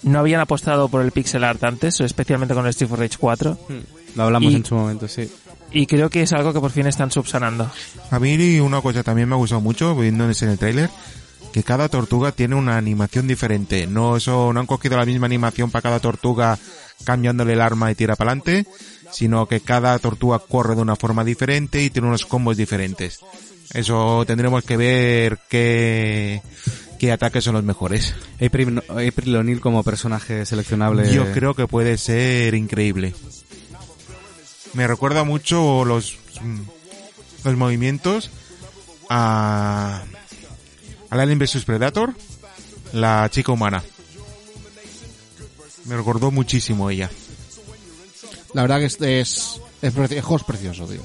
[0.04, 3.58] no habían apostado por el pixel art antes, especialmente con el Street for Rage 4.
[4.18, 5.30] Lo hablamos Y- en su momento, sí.
[5.76, 7.70] Y creo que es algo que por fin están subsanando.
[8.10, 10.90] A mí una cosa también me ha gustado mucho, viendo en el tráiler,
[11.52, 13.86] que cada tortuga tiene una animación diferente.
[13.86, 16.58] No eso, no han cogido la misma animación para cada tortuga
[17.04, 18.66] cambiándole el arma y tira para adelante,
[19.12, 23.20] sino que cada tortuga corre de una forma diferente y tiene unos combos diferentes.
[23.74, 26.42] Eso tendremos que ver qué,
[26.98, 28.16] qué ataques son los mejores.
[28.36, 31.12] April, April O'Neil como personaje seleccionable.
[31.12, 33.14] Yo creo que puede ser increíble.
[34.76, 36.18] Me recuerda mucho los,
[37.44, 38.30] los movimientos
[39.10, 40.04] a,
[41.10, 42.14] al Alien vs Predator,
[42.94, 43.84] la chica humana.
[45.86, 47.10] Me recordó muchísimo ella.
[48.54, 51.02] La verdad que es, es, es es precioso, tío.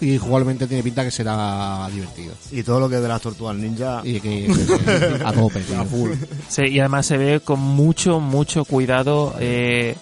[0.00, 2.34] Y jugablemente tiene pinta que será divertido.
[2.50, 4.00] Y todo lo que es de las tortugas ninja.
[4.04, 5.62] Y que, que- a tope.
[5.76, 6.10] A full.
[6.48, 9.96] Sí, y además se ve con mucho, mucho cuidado, eh,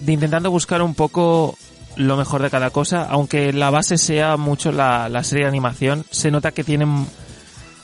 [0.00, 1.56] de intentando buscar un poco
[1.96, 6.04] lo mejor de cada cosa, aunque la base sea mucho la, la serie de animación,
[6.10, 7.06] se nota que tienen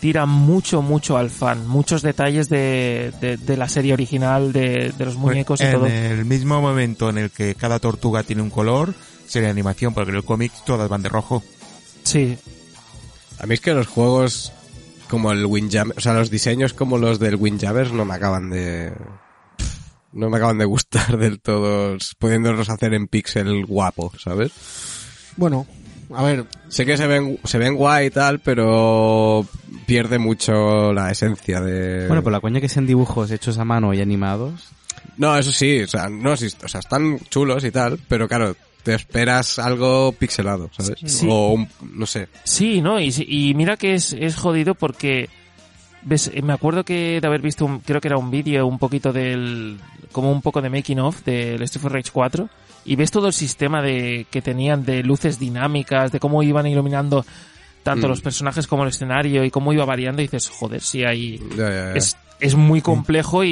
[0.01, 5.05] tira mucho, mucho al fan, muchos detalles de, de, de la serie original, de, de
[5.05, 5.87] los muñecos y en todo.
[5.87, 8.95] el mismo momento en el que cada tortuga tiene un color,
[9.27, 11.43] sería animación, porque en el cómic todas van de rojo.
[12.03, 12.37] Sí,
[13.41, 14.53] A mí es que los juegos
[15.09, 18.93] como el Windjammer, o sea, los diseños como los del Windjammers no me acaban de...
[20.17, 24.53] No me acaban de gustar del todo, pudiéndolos hacer en pixel guapo, ¿sabes?
[25.37, 25.67] Bueno,
[26.15, 29.47] a ver, Sé que se ven, se ven guay y tal, pero
[29.87, 32.07] pierde mucho la esencia de...
[32.09, 34.69] Bueno, por la coña que sean dibujos hechos a mano y animados.
[35.17, 38.57] No, eso sí, o sea, no, sí, o sea, están chulos y tal, pero claro,
[38.83, 40.99] te esperas algo pixelado, ¿sabes?
[41.05, 41.27] Sí.
[41.31, 42.29] O un, no sé.
[42.45, 42.99] Sí, ¿no?
[43.01, 45.29] Y, si- y mira que es, es jodido porque
[46.07, 48.79] ves, eh, me acuerdo que de haber visto, un, creo que era un vídeo un
[48.79, 49.79] poquito del,
[50.13, 52.49] como un poco de making of del Street for Rage 4
[52.87, 57.27] y ves todo el sistema de que tenían de luces dinámicas, de cómo iban iluminando
[57.83, 58.11] tanto Mm.
[58.11, 61.69] los personajes como el escenario y cómo iba variando y dices, joder, sí hay, Ya,
[61.69, 61.93] ya, ya.
[61.95, 63.51] es, es muy complejo y,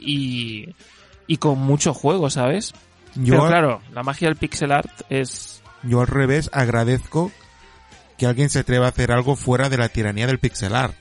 [0.00, 0.74] y,
[1.26, 2.72] y con mucho juego, ¿sabes?
[3.14, 7.32] Yo, Pero claro, la magia del pixel art es, yo al revés agradezco
[8.16, 10.96] que alguien se atreva a hacer algo fuera de la tiranía del pixel art.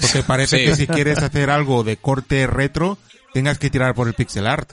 [0.00, 0.64] Porque parece Sí.
[0.64, 2.98] que si quieres hacer algo de corte retro,
[3.34, 4.72] tengas que tirar por el pixel art.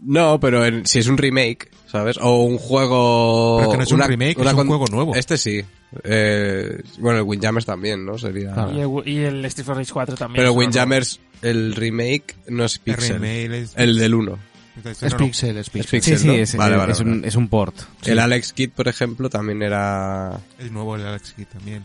[0.00, 2.18] No, pero en- si es un remake, ¿sabes?
[2.20, 3.56] O un juego...
[3.58, 5.14] Pero que no es un remake, es un con- juego nuevo.
[5.14, 5.62] Este sí.
[6.02, 8.18] Eh, bueno, el Windjammers también, ¿no?
[8.18, 8.52] Sería...
[8.74, 10.42] y, el, y el Street for Rage 4 también.
[10.42, 13.14] Pero es Windjammers, el remake no es El pixel.
[13.20, 14.38] remake es- El del 1.
[14.76, 15.24] Entonces, es no, no.
[15.26, 16.00] pixel, es Es pixel.
[16.00, 17.10] pixel, sí, es, Vale, vale, es vale.
[17.12, 17.76] Un, es un port.
[18.04, 20.40] El Alex Kidd, por ejemplo, también era...
[20.58, 21.84] Es nuevo el Alex Kidd también.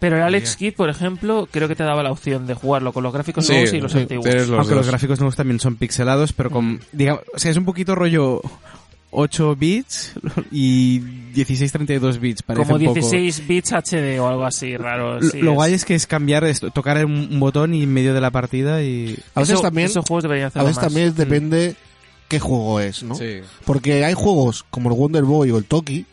[0.00, 0.70] Pero el Alex Yeah.
[0.70, 3.52] Kidd, por ejemplo, creo que te daba la opción de jugarlo con los gráficos Sí,
[3.52, 4.24] nuevos y los sí, antiguos.
[4.26, 7.64] los Aunque los gráficos nuevos también son pixelados, pero con, digamos, o sea, es un
[7.66, 8.40] poquito rollo
[9.12, 10.12] 8 bits
[10.52, 10.98] y
[11.34, 12.94] 16 32 bits, parece Como un poco.
[12.94, 15.20] 16 bits HD o algo así raro.
[15.20, 17.92] Lo- sí, lo es- guay es que es cambiar, esto, tocar un, botón y en
[17.92, 19.18] medio de la partida y...
[19.34, 20.86] A veces Eso- también, Esos juegos deberían a hacerlo veces más.
[20.86, 21.74] también depende
[22.28, 23.16] qué juego es, ¿no?
[23.16, 23.40] Sí.
[23.64, 26.06] Porque hay juegos como el Wonder Boy o el Toki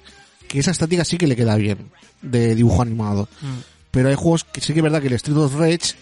[0.47, 1.77] que esa estática sí que le queda bien
[2.23, 3.29] de dibujo animado.
[3.41, 3.76] Mm.
[3.91, 5.95] Pero hay juegos que sí que es verdad que el Street of Rage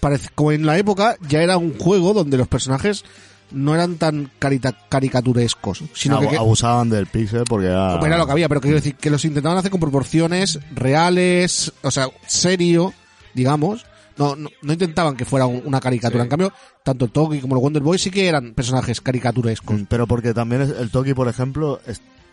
[0.00, 3.04] parece, como en la época ya era un juego donde los personajes
[3.50, 7.98] no eran tan carita- caricaturescos, sino que- abusaban del pixel porque era...
[8.04, 11.90] era lo que había, pero quiero decir que los intentaban hacer con proporciones reales, o
[11.90, 12.92] sea, serio,
[13.34, 13.86] digamos.
[14.18, 16.22] No, no, no intentaban que fuera un- una caricatura.
[16.24, 16.50] En cambio,
[16.82, 19.78] tanto el Toki como el Wonder Boy sí que eran personajes caricaturescos.
[19.80, 21.80] Mm, Pero porque también el Toki, por ejemplo,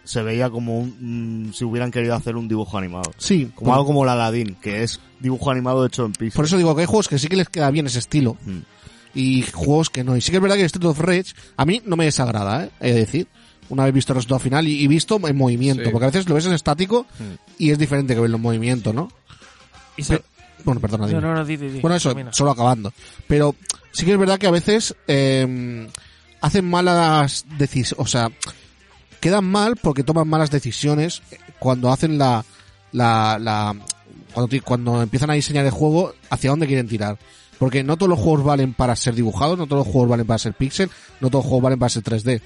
[0.04, 3.12] se veía como un, mm, si hubieran querido hacer un dibujo animado.
[3.18, 6.34] Sí, Como por, algo como el Aladdin, que es dibujo animado hecho en pixel.
[6.36, 8.38] por eso digo que hay juegos que sí que les queda bien ese estilo.
[8.46, 8.60] Mm.
[9.16, 10.18] Y juegos que no.
[10.18, 12.70] Y sí que es verdad que Street of Rage a mí no me desagrada, ¿eh?
[12.80, 13.28] He de decir.
[13.70, 15.86] Una vez visto el resultado final y, y visto en movimiento.
[15.86, 15.90] Sí.
[15.92, 17.24] Porque a veces lo ves en estático Mm.
[17.60, 19.10] y es diferente que verlo en movimiento, ¿no?
[19.98, 20.22] Y Pe-
[20.66, 21.80] Bueno, perdona, no, no, no, di, di, di.
[21.80, 22.34] Bueno, eso, Termina.
[22.34, 22.92] solo acabando.
[23.28, 23.56] Pero
[23.92, 25.88] sí que es verdad que a veces eh,
[26.42, 28.30] hacen malas decisiones, o sea,
[29.24, 31.22] quedan mal porque toman malas decisiones
[31.58, 32.44] cuando hacen la,
[32.91, 33.74] la, la
[34.34, 37.18] cuando, cuando empiezan a diseñar el juego hacia dónde quieren tirar.
[37.58, 40.40] Porque no todos los juegos valen para ser dibujados, no todos los juegos valen para
[40.40, 40.90] ser pixel,
[41.22, 42.41] no todos los juegos valen para ser 3D.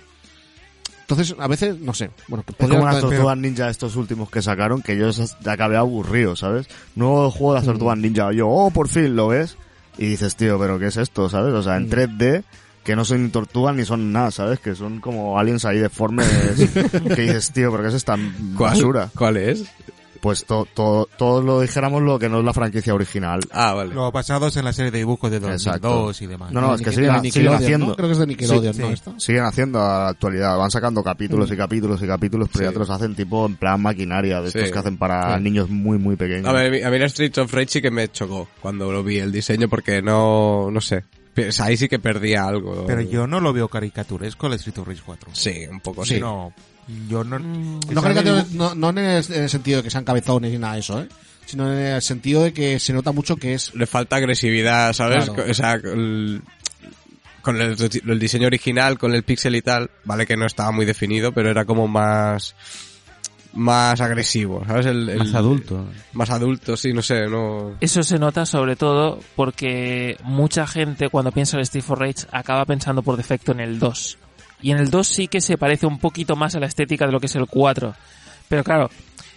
[1.01, 4.83] Entonces, a veces, no sé, bueno, Es como las tortugas ninja estos últimos que sacaron,
[4.83, 6.67] que yo ya acabé aburrido, ¿sabes?
[6.93, 9.57] Nuevo juego de las tortugas ninja, yo, oh, por fin, lo ves,
[9.97, 11.55] y dices, tío, pero ¿qué es esto, sabes?
[11.55, 12.43] O sea, en 3D,
[12.87, 14.59] que no son ni tortugas ni son nada, ¿sabes?
[14.59, 16.25] Que son como aliens ahí deformes,
[17.15, 18.15] que dices, tío, pero ¿qué es esta
[18.57, 19.09] basura?
[19.13, 19.65] ¿Cuál es?
[20.21, 23.39] Pues to, to- todos lo dijéramos lo que no es la franquicia original.
[23.51, 23.93] Ah, vale.
[23.93, 26.11] Los basados en la serie de dibujos de 2002 Exacto.
[26.23, 26.51] y demás.
[26.51, 27.53] No, no, es que siguen, siguen ¿no?
[27.57, 27.95] haciendo.
[27.95, 28.87] Creo que es de Nickelodeon, Sí, ¿no?
[28.87, 28.93] sí.
[28.93, 29.13] Esto?
[29.19, 32.65] Siguen haciendo a la actualidad, van sacando capítulos y capítulos y capítulos, pero Sí.
[32.69, 35.43] ya te los hacen tipo en plan maquinaria, de estos que hacen para Sí.
[35.43, 36.47] niños muy, muy pequeños.
[36.47, 39.19] A ver, a mí la Street of Rage sí que me chocó cuando lo vi
[39.19, 41.03] el diseño porque no, no sé.
[41.43, 42.85] Pues ahí sí que perdía algo.
[42.87, 45.29] Pero yo no lo veo caricaturesco el Street of Rage 4.
[45.33, 46.15] Sí, un poco Sí.
[46.15, 46.19] sí.
[46.19, 46.51] No,
[47.07, 47.37] yo no...
[47.37, 50.57] Mm, No, caricaturas- no, no en, el, en el sentido de que sean cabezones ni
[50.57, 51.07] nada de eso, ¿eh?
[51.45, 53.73] Sino en el sentido de que se nota mucho que es...
[53.75, 55.29] Le falta agresividad, ¿sabes?
[55.29, 55.51] Claro.
[55.51, 56.41] O sea, el-
[57.43, 57.77] con el,
[58.07, 61.49] el diseño original, con el pixel y tal, vale que no estaba muy definido, pero
[61.49, 62.55] era como más
[63.57, 64.85] más agresivo, ¿sabes?
[64.85, 65.85] El, el- Más adulto.
[66.13, 67.73] Más adulto, sí, no sé, no...
[67.81, 72.65] Eso se nota sobre todo porque mucha gente cuando piensa en Street for Rage acaba
[72.65, 74.17] pensando por defecto en el 2.
[74.61, 77.11] Y en el 2 sí que se parece un poquito más a la estética de
[77.11, 77.93] lo que es el 4.
[78.49, 78.89] Pero claro,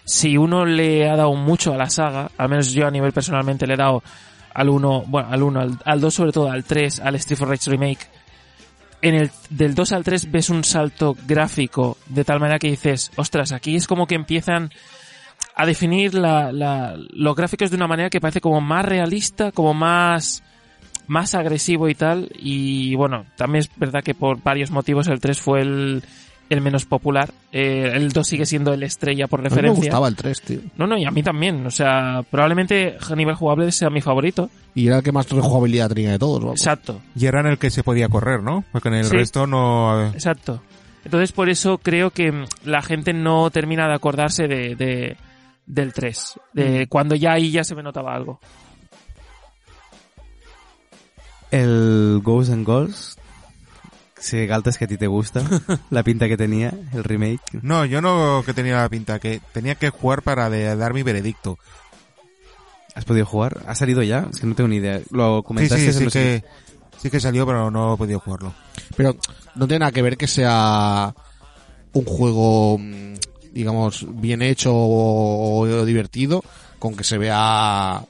[0.05, 3.67] si uno le ha dado mucho a la saga, al menos yo a nivel personalmente
[3.67, 4.03] le he dado
[4.55, 7.49] al 1, bueno, al 1, al, al 2 sobre todo, al 3, al Street for
[7.49, 8.07] Rage Remake,
[9.03, 13.11] en el del 2 al 3 ves un salto gráfico de tal manera que dices,
[13.17, 14.71] ostras, aquí es como que empiezan
[15.57, 19.75] a definir la, la- los gráficos de una manera que parece como más realista, como
[19.75, 20.43] más
[21.07, 22.31] más agresivo y tal.
[22.39, 26.05] Y bueno, también es verdad que por varios motivos el 3 fue el,
[26.51, 27.33] el menos popular.
[27.53, 29.83] Eh, el 2 sigue siendo el estrella por A mí me referencia.
[29.85, 30.61] gustaba el 3, tío.
[30.77, 31.65] No, no, y a mí también.
[31.67, 34.51] O sea, probablemente a nivel jugable sea mi favorito.
[34.75, 36.61] Y era el que más rejugabilidad tenía de todos, vamos.
[36.61, 37.01] Exacto.
[37.17, 38.65] Y era en el que se podía correr, ¿no?
[38.73, 39.17] Porque en el Sí.
[39.17, 40.09] resto no...
[40.09, 40.63] Exacto.
[41.05, 45.17] Entonces por eso creo que mm, la gente no termina de acordarse de, de-
[45.67, 46.35] del 3.
[46.53, 48.39] De cuando ya ahí ya se me notaba algo.
[51.51, 53.17] El Ghosts and Goals.
[54.21, 55.43] Si Galtas que a ti te gusta.
[55.91, 57.41] la pinta que tenía, el remake.
[57.63, 61.03] No, yo no que tenía la pinta, que tenía que jugar para de- dar mi
[61.03, 61.59] veredicto.
[62.95, 63.63] ¿Has podido jugar?
[63.67, 64.27] ¿Ha salido ya?
[64.31, 65.01] Es que no tengo ni idea.
[65.11, 66.45] Lo Sí, comentaste sí, sí los- que,
[66.99, 68.53] sí que salió, pero no he podido jugarlo.
[68.97, 69.17] Pero
[69.55, 71.15] no tiene nada que ver que sea
[71.93, 73.15] un juego, mm,
[73.53, 76.43] digamos, bien hecho o, o divertido
[76.79, 78.03] con que se vea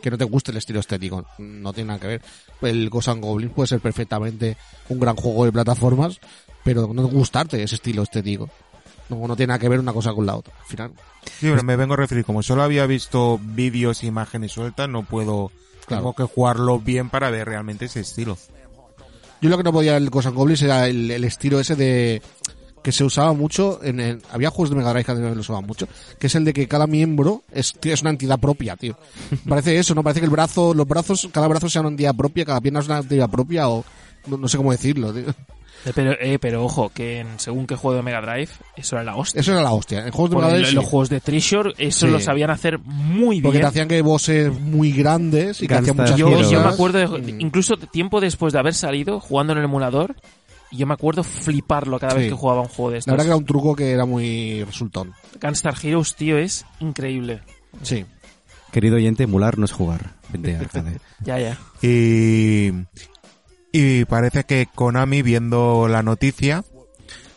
[0.00, 1.24] que no te guste el estilo estético.
[1.38, 2.22] No tiene nada que ver.
[2.62, 4.56] El Ghost and Goblins puede ser perfectamente
[4.88, 6.20] un gran juego de plataformas,
[6.64, 8.48] pero no gustarte ese estilo estético.
[9.08, 10.54] No, no tiene nada que ver una cosa con la otra.
[10.58, 10.92] Al final,
[11.24, 15.04] Sí, pero me vengo a referir, como solo había visto vídeos e imágenes sueltas, no
[15.04, 15.50] puedo...
[15.86, 16.02] Claro.
[16.02, 18.38] Tengo que jugarlo bien para ver realmente ese estilo.
[19.40, 22.22] Yo lo que no podía el Ghost and Goblins era el, el estilo ese de
[22.82, 25.66] que se usaba mucho en, el- había juegos de Mega Drive que también lo usaban
[25.66, 25.86] mucho,
[26.18, 28.96] que es el de que cada miembro es, tío, es una entidad propia, tío.
[29.48, 30.02] Parece eso, ¿no?
[30.02, 32.86] Parece que el brazo, los brazos, cada brazo sea una entidad propia, cada pierna es
[32.86, 33.84] una entidad propia o
[34.26, 35.24] no, no sé cómo decirlo, tío.
[35.86, 39.02] Eh, Pero, eh, pero ojo, que en según qué juego de Mega Drive, eso era
[39.04, 39.40] la hostia.
[39.40, 40.04] Eso era la hostia.
[40.04, 42.12] En juegos de Porque Mega en Drive los sí, juegos de Treasure, eso Sí.
[42.12, 43.62] lo sabían hacer muy porque bien.
[43.62, 47.32] te hacían que bosses muy grandes y que hacían muchas Yo, yo me acuerdo, de-
[47.32, 47.40] Mm.
[47.40, 50.16] incluso tiempo después de haber salido jugando en el emulador,
[50.72, 52.28] yo me acuerdo fliparlo cada vez Sí.
[52.30, 53.12] que jugaba un juego de La estos.
[53.12, 55.12] verdad que era un truco que era muy resultón.
[55.40, 57.40] Gunstar Heroes, tío, es increíble.
[57.82, 58.04] Sí.
[58.72, 60.14] Querido oyente, emular no es jugar.
[60.32, 61.00] Vente a arcade.
[61.24, 61.58] Ya, ya.
[61.82, 62.70] Y,
[63.72, 66.64] y parece que Konami, viendo la noticia,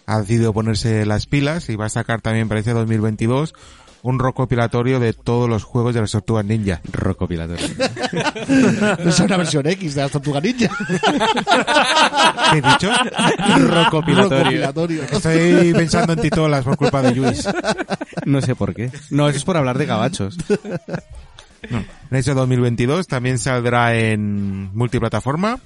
[0.05, 3.53] ha decidido ponerse las pilas y va a sacar también, parece 2022,
[4.03, 6.81] un recopilatorio de todos los juegos de las tortugas ninja.
[6.91, 7.67] Rocopilatorio.
[8.99, 10.69] Es una versión X de las Tortugas Ninja.
[12.51, 12.91] ¿Qué he dicho?
[13.69, 14.43] Recopilatorio.
[14.43, 15.03] Recopilatorio.
[15.03, 17.47] Estoy pensando en titolas por culpa de Luis.
[18.25, 18.91] No sé por qué.
[19.09, 20.37] No, eso es por hablar de gabachos.
[21.61, 25.59] En ese 2022 también saldrá en multiplataforma.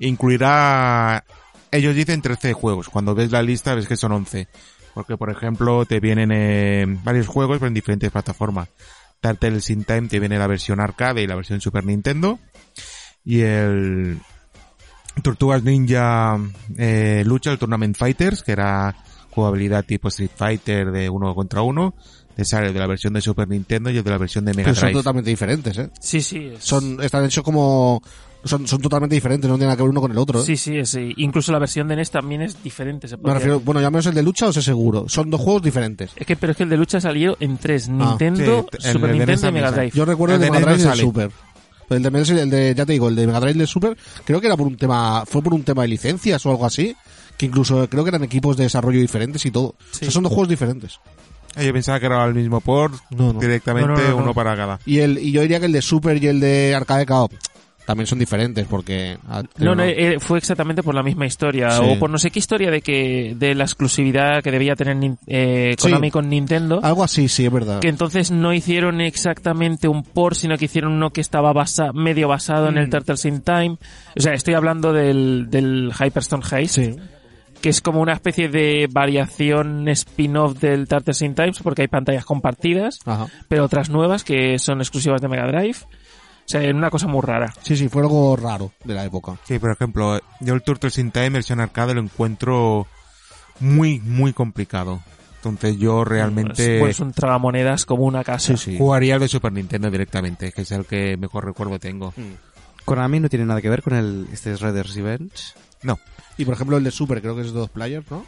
[0.00, 1.24] Incluirá,
[1.70, 2.88] ellos dicen 13 juegos.
[2.88, 4.48] Cuando ves la lista ves que son 11.
[4.94, 8.68] Porque, por ejemplo, te vienen eh, varios juegos pero en diferentes plataformas.
[9.20, 12.38] Turtles in Time te viene la versión arcade y la versión Super Nintendo.
[13.24, 14.18] Y el
[15.22, 16.38] Tortugas Ninja
[16.76, 18.94] eh, Lucha, el Tournament Fighters, que era
[19.30, 21.94] jugabilidad tipo Street Fighter de uno contra uno.
[22.34, 24.66] Te sale de la versión de Super Nintendo y el de la versión de Mega
[24.70, 24.98] Pero son Drive.
[25.00, 25.90] totalmente diferentes, ¿eh?
[26.00, 26.52] Sí, sí.
[26.54, 28.00] es- Son, están hechos como...
[28.42, 30.40] Son, son totalmente diferentes, no tienen nada que ver uno con el otro.
[30.40, 30.44] ¿eh?
[30.46, 33.06] Sí, sí, es, eh, incluso la versión de NES también es diferente.
[33.06, 35.04] se Me refiero, bueno, ya menos el de lucha os sé seguro.
[35.08, 36.10] Son dos juegos diferentes.
[36.16, 37.88] Es que, pero es que el de lucha salió en tres.
[37.88, 39.70] Nintendo, sí, el Super NES Nintendo y Mega.
[39.72, 39.90] Drive.
[39.94, 40.98] Yo recuerdo el El de Mega Drive y el.
[40.98, 41.30] Super.
[41.90, 42.08] El de,
[42.42, 44.46] el de, ya te digo, el de Mega Drive y el de Super, creo que
[44.46, 46.94] era por un tema, fue por un tema de licencias o algo así,
[47.36, 49.64] que incluso creo que eran equipos de desarrollo diferentes y todo.
[49.70, 51.00] O sea, son dos juegos diferentes.
[51.56, 53.40] Ah, Yo pensaba que era el mismo port, No, no.
[53.40, 54.16] directamente No, no, no, no.
[54.22, 54.78] uno para cada.
[54.86, 57.28] Y el, y yo diría que el de Super y el de Arcade KO
[57.90, 59.18] también son diferentes porque...
[59.58, 61.72] No, no, eh, fue exactamente por la misma historia.
[61.72, 61.82] Sí.
[61.84, 64.96] O por no sé qué historia de que de la exclusividad que debía tener
[65.26, 66.10] eh, Konami Sí.
[66.12, 66.78] con Nintendo.
[66.84, 67.80] Algo así, sí, es verdad.
[67.80, 72.28] Que entonces no hicieron exactamente un port, sino que hicieron uno que estaba basa- medio
[72.28, 72.90] basado en el Mm.
[72.90, 73.76] Turtles in Time.
[74.16, 76.94] O sea, estoy hablando del, del Hyperstone Heist, Sí.
[77.60, 82.24] que es como una especie de variación spin-off del Turtles in Time, porque hay pantallas
[82.24, 83.26] compartidas, Ajá.
[83.48, 85.78] pero otras nuevas que son exclusivas de Mega Drive.
[86.50, 87.54] O sea, una cosa muy rara.
[87.62, 89.36] Sí, sí, fue algo raro de la época.
[89.44, 92.88] Sí, por ejemplo, yo el Turtles in Time versión arcade lo encuentro
[93.60, 95.00] muy, muy complicado.
[95.36, 98.56] Entonces yo realmente Es, pues un tragamonedas como una casa.
[98.56, 98.78] Sí, sí.
[98.78, 102.12] jugaría el de Super Nintendo directamente, que es el que mejor recuerdo tengo.
[102.84, 105.54] Konami no tiene nada que ver con el este es Raiders Revenge.
[105.84, 106.00] No,
[106.36, 108.26] Y por ejemplo el de Super creo que es de dos players, ¿no?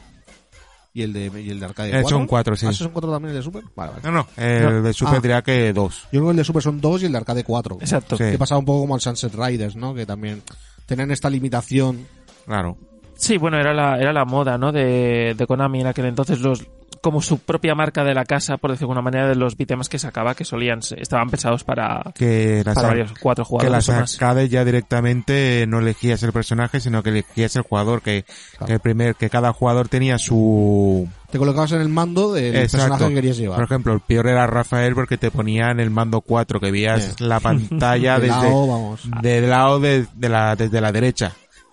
[0.94, 2.08] Y el de, y el de Arcade Eh, 4.
[2.18, 2.66] son cuatro, sí.
[2.66, 3.62] ¿Ah, esos son cuatro también el de Super?
[3.74, 4.02] Vale, vale.
[4.04, 5.20] no, no, el de Super Ah.
[5.22, 6.02] diría que dos.
[6.12, 7.78] Yo creo que el de Super son dos y el de Arcade 4.
[7.80, 8.16] Exacto.
[8.18, 8.24] Sí.
[8.24, 9.94] Que pasaba un poco como el Sunset Riders, ¿no?
[9.94, 10.42] Que también
[10.86, 12.06] tenían esta limitación.
[12.44, 12.76] Claro.
[13.14, 14.70] Sí, bueno, era la, era la moda, ¿no?
[14.72, 16.66] De, de Konami en aquel entonces, los,
[17.02, 19.88] como su propia marca de la casa, por decirlo de alguna manera, de los beat'ems
[19.90, 23.72] que sacaba, que solían, ser- estaban pensados para, Que las, para varios, cuatro que jugadores
[23.72, 24.14] las o más.
[24.14, 28.24] arcades ya directamente no elegías el personaje, sino que elegías el jugador, que,
[28.66, 32.78] que el primer, que cada jugador tenía su, Te colocabas en el mando del Exacto.
[32.78, 33.62] personaje que querías Por llevar.
[33.64, 38.14] ejemplo, el peor era Rafael porque te ponían el mando 4, que veías la pantalla
[38.20, 39.00] De desde, lado, vamos.
[39.20, 41.32] del lado de, de la, desde la derecha.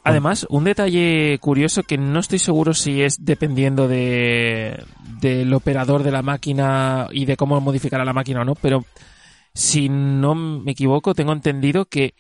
[0.10, 4.84] Además, un detalle curioso que no estoy seguro si es dependiendo de
[5.22, 8.86] del operador de la máquina y de cómo modificará la máquina o no, pero
[9.54, 12.14] si no me equivoco, tengo entendido que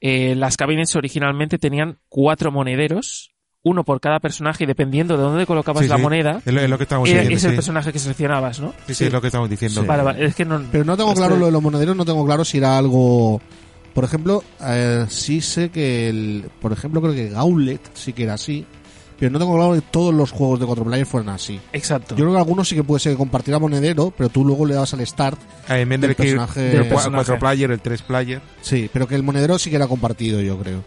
[0.00, 3.30] eh, las cabines originalmente tenían cuatro monederos,
[3.62, 6.02] uno por cada personaje y dependiendo de dónde colocabas Sí, la sí.
[6.02, 7.36] moneda, Es lo, es lo que estamos era- diciendo.
[7.38, 7.56] es el sí.
[7.56, 8.74] personaje que seleccionabas, ¿no?
[8.86, 9.84] Sí, sí, es lo que estamos diciendo.
[9.84, 10.62] Vale, vale, es que no...
[10.70, 13.40] Pero no tengo Este- claro lo de los monederos, no tengo claro si era algo...
[13.94, 16.44] Por ejemplo, eh, sí sé que el...
[16.60, 18.64] Por ejemplo, creo que Gauntlet sí que era así.
[19.18, 21.58] Pero no tengo claro que todos los juegos de cuatro players fueran así.
[21.72, 22.14] Exacto.
[22.14, 24.74] Yo creo que algunos sí que puede ser que compartiera monedero, pero tú luego le
[24.74, 25.36] dabas al start.
[25.66, 27.14] Ah, en vez del personaje- el del cua- personaje.
[27.16, 28.40] cuatro player, el tres player.
[28.60, 30.84] Sí, pero que el monedero sí que era compartido, yo creo.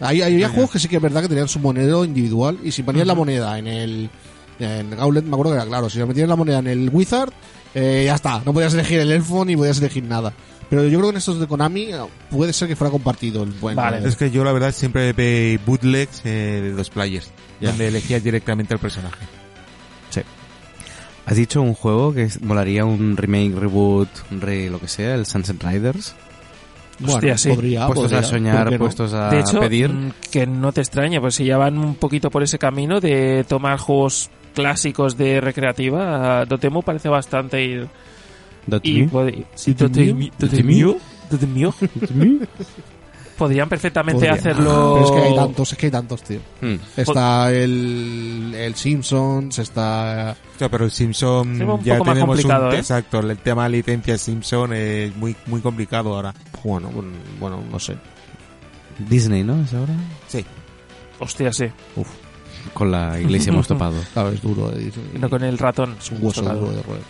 [0.00, 2.72] Hay, hay- había juegos que sí que es verdad que tenían su monedero individual y
[2.72, 4.10] si ponías la moneda en el
[4.58, 7.30] en Gauntlet me acuerdo que era claro, si metías la moneda en el Wizard,
[7.76, 10.32] eh, ya está, no podías elegir el elfo ni podías elegir nada.
[10.70, 11.96] Pero yo creo que en estos de Konami eh,
[12.30, 14.06] puede ser que fuera compartido el buen Vale.
[14.06, 17.30] Es que yo la verdad siempre ve bootlegs eh, de dos players,
[17.60, 17.70] Ya.
[17.70, 19.24] donde elegías directamente al personaje.
[21.26, 25.26] Has dicho un juego que molaría un remake, reboot, un re lo que sea, el
[25.26, 26.14] Sunset Riders.
[27.00, 27.50] Bueno, Hostia, sí.
[27.50, 28.78] podría, puestos podría, a ¿por soñar, no?
[28.78, 29.90] puestos a de hecho, pedir.
[29.92, 33.44] mm, que no te extraña, pues si ya van un poquito por ese camino de
[33.46, 37.88] tomar juegos clásicos de recreativa, Dotemu parece bastante ir
[38.82, 39.74] y puede- sí,
[43.36, 44.32] podrían perfectamente Podría.
[44.34, 46.40] hacerlo Pero es que hay tantos, es que hay tantos, tío.
[46.60, 46.74] Hmm.
[46.96, 50.36] Está el, el Simpsons, está...
[50.56, 52.78] O sea, pero el Simpson Sí, un ya poco más tenemos complicado, un ¿eh?
[52.78, 56.34] exacto, el tema de licencia Simpson es muy muy complicado ahora.
[56.64, 56.90] Bueno,
[57.38, 57.96] bueno, no sé.
[59.08, 59.62] Disney, ¿no?
[59.62, 59.94] ¿Es ahora?
[60.26, 60.44] Sí.
[61.20, 61.66] hostia sí
[62.74, 63.94] Con la iglesia hemos topado.
[64.12, 64.72] Claro, es duro.
[64.72, 67.00] Es, no con el ratón es un hueso duro de roer.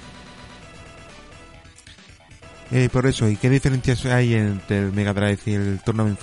[2.71, 6.19] Eh, por eso, ¿y qué diferencias hay entre el Mega Drive y el Tournament?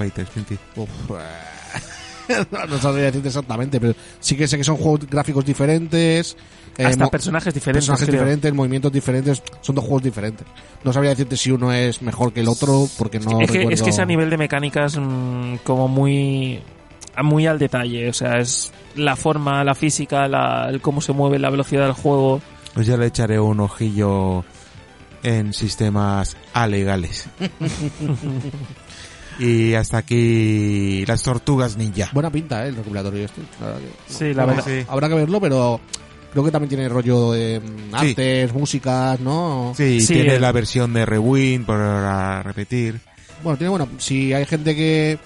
[0.75, 0.89] Uf,
[2.51, 6.37] no, no sabría decirte exactamente, pero sí que sé que son juegos gráficos diferentes.
[6.77, 7.85] eh, Hasta personajes diferentes.
[7.85, 8.21] personajes creo.
[8.21, 10.45] diferentes, movimientos diferentes, son dos juegos diferentes.
[10.83, 13.71] No sabría decirte si uno es mejor que el otro, porque no es, que, recuerdo...
[13.71, 16.61] es que es a nivel de mecánicas mm, como muy
[17.23, 18.09] muy al detalle.
[18.09, 21.93] O sea, es la forma, la física, la, el cómo se mueve, la velocidad del
[21.93, 22.41] juego.
[22.73, 24.43] Pues ya le echaré un ojillo
[25.25, 27.27] en sistemas alegales.
[29.39, 32.09] y hasta aquí las tortugas ninja.
[32.13, 32.69] Buena pinta, ¿eh?
[32.69, 33.41] El recopilatorio este.
[33.59, 34.81] la verdad que- Sí, la Bueno, verdad.
[34.81, 34.85] sí.
[34.89, 35.81] Habrá que verlo, pero
[36.31, 38.09] creo que también tiene rollo de mm, Sí.
[38.09, 39.73] artes, músicas, ¿no?
[39.75, 42.99] Sí, Sí, tiene el- la versión de Rewind para repetir.
[43.43, 45.19] Bueno, tiene bueno, si hay gente que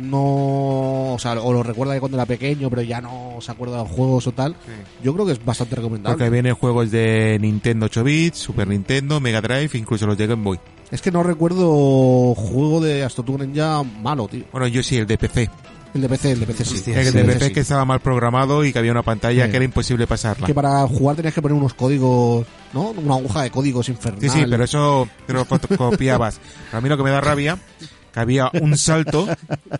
[0.00, 3.78] no, o sea, o lo recuerda de cuando era pequeño, pero ya no se acuerda
[3.78, 4.56] de los juegos o tal,
[5.02, 6.16] yo creo que es bastante recomendable.
[6.16, 10.42] Porque vienen juegos de Nintendo 8 bits, Super Nintendo, Mega Drive, incluso los de Game
[10.44, 10.58] Boy.
[10.90, 14.44] Es que no recuerdo juego de Astro Ninja malo, tío.
[14.52, 15.50] Bueno, yo sí, el de PC.
[15.94, 16.74] El de PC, el de PC sí.
[16.76, 17.52] el Sí, de el PC sí.
[17.52, 19.50] que estaba mal programado y que había una pantalla Sí.
[19.50, 20.44] que era imposible pasarla.
[20.46, 22.90] Que para jugar tenías que poner unos códigos, ¿no?
[22.90, 24.20] Una aguja de códigos infernal.
[24.20, 26.40] Sí, sí, pero eso te lo fotocopiabas.
[26.66, 27.58] Pero a mí lo que me da rabia,
[28.14, 29.26] que había un salto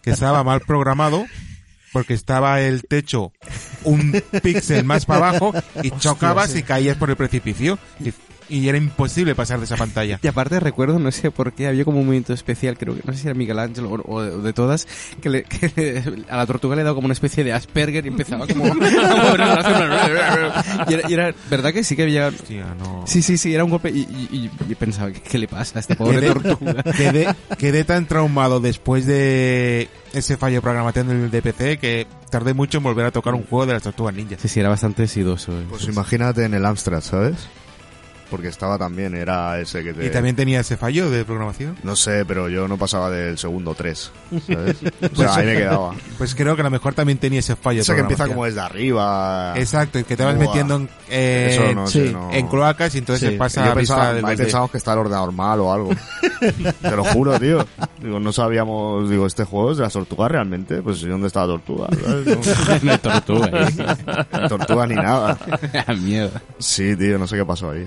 [0.02, 1.24] que estaba mal programado
[1.92, 3.32] porque estaba el techo
[3.84, 7.78] un píxel más para abajo y chocabas y caías por el precipicio
[8.48, 10.18] y, era imposible pasar de esa pantalla.
[10.22, 13.12] Y aparte recuerdo, no sé por qué, había como un momento especial, creo que no
[13.12, 14.86] sé si era Miguel Ángel o, o de, todas,
[15.20, 18.08] que, le- que le- a la tortuga le daba como una especie de Asperger y
[18.08, 22.28] empezaba como a y, era, y era, ¿verdad que sí que había...
[22.28, 23.04] Hostia, no.
[23.06, 25.78] Sí, sí, sí, era un golpe y, y, y- y pensaba, ¿qué, qué le pasa
[25.78, 26.82] a esta pobre Quedé- tortuga?
[26.96, 32.78] Quedé, quedé tan traumado después de ese fallo de programación del DPC que tardé mucho
[32.78, 34.40] en volver a tocar un juego de las tortugas ninjas.
[34.40, 35.52] Sí, sí, era bastante sidoso.
[35.52, 35.64] eh.
[35.68, 37.36] Pues imagínate en el Amstrad, ¿sabes?
[38.30, 40.06] Porque estaba también, era ese que te...
[40.06, 41.76] Y también tenía ese fallo de programación.
[41.82, 44.10] No sé, pero yo no pasaba del segundo 3,
[44.46, 44.76] ¿sabes?
[45.12, 45.94] O sea, ahí me quedaba.
[46.18, 48.44] Pues creo que a lo mejor también tenía ese fallo de Ese que empieza como
[48.44, 49.52] desde arriba.
[49.56, 50.46] Exacto, que te vas Buah.
[50.46, 52.32] metiendo en, eh, Eso no sí, sé, no...
[52.32, 53.32] en cloacas y entonces Sí.
[53.34, 55.60] se pasa Yo a vista pensaba, del ahí desde- pensábamos que estaba el ordenador mal
[55.60, 55.90] o algo.
[56.82, 57.64] Te lo juro, tío.
[58.00, 60.82] Digo, no sabíamos, digo, este juego es de las tortugas realmente.
[60.82, 61.88] Pues ¿y dónde está la tortuga?
[62.04, 62.82] ¿sabes?
[62.82, 64.48] no hay tortuga, eh.
[64.48, 65.38] Tortuga ni nada.
[65.72, 66.30] Da miedo.
[66.58, 67.86] Sí, tío, no sé qué pasó ahí.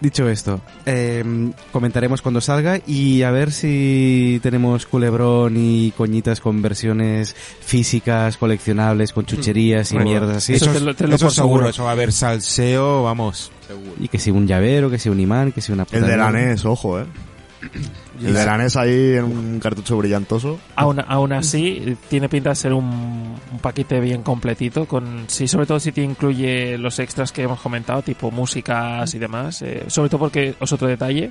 [0.00, 1.24] Dicho esto, eh,
[1.72, 9.12] comentaremos cuando salga y a ver si tenemos culebrón y coñitas con versiones físicas, coleccionables,
[9.12, 10.54] con chucherías y Bueno, mierdas así.
[10.54, 11.68] Eso, Eso es- te lo- te lo eso por seguro, seguro.
[11.70, 13.50] eso va a haber salseo, vamos.
[14.00, 15.84] Y que si un llavero, que si un imán, que si una...
[15.90, 17.04] El de la puta- NES, ojo, eh.
[18.20, 20.58] El de la NES ahí en un cartucho brillantoso.
[20.76, 22.84] Aún, aún así, tiene pinta de ser un,
[23.52, 27.60] un paquete bien completito, con sí, sobre todo si te incluye los extras que hemos
[27.60, 29.62] comentado, tipo músicas y demás.
[29.62, 31.30] eh, sobre todo porque, es otro detalle,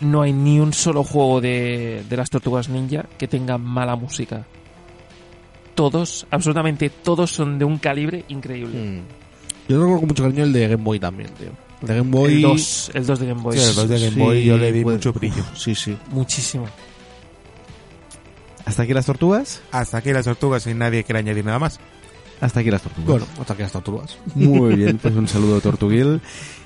[0.00, 4.44] no hay ni un solo juego de, de las tortugas ninja que tenga mala música.
[5.74, 8.78] Todos, absolutamente todos son de un calibre increíble.
[8.78, 9.02] Mm.
[9.68, 11.50] Yo recuerdo con mucho cariño el de Game Boy también, tío.
[11.84, 12.32] El de Game Boy...
[12.34, 13.58] El 2, el 2 de Game Boy.
[13.58, 15.44] Sí, el 2 de Game Boy yo le di puede- mucho brillo.
[15.54, 15.96] Sí, sí.
[16.10, 16.66] Muchísimo.
[18.64, 19.60] ¿Hasta aquí las tortugas?
[19.72, 21.78] Hasta aquí las tortugas sin nadie quiere añadir nada más.
[22.40, 23.06] Hasta aquí las tortugas.
[23.08, 24.16] Bueno, hasta que las tortugas.
[24.34, 26.20] Muy bien, pues un saludo a Tortuguil.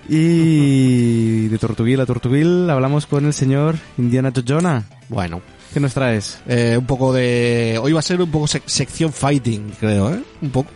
[0.09, 4.85] Y de Tortuguil a Tortuguil hablamos con el señor Indiana Jojonas.
[5.09, 5.43] Bueno,
[5.75, 6.39] ¿Qué nos traes?
[6.47, 7.79] eh, un poco de...
[7.83, 10.23] Hoy va a ser un poco sec- sección fighting, creo, ¿eh?
[10.41, 10.71] Un poco.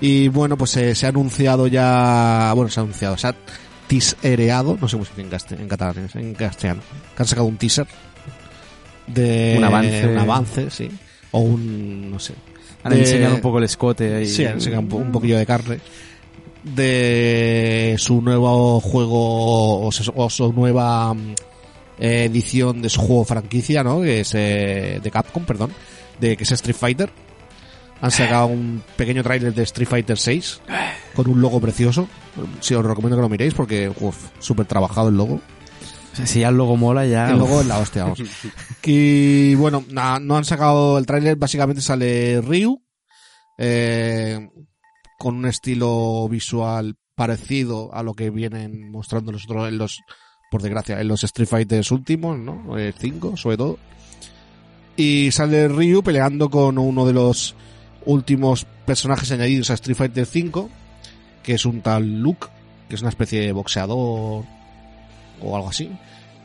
[0.00, 2.52] Y bueno, pues eh, se ha anunciado ya...
[2.54, 3.34] Bueno, se ha anunciado, se ha
[3.86, 6.82] tisereado, no sé cómo se dice en, en catalán, es en castellano.
[7.16, 7.86] Que han sacado un teaser
[9.06, 9.54] de...
[9.58, 10.06] Un avance.
[10.06, 10.90] Un avance, sí.
[11.30, 12.10] O un...
[12.10, 12.34] no sé.
[12.84, 14.26] Han de- enseñado un poco el escote ahí.
[14.26, 15.78] Sí, han enseñado un, po- un poquillo de carne
[16.62, 21.34] de su nuevo juego o su, o su nueva mm,
[22.00, 24.00] eh, edición de su juego franquicia, ¿no?
[24.02, 25.70] Que es eh, de Capcom, perdón,
[26.20, 27.10] de que es Street Fighter.
[28.00, 30.60] Han sacado un pequeño tráiler de Street Fighter 6
[31.14, 32.08] con un logo precioso.
[32.60, 33.90] Sí, os recomiendo que lo miréis porque
[34.38, 35.40] súper trabajado el logo.
[36.12, 37.30] O sea, si ya el logo mola, ya...
[37.30, 38.22] El logo es la hostia, vamos.
[38.84, 42.82] Y bueno, no han sacado el tráiler, básicamente sale Ryu,
[43.58, 44.48] eh,
[45.18, 50.00] con un estilo visual parecido a lo que vienen mostrando los otros, en los,
[50.50, 52.78] por desgracia, en los Street Fighters últimos, ¿no?
[52.78, 53.78] El 5, sobre todo.
[54.96, 57.54] Y sale Ryu peleando con uno de los
[58.06, 60.70] últimos personajes añadidos a Street Fighter 5,
[61.42, 62.46] que es un tal Luke,
[62.88, 64.44] que es una especie de boxeador
[65.40, 65.90] o algo así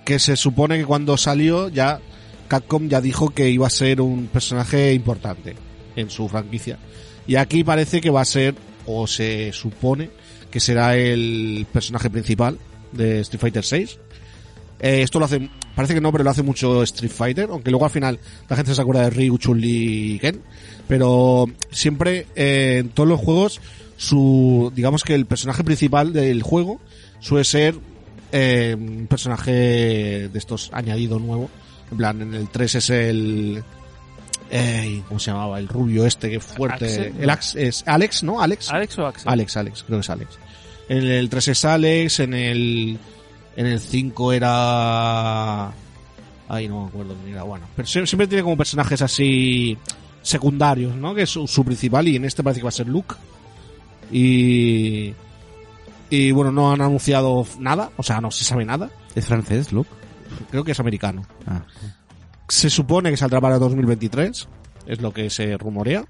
[0.05, 1.99] que se supone que cuando salió ya
[2.47, 5.55] Capcom ya dijo que iba a ser un personaje importante
[5.95, 6.77] en su franquicia.
[7.27, 8.55] Y aquí parece que va a ser,
[8.85, 10.09] o se supone
[10.49, 12.57] que será el personaje principal
[12.91, 13.99] de Street Fighter 6.
[14.81, 17.85] Eh, esto lo hace, parece que no, pero lo hace mucho Street Fighter, aunque luego
[17.85, 18.19] al final
[18.49, 20.41] la gente se acuerda de Ryu, Chun-Li y Ken.
[20.91, 23.61] Pero siempre eh, en todos los juegos,
[23.95, 26.81] su, digamos que el personaje principal del juego
[27.21, 27.75] suele ser
[28.33, 31.49] eh, un personaje de estos añadido nuevo.
[31.91, 33.63] En plan, en el 3 es el,
[34.49, 35.59] eh, ¿cómo se llamaba?
[35.59, 36.83] El rubio este que fuerte.
[36.87, 38.41] Axel, el Ax, es Alex, ¿no?
[38.41, 38.69] Alex.
[38.69, 39.31] ¿Alex o Axel?
[39.31, 40.39] Alex, Alex, creo que es Alex.
[40.89, 42.99] En el 3 es Alex, en el
[43.55, 45.67] en el 5 era
[46.49, 49.77] ay, no me acuerdo quién era, bueno, pero sie- siempre tiene como personajes así
[50.21, 51.13] secundarios, ¿no?
[51.15, 53.15] Que es su, su principal y en este parece que va a ser Luke.
[54.11, 55.13] Y
[56.11, 58.91] y bueno, no han anunciado nada, o sea, no se sabe nada.
[59.15, 59.89] ¿Es francés, Luke?
[60.49, 61.25] Creo que es americano.
[61.47, 61.63] Ah.
[62.49, 64.49] Se supone que saldrá para 2023,
[64.87, 66.03] es lo que se rumorea.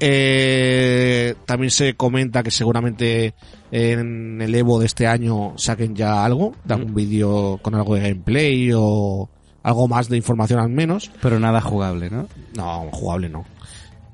[0.00, 3.34] Eh, también se comenta que seguramente
[3.70, 8.02] en el Evo de este año saquen ya algo, de algún vídeo con algo de
[8.02, 9.30] gameplay o
[9.62, 11.10] algo más de información al menos.
[11.20, 12.28] Pero nada jugable, ¿no?
[12.54, 13.44] No, jugable no.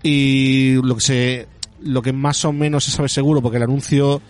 [0.03, 1.49] Y lo que se,
[1.81, 4.21] lo que más o menos se sabe seguro, porque el anuncio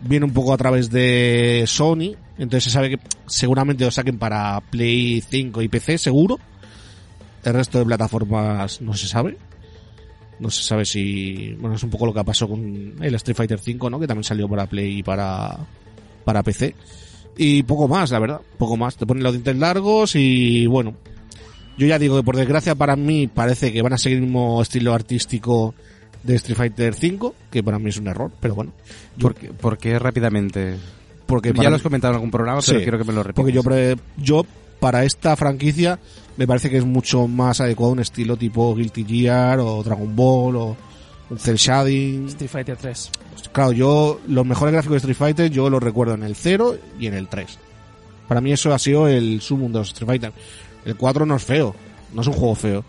[0.00, 4.60] viene un poco a través de Sony, entonces se sabe que seguramente lo saquen para
[4.60, 6.38] Play 5 y PC seguro.
[7.44, 9.38] El resto de plataformas no se sabe.
[10.38, 13.58] No se sabe si, bueno, es un poco lo que pasó con el Street Fighter
[13.58, 13.98] 5, ¿no?
[13.98, 15.56] Que también salió para Play y para,
[16.24, 16.74] para PC.
[17.36, 18.40] Y poco más, la verdad.
[18.58, 18.96] Poco más.
[18.96, 20.94] Te ponen los dientes largos y bueno,
[21.76, 24.62] yo ya digo que por desgracia para mí parece que van a seguir el mismo
[24.62, 25.74] estilo artístico
[26.22, 28.72] de Street Fighter 5, que para mí es un error, pero bueno.
[29.16, 30.76] Yo- ¿Por qué, por qué rápidamente?
[31.26, 33.34] porque ya lo has comentado en algún programa, pero quiero que me lo repitas.
[33.34, 33.62] Porque yo,
[34.16, 34.46] yo,
[34.78, 35.98] para esta franquicia,
[36.36, 40.54] me parece que es mucho más adecuado un estilo tipo Guilty Gear o Dragon Ball
[40.56, 40.76] o
[41.30, 42.26] un Cell Shading.
[42.28, 43.10] Street Fighter 3.
[43.52, 47.06] Claro, yo, los mejores gráficos de Street Fighter, yo los recuerdo en el 0 y
[47.06, 47.58] en el 3.
[48.28, 50.32] Para mí eso ha sido el sumum de los Street Fighter.
[50.84, 51.74] El 4 no es feo,
[52.12, 52.84] no es un juego feo.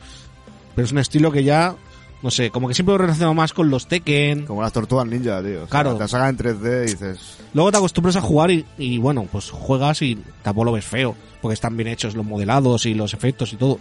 [0.76, 1.76] Pero es un estilo que ya,
[2.22, 4.46] no sé, como que siempre lo relaciono más con los Tekken.
[4.46, 5.58] Como las tortugas ninja, tío.
[5.58, 5.96] O sea, Claro.
[5.96, 7.38] Te sacan en 3D y dices...
[7.54, 11.16] Luego te acostumbras a jugar y, y, bueno, pues juegas y tampoco lo ves feo,
[11.42, 13.80] porque están bien hechos los modelados y los efectos y todo.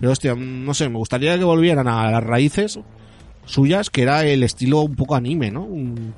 [0.00, 2.80] Pero hostia, no sé, me gustaría que volvieran a las raíces
[3.46, 5.62] suyas, que era el estilo un poco anime, ¿no?
[5.64, 6.14] Un-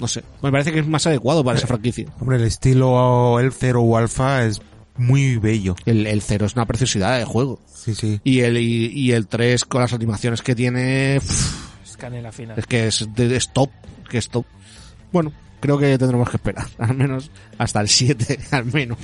[0.00, 2.06] no sé, me parece que es más adecuado para esa franquicia.
[2.20, 4.60] Hombre, el estilo el cero o alfa es
[4.96, 5.76] muy bello.
[5.86, 7.60] El, el cero es una preciosidad de juego.
[7.72, 8.20] Sí, sí.
[8.24, 12.54] Y el, y, y el 3 con las animaciones que tiene, pff, Es canela fina.
[12.56, 13.70] es que es, de- es top,
[14.08, 14.44] que es top.
[15.12, 18.98] Bueno, creo que tendremos que esperar, al menos hasta el 7, al menos.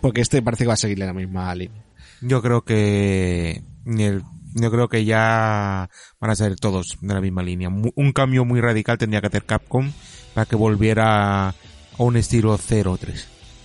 [0.00, 1.82] Porque este parece que va a seguirle la misma línea.
[2.20, 4.22] Yo creo que ni el-
[4.58, 5.88] yo creo que ya
[6.20, 7.68] van a ser todos de la misma línea.
[7.70, 9.92] Mu- Un cambio muy radical tendría que hacer Capcom
[10.34, 11.54] para que volviera a
[11.98, 12.98] un estilo 0-3.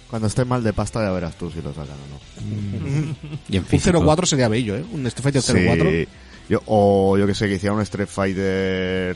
[0.09, 3.15] Cuando estés mal de pasta ya verás tú si lo sacan o no.
[3.49, 3.99] Y en Un físico.
[4.03, 4.85] 04 sería bello, ¿eh?
[4.91, 5.89] Un Street Fighter 04.
[5.89, 6.07] Sí.
[6.49, 9.15] Yo, o yo que sé, que hiciera un Street Fighter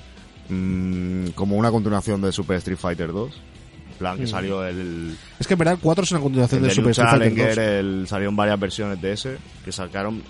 [0.49, 3.33] mm, como una continuación de Super Street Fighter 2.
[3.91, 4.27] En plan, que Mm.
[4.27, 7.03] salió el, Es que en verdad el 4 es una continuación del de Super Lucha
[7.03, 8.01] Street Fighter Challenger, 2.
[8.01, 10.21] el, salieron varias versiones de ese, que sacaron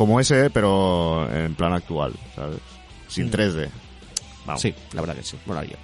[0.00, 2.56] como ese, pero en plan actual, ¿sabes?
[3.06, 3.30] Sin Mm.
[3.30, 3.68] 3D.
[4.46, 4.62] Vamos.
[4.62, 5.36] Sí, la verdad que sí.
[5.44, 5.76] Molaría.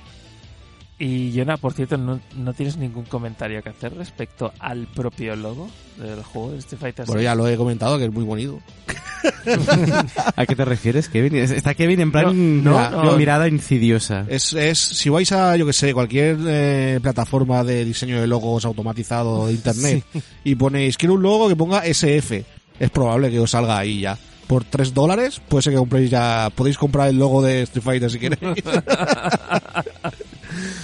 [0.98, 5.68] Y Jonah, por cierto, ¿no, no tienes ningún comentario que hacer respecto al propio logo
[5.98, 7.24] del juego de Street Fighter Bueno, 6?
[7.24, 8.58] ya lo he comentado, que es muy bonito.
[10.36, 11.36] ¿A qué te refieres, Kevin?
[11.36, 13.16] Es- Está Kevin en plan No, no, no, no, no.
[13.18, 14.24] mirada insidiosa.
[14.28, 18.64] Es, es, si vais a, yo que sé, cualquier eh, plataforma de diseño de logos
[18.64, 20.04] automatizado de internet
[20.44, 22.44] y ponéis, quiero un logo que ponga SF,
[22.80, 24.18] es probable que os salga ahí ya.
[24.46, 28.10] Por 3 dólares, puede ser que compréis ya, podéis comprar el logo de Street Fighter
[28.10, 28.62] si queréis.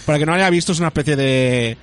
[0.06, 1.77] Para que no haya visto, es una especie de,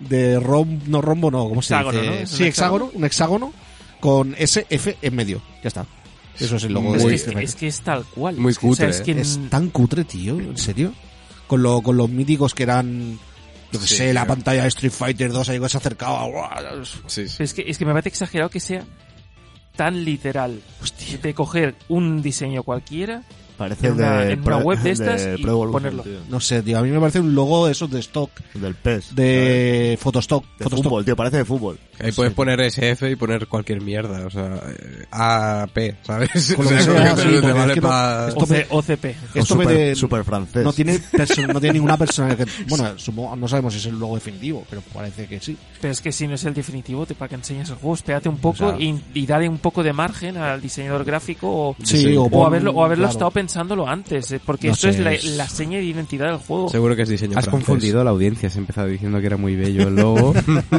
[0.00, 2.10] de rom, no rombo, no, ¿cómo se Hexágono, dice?
[2.10, 2.18] ¿no?
[2.22, 3.52] ¿Es un Sí, hexágono, un hexágono
[4.00, 5.40] con SF en medio.
[5.62, 5.86] Ya está.
[6.38, 7.48] Eso es el logo es, de que, Street Fighter.
[7.48, 8.36] es que es tal cual.
[8.36, 10.92] Muy Es que, o sea, cutre, es que Es tan cutre, tío, ¿en serio?
[11.46, 13.18] Con, lo, con los míticos que eran,
[13.72, 16.24] yo que Sí, sé, la pantalla de Street Fighter 2 ahí que se acercaba.
[16.26, 16.84] ¡guau!
[17.06, 17.42] Sí, sí.
[17.42, 18.84] es que, es que me parece exagerado que sea
[19.78, 20.60] tan literal
[21.22, 23.22] de coger un diseño cualquiera
[23.58, 26.02] Parece en una, de en una web de estas de y ponerlo.
[26.04, 26.18] tío.
[26.30, 29.16] No sé, tío, a mí me parece un logo de esos de stock, Del PES.
[29.16, 30.44] de Photostock.
[30.44, 30.58] ¿sabes?
[30.58, 30.84] De Photostock.
[30.84, 31.78] fútbol, tío, parece de fútbol.
[32.00, 36.54] Ahí puedes poner SF y poner cualquier mierda, o sea, eh, AP, ¿sabes?
[36.54, 39.04] Con lo que sea, sí, te vale es que no- pa- esto me- OC- OCP.
[39.34, 40.64] Esto me super, de- super francés.
[40.64, 43.98] no tiene perso- no tiene ninguna personalidad que, bueno, supongo, no sabemos si es el
[43.98, 45.56] logo definitivo, pero parece que sí.
[45.80, 48.28] Pero es que si no es el definitivo, te para que enseñes el juego, espérate
[48.28, 51.76] un poco O sea- y, y dale un poco de margen al diseñador gráfico o,
[51.82, 53.12] Sí, o, o haberlo, o haberlo claro.
[53.12, 55.84] estado pensando pensándolo antes, eh, porque No esto es sé, la, es- la seña de
[55.84, 56.68] identidad del juego.
[56.68, 57.64] Seguro que es diseño Has francés.
[57.66, 60.34] confundido a la audiencia, has empezado diciendo que era muy bello el logo.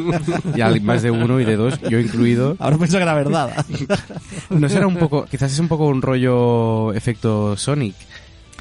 [0.56, 2.56] y hay más de uno y de dos, yo incluido.
[2.60, 3.66] Ahora pienso que era verdad.
[4.52, 7.96] ¿No será un poco, quizás es un poco un rollo efecto Sonic?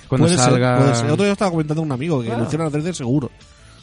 [0.08, 0.76] Cuando puede salga...
[0.76, 1.10] ser, puede ser.
[1.10, 3.30] Otro día estaba comentando a un amigo que lo hicieron a 3D seguro.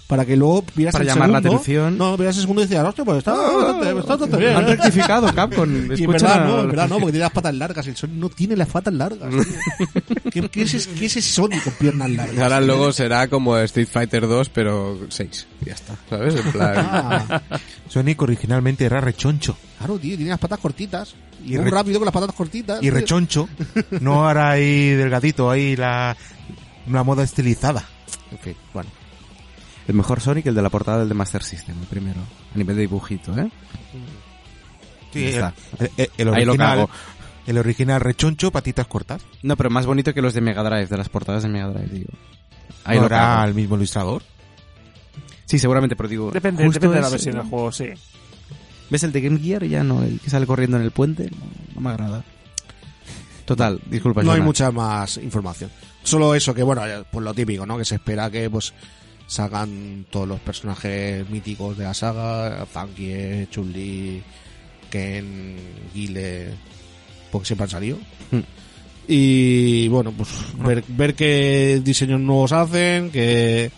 [0.08, 1.56] Para que luego vieras Para el llamar la segundo.
[1.58, 1.98] atención.
[1.98, 4.56] No, vieras el segundo y decías, hostia, pues está, bastante, está bastante bien.
[4.56, 4.68] Han ¿eh?".
[4.76, 5.70] rectificado Capcom.
[5.98, 7.88] Y en verdad no, la- en verdad no, porque tiene las patas largas.
[7.88, 9.34] El Sonic no tiene las patas largas.
[10.32, 12.38] ¿Qué, qué es, ese- qué es ese Sonic con piernas largas?
[12.38, 15.48] Ahora el logo será como Street Fighter 2, pero 6.
[15.66, 16.36] Ya está, ¿sabes?
[16.36, 16.76] En plan...
[16.78, 17.42] Ah,
[17.90, 19.58] Sonic originalmente era rechoncho.
[19.80, 21.16] claro, tío, tiene las patas cortitas.
[21.44, 22.78] Y muy rápido con las patas cortitas.
[22.78, 22.94] Y tío.
[22.94, 23.50] rechoncho.
[24.02, 26.16] No ahora ahí delgadito, ahí la,
[26.88, 27.84] una moda estilizada.
[28.32, 28.90] En fin, bueno.
[29.88, 32.20] El mejor Sonic, el de la portada del de Master System, el primero.
[32.54, 33.50] A nivel de dibujito, ¿eh?
[35.14, 35.54] Sí, Ya el, está.
[35.80, 36.90] el- el- el Ahí lo original, cago.
[37.48, 39.22] el original rechoncho, patitas cortas.
[39.44, 41.88] No, pero más bonito que los de Mega Drive, de las portadas de Mega Drive,
[41.90, 42.10] digo.
[42.84, 43.48] Ahí ¿No lo era cago.
[43.48, 44.24] el mismo ilustrador?
[45.46, 46.32] Sí, seguramente, pero digo...
[46.32, 47.42] Depende, de la versión ¿no?
[47.42, 47.90] del juego, sí.
[48.90, 49.64] ¿Ves el de Game Gear?
[49.66, 51.30] Ya no, el que sale corriendo en el puente.
[51.32, 51.46] No,
[51.76, 52.24] no me agrada.
[53.46, 54.24] Total, disculpa.
[54.24, 55.70] no hay mucha más información.
[56.04, 57.78] Solo eso, que bueno, eh, pues lo típico, ¿no?
[57.78, 58.74] Que se espera que pues
[59.28, 64.22] salgan todos los personajes míticos de la saga, Zangief, Chun-Li,
[64.90, 65.56] Ken,
[65.94, 66.50] Guile,
[67.32, 67.98] porque siempre han salido.
[68.32, 68.40] Hmm.
[69.08, 73.72] Y bueno, pues ver, ver qué diseños nuevos hacen, que...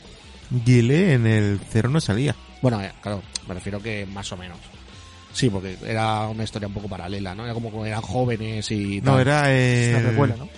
[0.66, 2.34] Gile en el cero no salía.
[2.62, 4.58] Bueno, eh, claro, me refiero que más o menos.
[5.34, 7.44] Sí, porque era una historia un poco paralela, ¿no?
[7.44, 9.02] Era como que eran jóvenes y...
[9.02, 9.22] No, tal.
[9.22, 10.50] era Es una el- ¿no?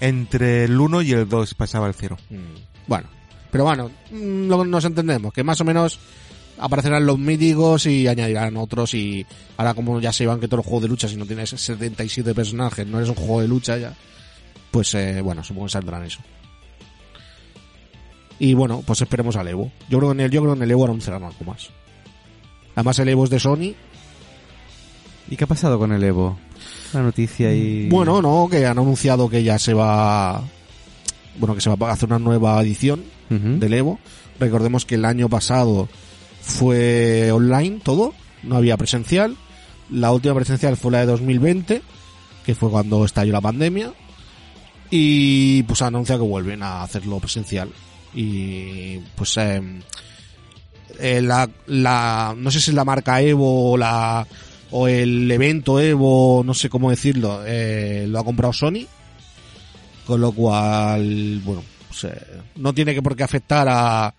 [0.00, 2.18] entre el 1 y el 2 pasaba el 0.
[2.28, 2.36] Mm,
[2.86, 3.08] Bueno,
[3.50, 5.98] pero bueno, mm, nos entendemos, que más o menos
[6.58, 9.24] aparecerán los míticos y añadirán otros y
[9.56, 12.34] ahora como ya se iban que todo el juego de lucha, si no tienes 77
[12.34, 13.94] personajes, no eres un juego de lucha ya,
[14.70, 16.20] pues eh, bueno, supongo que saldrán eso.
[18.38, 19.72] Y bueno, pues esperemos al Evo.
[19.88, 21.70] Yo creo que en el, yo creo que en el Evo anunciarán algo más.
[22.76, 23.74] Además el Evo es de Sony.
[25.30, 26.38] ¿Y qué ha pasado con el Evo?
[26.92, 27.88] La noticia y...
[27.88, 30.42] Bueno, no, que han anunciado que ya se va...
[31.38, 33.58] Bueno, que se va a hacer una nueva edición Ujú.
[33.58, 33.98] del Evo.
[34.38, 35.88] Recordemos que el año pasado
[36.40, 39.36] fue online todo, no había presencial.
[39.90, 41.82] La última presencial fue la de 2020,
[42.44, 43.92] que fue cuando estalló la pandemia.
[44.90, 47.70] Y pues han anunciado que vuelven a hacerlo presencial.
[48.14, 49.60] Y pues eh,
[50.98, 54.26] eh, la, la, no sé si es la marca Evo o la
[54.70, 58.86] o el evento Evo, no sé cómo decirlo, eh, lo ha comprado Sony.
[60.08, 64.14] Con lo cual, bueno, pues, eh, no tiene que por qué afectar a,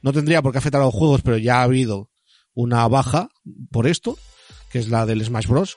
[0.00, 2.08] no tendría por qué afectar a los juegos, pero ya ha habido
[2.54, 3.28] una baja
[3.70, 4.16] por esto,
[4.70, 5.76] que es la del Smash Bros,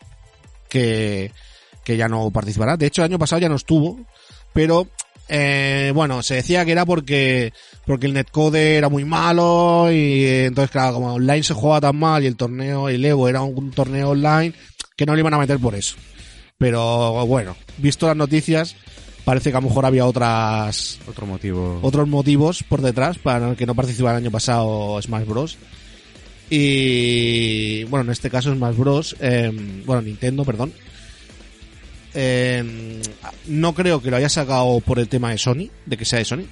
[0.70, 1.34] que,
[1.84, 2.78] que ya no participará.
[2.78, 4.00] De hecho, el año pasado ya no estuvo,
[4.54, 4.88] pero,
[5.28, 7.52] eh, bueno, se decía que era porque,
[7.86, 11.98] porque el netcode era muy malo y eh, entonces, claro, como online se jugaba tan
[11.98, 14.54] mal y el torneo, el Evo era un torneo online,
[14.96, 15.98] que no le iban a meter por eso.
[16.58, 18.78] Pero bueno, visto las noticias,
[19.28, 21.80] parece que a lo mejor había otras Otro motivo.
[21.82, 25.58] otros motivos por detrás para que no participara el año pasado Smash Bros.
[26.50, 29.18] Y bueno, en este caso Smash Bros.
[29.20, 29.52] eh,
[29.86, 30.72] bueno, Nintendo, perdón.
[32.14, 33.02] eh,
[33.48, 36.26] no creo que lo haya sacado por el tema de Sony, de que sea de
[36.26, 36.46] Sony.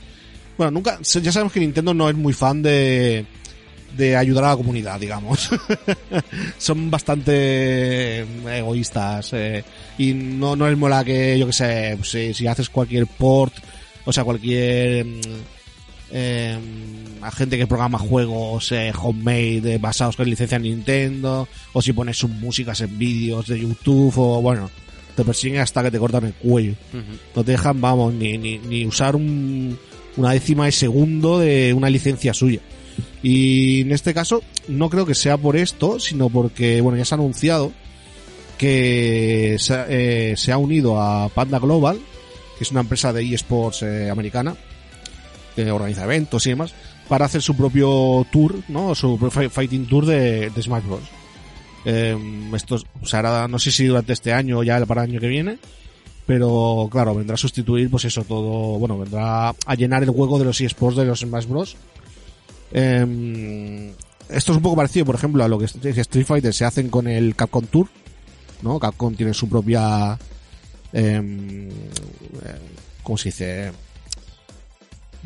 [0.57, 3.25] Bueno, nunca, ya sabemos que Nintendo no es muy fan de,
[3.95, 5.49] de ayudar a la comunidad, digamos.
[6.57, 8.19] Son bastante
[8.57, 9.63] egoístas eh,
[9.97, 13.53] y no, no les mola que, yo que sé, pues, si, si haces cualquier port,
[14.05, 15.05] o sea, cualquier
[16.11, 16.57] eh,
[17.21, 22.17] a gente que programa juegos eh, homemade eh, basados con licencia Nintendo, o si pones
[22.17, 24.69] sus músicas en vídeos de YouTube, o bueno,
[25.15, 26.75] te persiguen hasta que te cortan el cuello.
[27.35, 29.77] No te dejan, vamos, ni, ni, ni usar un,
[30.17, 32.61] una décima de segundo de una licencia suya.
[33.27, 37.15] Y en este caso, no creo que sea por esto, sino porque, bueno, ya se
[37.15, 37.71] ha anunciado
[38.59, 41.99] que se, ha- eh, unido a Panda Global,
[42.57, 44.55] que es una empresa de eSports eh, americana,
[45.55, 46.75] que organiza eventos y demás,
[47.07, 48.93] para hacer su propio tour, ¿no?
[48.93, 51.01] Su propio fi- fighting tour de, de Smash Bros.
[51.85, 52.15] Eh,
[52.55, 55.27] esto, o sea, no sé si durante este año o ya para el año que
[55.27, 55.57] viene,
[56.27, 60.45] pero claro, vendrá a sustituir, pues eso, todo, bueno, vendrá a llenar el juego de
[60.45, 61.75] los eSports de los Smash Bros.
[62.71, 63.93] Eh,
[64.29, 67.07] esto es un poco parecido, por ejemplo, a lo que Street Fighter se hacen con
[67.07, 67.87] el Capcom Tour,
[68.61, 68.79] ¿no?
[68.79, 70.17] Capcom tiene su propia,
[70.91, 71.73] em, eh,
[73.03, 73.71] ¿cómo se dice?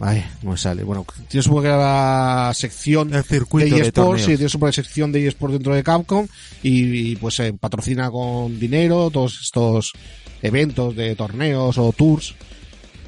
[0.02, 0.84] Ay, no me sale.
[0.84, 5.28] Bueno, tiene su propia sección El circuito de eSports, sí, tiene su propia sección de
[5.28, 6.26] eSports dentro de Capcom
[6.64, 9.94] y, y, pues eh, patrocina con dinero todos estos
[10.42, 12.34] eventos de torneos o tours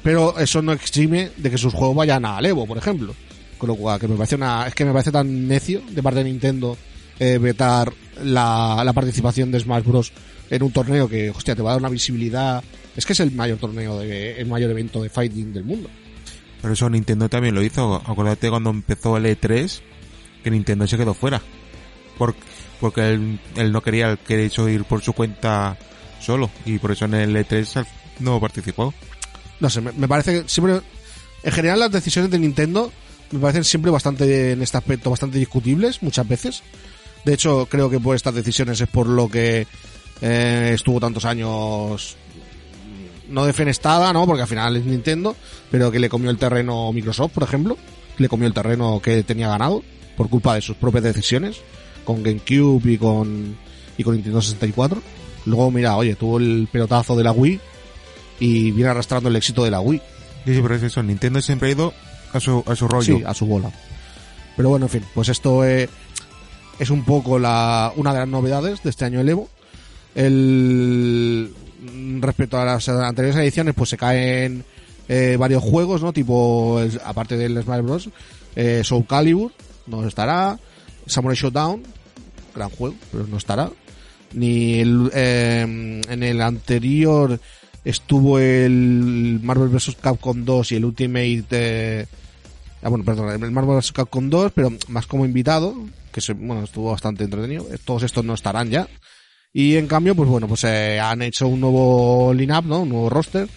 [0.02, 3.14] Pero eso no exime de que sus juegos vayan a Evo, por ejemplo.
[3.62, 6.18] Con lo cual, que me parece una, es que me parece tan necio de parte
[6.18, 6.76] de Nintendo
[7.20, 7.92] eh, vetar
[8.24, 10.12] la, la participación de Smash Bros.
[10.50, 12.60] en un torneo que, hostia, te va a dar una visibilidad.
[12.96, 15.88] Es que es el mayor torneo, de, el mayor evento de fighting del mundo.
[16.60, 18.02] Pero eso Nintendo también lo hizo.
[18.04, 19.80] Acuérdate cuando empezó el E3,
[20.42, 21.40] que Nintendo se quedó fuera.
[22.18, 22.34] Por-
[22.80, 25.78] porque él, él no quería que hecho ir por su cuenta
[26.20, 26.50] solo.
[26.66, 27.86] Y por eso en el E3 al-
[28.18, 28.92] no participó.
[29.60, 30.80] No sé, me, me parece que siempre.
[31.44, 32.92] En general, las decisiones de Nintendo
[33.32, 36.62] me parecen siempre bastante, en este aspecto, bastante discutibles, muchas veces.
[37.24, 39.66] De hecho, creo que por estas decisiones es por lo que
[40.20, 42.16] eh, estuvo tantos años
[43.28, 44.26] no defenestada, ¿no?
[44.26, 45.34] Porque al final es Nintendo,
[45.70, 47.76] pero que le comió el terreno Microsoft, por ejemplo.
[48.18, 49.82] Le comió el terreno que tenía ganado
[50.16, 51.60] por culpa de sus propias decisiones
[52.04, 53.56] con GameCube y con,
[53.96, 55.00] y con Nintendo 64.
[55.46, 57.60] Luego, mira, oye, tuvo el pelotazo de la Wii
[58.40, 60.00] y viene arrastrando el éxito de la Wii.
[60.44, 61.02] Sí, sí, pero es eso.
[61.02, 61.94] Nintendo siempre ha ido
[62.32, 63.18] a su, a su rollo.
[63.18, 63.70] Sí, a su bola.
[64.56, 65.88] Pero bueno, en fin, pues esto eh,
[66.78, 69.48] es un poco la, una de las novedades de este año el Evo.
[70.14, 71.54] El,
[72.20, 74.64] respecto a las anteriores ediciones, pues se caen
[75.08, 76.12] eh, varios juegos, ¿no?
[76.12, 78.08] Tipo, aparte del Smash Bros.
[78.54, 79.52] Eh, Soul Calibur,
[79.86, 80.58] no estará.
[81.06, 81.82] Samurai Showdown,
[82.54, 83.70] gran juego, pero no estará.
[84.34, 87.40] Ni el, eh, en el anterior
[87.84, 89.96] estuvo el Marvel vs.
[90.00, 92.06] Capcom 2 y el Ultimate eh,
[92.82, 93.92] Ah, bueno, perdón, el Marvel vs.
[93.92, 95.74] Capcom 2, pero más como invitado,
[96.10, 97.66] que se, bueno, estuvo bastante entretenido.
[97.84, 98.88] Todos estos no estarán ya.
[99.52, 102.80] Y en cambio, pues bueno, pues eh, han hecho un nuevo line-up, ¿no?
[102.80, 103.48] Un nuevo roster,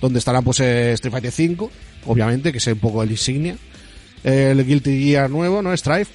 [0.00, 1.70] donde estarán pues eh, Street Fighter 5,
[2.06, 3.56] obviamente, que es un poco el insignia.
[4.22, 5.74] El Guilty Gear nuevo, ¿no?
[5.74, 6.12] Strife,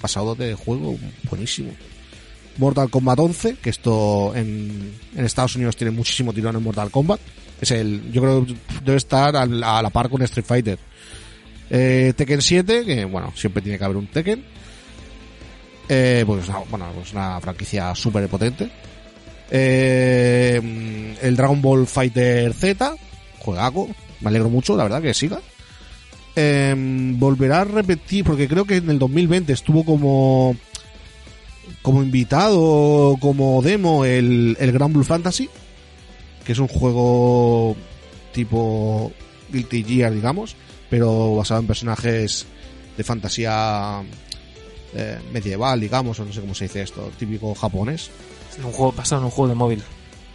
[0.00, 0.96] pasado de juego,
[1.28, 1.72] buenísimo.
[2.56, 7.20] Mortal Kombat 11, que esto en, en Estados Unidos tiene muchísimo tirón en Mortal Kombat.
[7.60, 8.46] Es el, yo creo
[8.84, 10.78] debe estar a la par con Street Fighter.
[11.74, 14.44] Eh, Tekken 7, que bueno, siempre tiene que haber un Tekken.
[15.88, 18.70] Eh, pues bueno, pues una franquicia súper potente.
[19.50, 22.94] Eh, mm, el Dragon Ball Fighter Z,
[23.38, 23.88] juegaco,
[24.20, 25.40] me alegro mucho, la verdad, que siga.
[26.36, 26.74] Eh,
[27.16, 30.54] volverá a repetir, porque creo que en el 2020 estuvo como
[31.80, 35.48] como invitado, como demo, el, el Grand Blue Fantasy,
[36.44, 37.76] que es un juego
[38.32, 39.10] tipo
[39.50, 40.54] Guilty Gear, digamos,
[40.92, 42.44] pero basado en personajes
[42.98, 44.02] de fantasía
[44.94, 48.10] eh, medieval, digamos, o no sé cómo se dice esto, típico japonés.
[48.50, 49.82] Es un juego basado en un juego de móvil.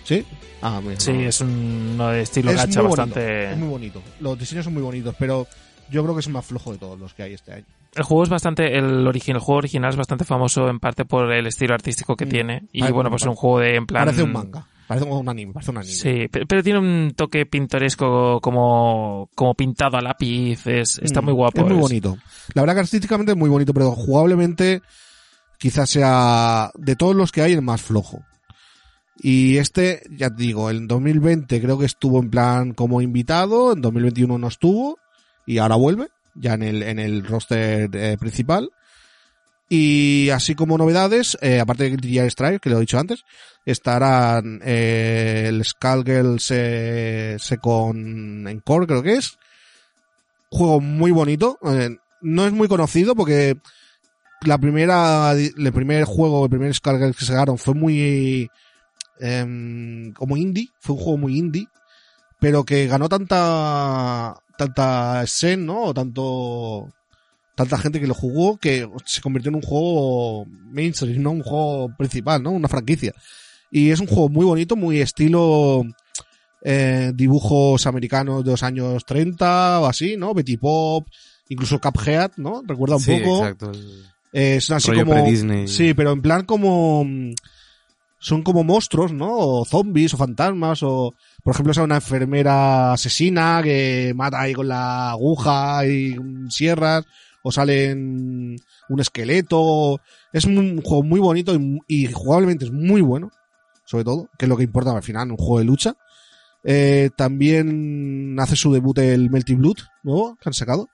[0.04, 0.26] ¿Sí?
[0.64, 1.20] Ah, mira, Sí, no.
[1.30, 3.52] es un no, de estilo Es gacha bonito, bastante.
[3.52, 4.02] Es muy bonito.
[4.20, 5.46] Los diseños son muy bonitos, pero
[5.92, 7.66] yo creo que es el más flojo de todos los que hay este año.
[7.94, 11.32] El juego es bastante, el, original, el juego original es bastante famoso en parte por
[11.32, 12.30] el estilo artístico que Mm.
[12.30, 12.64] tiene.
[12.72, 14.06] Y bueno, pues es un juego de en plan.
[14.06, 14.66] Parece un manga.
[14.88, 15.54] Parece un anime.
[15.54, 15.94] Parece un anime.
[15.94, 20.66] Sí, pe- pero tiene un toque pintoresco como, como pintado a lápiz.
[20.66, 21.60] Es, está Mm, muy guapo.
[21.60, 22.18] Es muy es- bonito.
[22.54, 24.82] La verdad que artísticamente es muy bonito, pero jugablemente
[25.58, 28.24] quizás sea de todos los que hay el más flojo.
[29.20, 33.82] Y este, ya te digo, en 2020 creo que estuvo en plan como invitado, en
[33.82, 35.00] 2021 no estuvo
[35.48, 38.70] y ahora vuelve, ya en el, en el roster eh, principal.
[39.70, 43.26] Y así como novedades, eh, aparte de Guilty Gear Strive, que lo he dicho antes,
[43.66, 49.38] estarán eh, el Skullgirls eh, Second Encore, creo que es.
[50.50, 51.60] Juego muy bonito.
[51.64, 53.58] eh, no es muy conocido porque
[54.42, 58.50] la primera, el primer juego, el primer Skullgirls que sacaron fue muy
[59.20, 61.68] em, como indie, fue un juego muy indie,
[62.40, 65.84] pero que ganó tanta tanta escena, ¿no?
[65.84, 66.90] O tanto
[67.58, 71.32] tanta gente que lo jugó que se convirtió en un juego mainstream, ¿no?
[71.32, 72.52] Un juego principal, ¿no?
[72.52, 73.14] Una franquicia.
[73.72, 75.84] Y es un juego muy bonito, muy estilo
[76.64, 80.34] eh, dibujos americanos de los años 30 o así, ¿no?
[80.36, 81.08] Betty Pop,
[81.50, 82.62] incluso Cuphead, ¿no?
[82.66, 83.40] Recuerda un Sí, poco.
[83.40, 83.72] exacto.
[84.32, 85.68] Eh, así rollo como.
[85.68, 87.06] Sí, pero en plan como.
[88.20, 89.30] Son como monstruos, ¿no?
[89.32, 91.14] O zombies o fantasmas o.
[91.44, 96.16] Por ejemplo, es una enfermera asesina que mata ahí con la aguja y
[96.50, 97.06] sierras.
[97.48, 98.58] O salen
[98.90, 100.02] un esqueleto.
[100.34, 101.58] Es un juego muy bonito
[101.88, 103.32] y, jugablemente es muy bueno.
[103.86, 105.96] Sobre todo, que es lo que importa al final, un juego de lucha.
[106.64, 110.90] Eh, también hace su debut el Melty Blood nuevo que han sacado.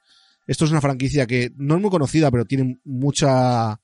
[0.45, 3.79] Esto es una franquicia que no es muy conocida, pero tiene mucha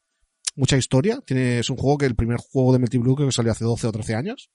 [0.56, 1.20] mucha historia.
[1.26, 3.88] Tiene, es un juego que el primer juego de Blue creo que salió hace 12
[3.88, 4.52] o 13 años.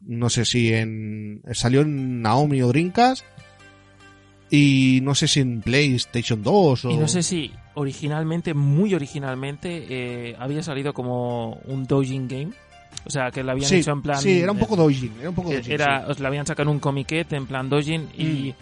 [0.00, 3.24] No sé si en salió en Naomi o Dreamcast
[4.50, 9.86] y no sé si en PlayStation 2 o Y no sé si originalmente, muy originalmente,
[9.88, 12.50] eh, había salido como un doujin game.
[13.06, 14.20] O sea, que lo habían Sí, hecho en plan...
[14.20, 16.10] sí, era un eh, poco doujin, era un poco Eh, doujin, era, sí.
[16.10, 18.54] os la habían sacado en un comiquet en plan dojin y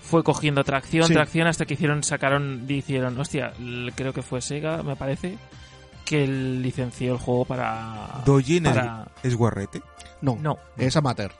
[0.00, 1.12] fue cogiendo tracción, Sí.
[1.14, 3.52] tracción hasta que hicieron, sacaron, hicieron, hostia,
[3.96, 5.36] creo que fue Sega, me parece,
[6.04, 8.22] que licenció el juego para...
[8.24, 9.08] Dojin para...
[9.22, 9.82] es guarrete.
[10.22, 11.32] No, No, es amateur.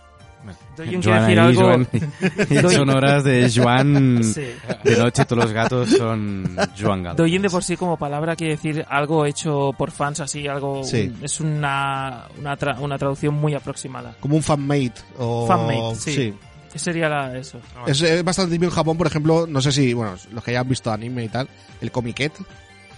[0.77, 1.63] Dojin quiere Joan decir ahí, algo...
[1.63, 2.71] Joan.
[2.73, 4.43] son horas de Joan Sí.
[4.85, 7.17] de noche, todos los gatos son Joan Gal.
[7.17, 10.83] Dojin de por sí como palabra quiere decir algo hecho por fans así, algo...
[10.85, 11.13] Sí.
[11.15, 14.15] un- es una, una, tra- una traducción muy aproximada.
[14.21, 14.95] Como un fanmate.
[15.19, 15.47] O...
[15.47, 16.35] Fanmate, sí.
[16.75, 17.61] Sería la, eso.
[17.87, 20.69] Es, es bastante típico en Japón, por ejemplo, no sé si, bueno, los que hayan
[20.69, 21.49] visto anime y tal,
[21.81, 22.33] el comiquet,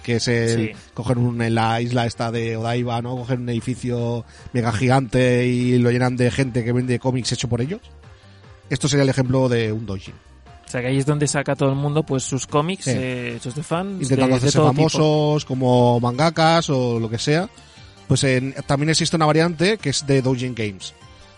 [0.07, 0.73] que es el Sí.
[0.95, 3.17] coger un, en la isla esta de Odaiba, ¿no?
[3.17, 7.61] Coger un edificio mega gigante y lo llenan de gente que vende cómics hecho por
[7.61, 7.81] ellos.
[8.71, 10.15] Esto sería el ejemplo de un doujin.
[10.65, 12.91] O sea que ahí es donde saca todo el mundo pues sus cómics Sí.
[12.95, 14.01] eh, hechos de fans.
[14.03, 14.69] Intentando de- de hacerse tipo.
[14.73, 17.49] famosos como mangakas o lo que sea.
[18.07, 20.95] Pues en- también existe una variante que es de doujin games,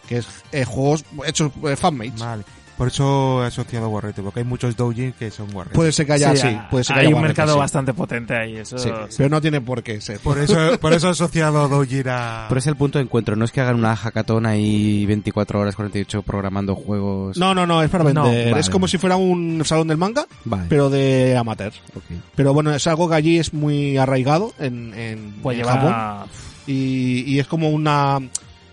[0.06, 2.20] que es eh, juegos hechos eh, fanmates.
[2.20, 2.44] Vale.
[2.78, 5.74] Por eso he asociado a guarrete, porque hay muchos doujin que son guarretes.
[5.76, 7.58] Puede ser que haya, Sí, sí, puede ser que hay haya un mercado sí.
[7.58, 8.56] bastante potente ahí.
[8.56, 10.20] Eso, Sí, pero no tiene por qué ser.
[10.20, 12.46] Por eso, por eso he asociado doujin a...
[12.48, 15.74] Pero es el punto de encuentro, no es que hagan una hackathon ahí 24 horas,
[15.76, 17.36] 48 programando juegos.
[17.36, 18.50] No, no, no, es para No, vender.
[18.52, 18.60] vale.
[18.60, 20.66] Es como si fuera un salón del manga, Vale.
[20.68, 21.82] pero de amateurs.
[21.96, 22.04] ok.
[22.36, 26.28] Pero bueno, es algo que allí es muy arraigado en, en, Pues en lleva Japón.
[26.68, 28.20] Y, y es como una...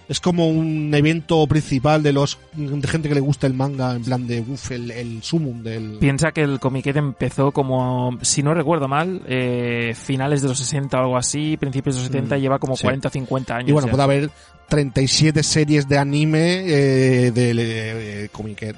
[0.08, 4.04] Es como un evento principal de los de gente que le gusta el manga, en
[4.04, 5.98] plan de, uff, el, el sumum del...
[6.00, 10.98] Piensa que el comiquet empezó como, si no recuerdo mal, eh, finales de los 60
[10.98, 12.84] o algo así, principios de los 70, Mm, lleva como sí.
[12.84, 13.70] 40 o 50 años.
[13.70, 13.92] Y bueno, ya.
[13.92, 14.30] puede haber
[14.70, 18.30] 37 series de anime eh, de, de-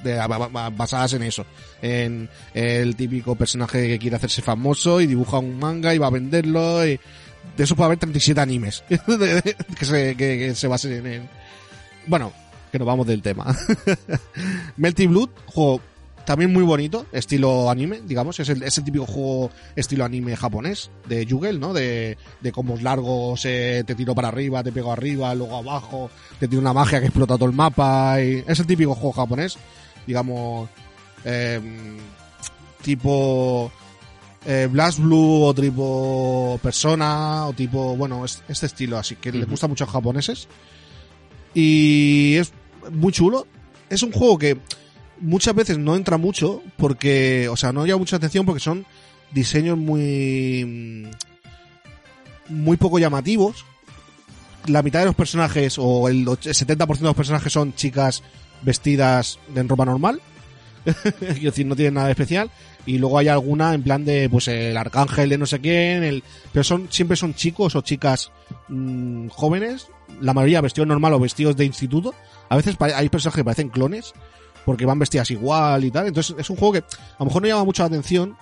[0.04, 0.20] de
[0.76, 1.46] basadas en eso.
[1.82, 6.12] En el típico personaje que quiere hacerse famoso y dibuja un manga y va a
[6.12, 6.86] venderlo.
[6.88, 7.00] Y
[7.56, 8.98] de eso puede haber 37 animes que,
[9.86, 11.30] se, que, se basen en, en-
[12.08, 12.32] Bueno,
[12.72, 13.56] que nos vamos del tema.
[14.78, 15.82] Melty Blood, juego
[16.26, 18.38] también muy bonito, estilo anime, digamos.
[18.42, 21.72] Es el, es el típico juego estilo anime japonés de Yugel, ¿no?
[21.74, 26.50] De, de combos largos, eh, te tiro para arriba, te pego arriba, luego abajo, te
[26.50, 28.20] tiro una magia que explota todo el mapa.
[28.20, 29.58] Es el típico juego japonés,
[30.06, 30.70] digamos,
[31.24, 31.62] eh,
[32.82, 33.72] tipo
[34.50, 39.42] eh, Blast Blue o tipo Persona o tipo, bueno, es- este estilo, así que le
[39.42, 39.52] Ujú.
[39.52, 40.48] gusta mucho a los japoneses.
[41.54, 42.54] Y es
[42.92, 43.46] muy chulo.
[43.90, 44.58] Es un juego que
[45.20, 48.86] muchas veces no entra mucho porque, o sea, no llama mucha atención porque son
[49.32, 51.08] diseños muy
[52.50, 53.66] muy poco llamativos.
[54.68, 58.24] La mitad de los personajes o el 70% de los personajes son chicas
[58.62, 60.22] vestidas en ropa normal.
[61.20, 62.50] Quiero decir, no tienen nada especial.
[62.86, 66.24] Y luego hay alguna en plan de, pues, el arcángel de no sé quién, el,
[66.54, 68.32] pero son, siempre son chicos o chicas
[68.70, 69.88] mm, jóvenes,
[70.22, 72.14] la mayoría vestidos normal o vestidos de instituto.
[72.50, 74.14] A veces hay personajes que parecen clones,
[74.66, 76.08] porque van vestidas igual y tal.
[76.08, 78.38] Entonces es un juego que a lo mejor no llama mucho la atención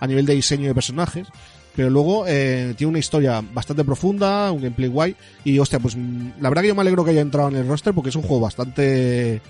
[0.00, 1.26] a nivel de diseño de personajes,
[1.74, 5.16] pero luego eh, tiene una historia bastante profunda, un gameplay guay.
[5.44, 7.68] Y hostia, pues mm, la verdad que yo me alegro que haya entrado en el
[7.68, 9.40] roster porque es un juego bastante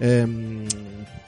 [0.00, 0.64] em,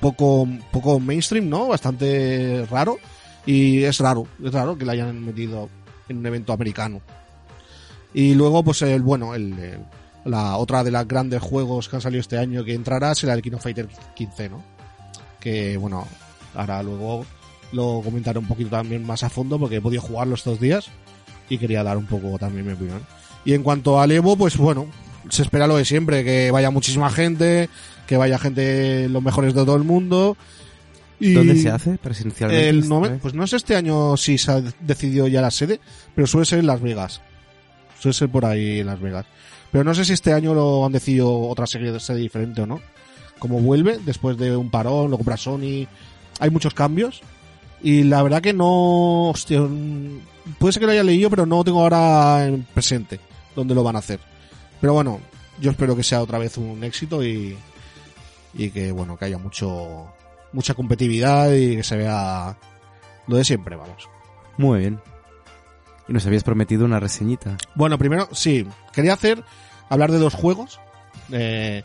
[0.00, 1.68] poco, poco mainstream, ¿no?
[1.68, 2.98] Bastante raro.
[3.46, 5.68] Y es raro, es raro que la hayan metido
[6.08, 7.00] en un evento americano.
[8.12, 9.80] Y luego, pues el bueno, el, el-
[10.24, 13.40] la otra de los grandes juegos que han salido este año que entrará será el
[13.40, 14.62] King of Fighter 15, ¿no?
[15.40, 16.06] Que bueno,
[16.54, 17.24] ahora luego
[17.72, 20.88] lo comentaré un poquito también más a fondo porque he podido jugarlo estos días
[21.48, 23.00] y quería dar un poco también mi opinión.
[23.46, 24.86] Y en cuanto al Evo, pues bueno,
[25.30, 27.70] se espera lo de siempre, que vaya muchísima gente,
[28.10, 30.36] que vaya gente los mejores de todo el mundo.
[31.20, 32.68] Y ¿Dónde se hace presencialmente?
[32.68, 32.84] el
[33.22, 35.78] pues no sé este año si se ha decidido ya la sede,
[36.12, 37.20] pero suele ser en Las Vegas.
[38.00, 39.26] Suele ser por ahí en Las Vegas.
[39.70, 42.66] Pero no sé si este año lo han decidido otra serie de sede diferente o
[42.66, 42.80] no.
[43.38, 45.86] Como vuelve, después de un parón, lo compra Sony.
[46.40, 47.22] Hay muchos cambios.
[47.80, 49.30] Y la verdad que no.
[49.30, 49.60] Hostia,
[50.58, 53.20] puede ser que lo haya leído, pero no lo tengo ahora en presente
[53.54, 54.18] dónde lo van a hacer.
[54.80, 55.20] Pero bueno,
[55.60, 57.56] yo espero que sea otra vez un éxito y.
[58.54, 60.12] Y que, bueno, que haya mucho.
[60.52, 62.58] Mucha competitividad y que se vea
[63.28, 64.08] lo de siempre, vamos.
[64.58, 65.00] Muy bien.
[66.08, 67.56] Y nos habías prometido una reseñita.
[67.76, 69.44] Bueno, primero, sí, quería hacer,
[69.88, 70.80] hablar de dos juegos,
[71.30, 71.84] eh,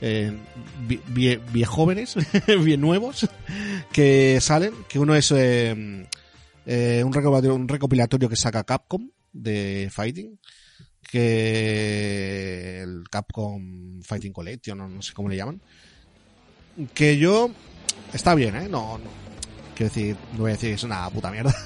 [0.00, 0.32] eh,
[0.88, 2.16] vie- viejóvenes,
[2.64, 3.28] bien nuevos,
[3.92, 6.06] que salen, que uno es eh,
[6.64, 10.38] eh, un, recopilatorio, un recopilatorio que saca Capcom de Fighting,
[11.10, 15.60] que el Capcom Fighting Collection, no, no sé cómo le llaman,
[16.88, 17.50] que yo,
[18.12, 18.68] está bien, ¿eh?
[18.68, 19.20] No, no
[19.80, 21.54] quiero decir, no voy a decir que es una puta mierda.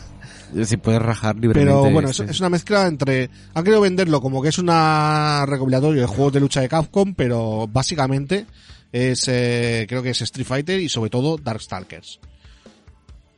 [0.65, 1.69] Si puedes rajar libremente.
[1.69, 3.29] Pero bueno, es, una mezcla entre...
[3.55, 7.67] Han querido venderlo como que es una recopilatorio de juegos de lucha de Capcom, pero
[7.67, 8.47] básicamente
[8.93, 12.21] es, eh, creo que es Street Fighter y sobre todo Darkstalkers.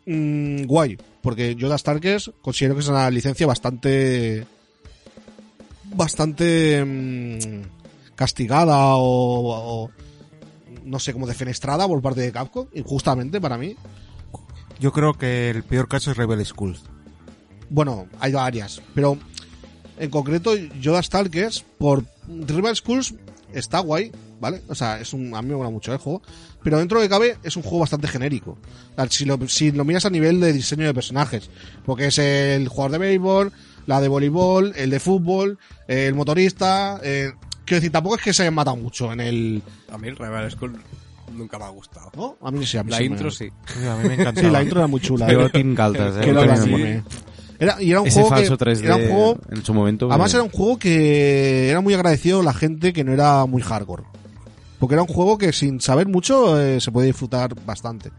[0.05, 4.45] Mm, guay, porque yo Darkstalkers considero que es una licencia bastante...
[5.85, 6.85] Bastante...
[6.85, 7.63] mm,
[8.15, 9.91] castigada o, o
[10.87, 13.77] no sé, como defenestrada por parte de Capcom, injustamente para mí.
[14.79, 16.83] Yo creo que el peor caso es Rebel Schools.
[17.69, 19.19] Bueno, hay varias, pero
[19.99, 23.15] en concreto Yoda Stalkers por Rival Schools
[23.53, 24.63] está guay, ¿vale?
[24.69, 26.23] O sea, es un a mí me mola mucho el juego,
[26.63, 28.59] pero dentro de cabe es un juego bastante genérico.
[29.11, 31.51] Si lo, si lo miras a nivel de diseño de personajes,
[31.85, 33.53] porque es el jugador de béisbol,
[33.87, 35.59] la de voleibol, el de fútbol,
[35.89, 37.33] el motorista, eh,
[37.67, 39.63] quiero decir, tampoco es que se hayan matado mucho en el,
[39.93, 40.81] A mí el Rebel School
[41.35, 42.11] nunca me ha gustado.
[42.17, 42.37] ¿no?
[42.41, 43.51] A mí sí, a mí La sí intro sí.
[43.67, 44.47] Sí, a mí me encantaba.
[44.47, 45.31] Sí, la intro era muy chula.
[45.31, 45.51] Yo ¿eh?
[45.51, 47.03] Team Galtas, eh, muy- eh.
[47.59, 50.09] Era, y era un Ese juego falso que, 3D era un juego en su momento.
[50.11, 53.63] Además era un juego que era muy agradecido a la gente que no era muy
[53.63, 54.05] hardcore.
[54.79, 58.11] Porque era un juego que sin saber mucho eh, se puede disfrutar bastante.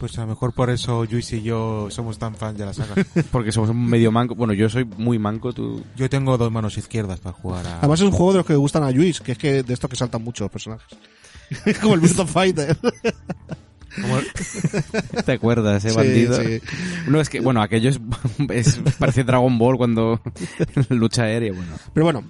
[0.00, 2.94] Pues a lo mejor por eso Luis y yo somos tan fans de la saga.
[3.30, 4.34] Porque somos un medio manco.
[4.34, 5.84] Bueno, yo soy muy manco, tú.
[5.94, 7.78] Yo tengo dos manos izquierdas para jugar a...
[7.80, 9.90] Además es un juego de los que gustan a Luis, que es que de estos
[9.90, 10.86] que saltan mucho los personajes.
[11.82, 12.78] Como el Virtua Fighter.
[15.26, 16.42] ¿Te acuerdas, eh, Sí, bandido?
[16.42, 16.60] sí.
[17.08, 18.00] No, es que, bueno, aquello es,
[18.48, 20.20] es parece Dragon Ball cuando
[20.88, 21.72] lucha aérea, bueno.
[21.92, 22.24] Pero bueno,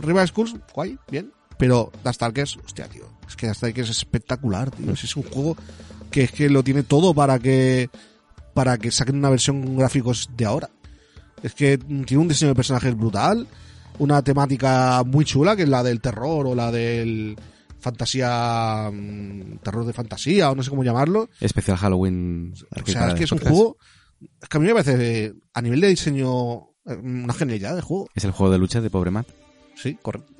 [0.00, 1.32] Rival Schools, guay, bien.
[1.56, 3.04] Pero Darkstalkers, hostia, tío.
[3.28, 4.90] Es que Darkstalkers es espectacular, tío.
[4.92, 5.56] Es un juego
[6.14, 7.90] que es que lo tiene todo para que
[8.54, 10.70] para que saquen una versión con gráficos de ahora.
[11.42, 13.48] Es que tiene un diseño de personajes brutal,
[13.98, 17.36] una temática muy chula, que es la del terror o la del
[17.80, 21.28] fantasía mm, terror de fantasía o no sé cómo llamarlo.
[21.40, 22.52] Especial Halloween.
[22.52, 23.76] O sea, es que es un juego
[24.40, 28.08] es que a mí me parece a nivel de diseño eh, una genialidad de juego.
[28.14, 29.26] Es el juego de lucha de Pobre Matt.
[29.74, 30.32] Sí, correcto.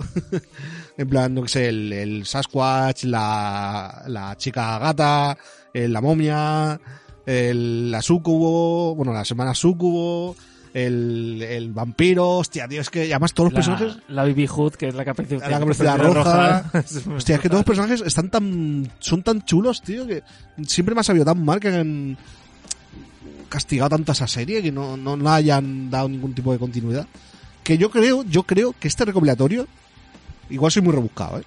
[0.96, 5.36] en plan, no sé, el, el Sasquatch, la, la chica gata,
[5.74, 6.80] el- la momia,
[7.26, 10.34] el, la sucubo, bueno, la semana sucubo,
[10.72, 14.72] el, el vampiro, hostia, tío, es que además todos los La, personajes, la Baby Hood,
[14.74, 16.70] que es la caperucita, La caperucita roja.
[17.16, 20.22] hostia, es que todos los personajes están tan, son tan chulos, tío, que
[20.66, 22.16] siempre me ha sabido tan mal que han
[23.48, 27.06] castigado tanto a esa serie que no, no la hayan dado ningún tipo de continuidad.
[27.62, 29.66] Que yo creo, yo creo que este recopilatorio,
[30.50, 31.44] igual soy muy rebuscado, ¿eh?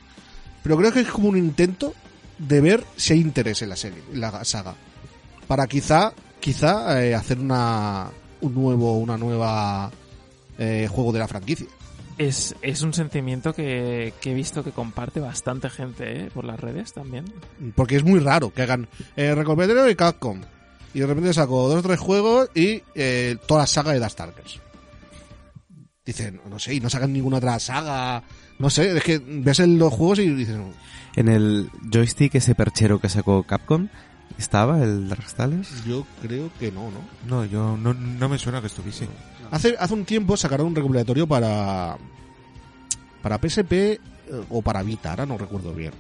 [0.64, 1.94] pero creo que es como un intento
[2.38, 4.76] de ver si hay interés en la serie, en la saga.
[5.48, 8.10] Para quizá, quizá eh, hacer una,
[8.42, 9.92] un nuevo, una nueva
[10.58, 11.68] eh, juego de la franquicia.
[12.18, 16.32] Es, es un sentimiento que, que he visto que comparte bastante gente ¿eh?
[16.34, 17.26] por las redes también.
[17.76, 20.42] Porque es muy raro que hagan eh, recopilatorio de Capcom.
[20.94, 24.60] Y de repente saco dos o tres juegos y eh, toda la saga de Darkstalkers.
[26.04, 28.24] Dicen, no sé, y no sacan ninguna otra saga.
[28.58, 30.58] No sé, es que ves en los juegos y dices.
[31.18, 33.88] En el joystick ese perchero que sacó Capcom,
[34.38, 35.84] ¿estaba el Darkstalkers?
[35.84, 37.02] yo creo que no, ¿no?
[37.28, 39.08] No, yo no, no me suena que estuviese.
[39.50, 41.98] Hace, hace un tiempo sacaron un recopilatorio para
[43.24, 44.00] para PSP eh,
[44.52, 45.92] o para Vita, ahora no recuerdo bien.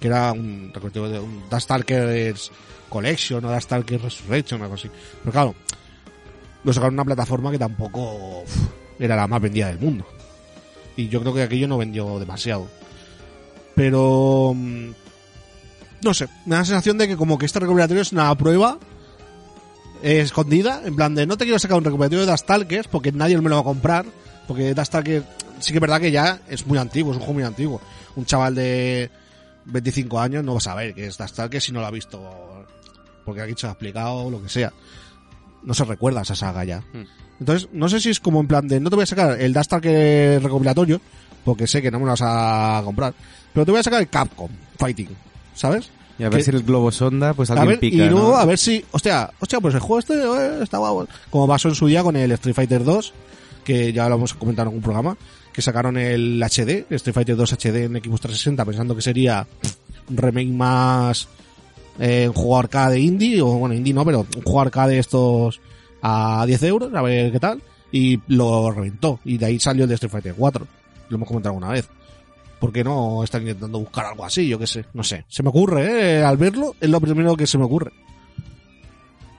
[0.00, 2.50] Que era un recopilatorio de un Darkstalkers
[2.88, 4.90] Collection o Darkstalkers Resurrection, algo así.
[5.20, 5.54] Pero claro,
[6.64, 8.56] lo sacaron en una plataforma que tampoco uf,
[8.98, 10.06] era la más vendida del mundo.
[10.96, 12.68] Y yo creo que aquello no vendió demasiado.
[13.76, 14.52] Pero...
[14.56, 14.90] mm,
[16.02, 18.78] No sé, me da la sensación de que como que este recopilatorio es una prueba
[20.02, 23.40] eh, escondida, en plan de no te quiero sacar un recopilatorio de Dastalkers porque nadie
[23.40, 24.04] me lo va a comprar,
[24.48, 25.24] porque Dastalkers
[25.60, 27.80] sí que es verdad que ya es muy antiguo, es un juego muy antiguo.
[28.16, 29.10] Un chaval de
[29.66, 32.66] 25 años no va a saber que es Dastalkers si no lo ha visto,
[33.24, 34.72] porque aquí se ha explicado o lo que sea.
[35.64, 36.82] No se recuerda esa saga ya.
[37.40, 39.52] Entonces, no sé si es como en plan de no te voy a sacar el
[39.52, 41.00] Dastalkers recopilatorio,
[41.46, 43.14] porque sé que no me lo vas a comprar,
[43.54, 45.08] pero te voy a sacar el Capcom Fighting,
[45.54, 45.88] ¿sabes?
[46.18, 48.30] Y a ver Que- si el globo sonda, pues A alguien ver, pica, y luego
[48.32, 48.36] ¿no?
[48.36, 51.06] a ver si, hostia, hostia, pues el juego este eh, está guapo.
[51.30, 53.12] Como pasó en su día con el Street Fighter 2,
[53.64, 55.16] que ya lo hemos comentado en algún programa,
[55.52, 59.46] que sacaron el HD, el Street Fighter 2 HD en Xbox 360, pensando que sería
[60.10, 61.28] un remake más
[61.98, 65.60] eh, un juego arcade indie, o bueno, indie no, pero un juego arcade estos
[66.02, 67.62] a 10 euros, a ver qué tal,
[67.92, 69.18] y lo reventó.
[69.24, 70.66] Y de ahí salió el de Street Fighter 4.
[71.08, 71.88] Lo hemos comentado alguna vez.
[72.58, 74.48] ¿Por qué no están intentando buscar algo así?
[74.48, 75.24] Yo qué sé, no sé.
[75.28, 76.22] Se me ocurre, ¿eh?
[76.24, 77.92] Al verlo, es lo primero que se me ocurre.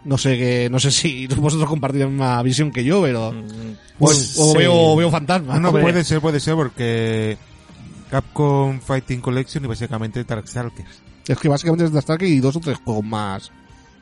[0.05, 3.31] No sé que, no sé si vosotros compartís la misma visión que yo, pero.
[3.31, 4.57] Mm, O, pues, o sí.
[4.59, 5.59] veo, veo fantasmas.
[5.59, 7.37] No, puede ser, puede ser porque
[8.11, 11.01] Capcom Fighting Collection y básicamente Darkstalkers.
[11.27, 13.51] Es que básicamente es Darkstalkers y dos o tres juegos más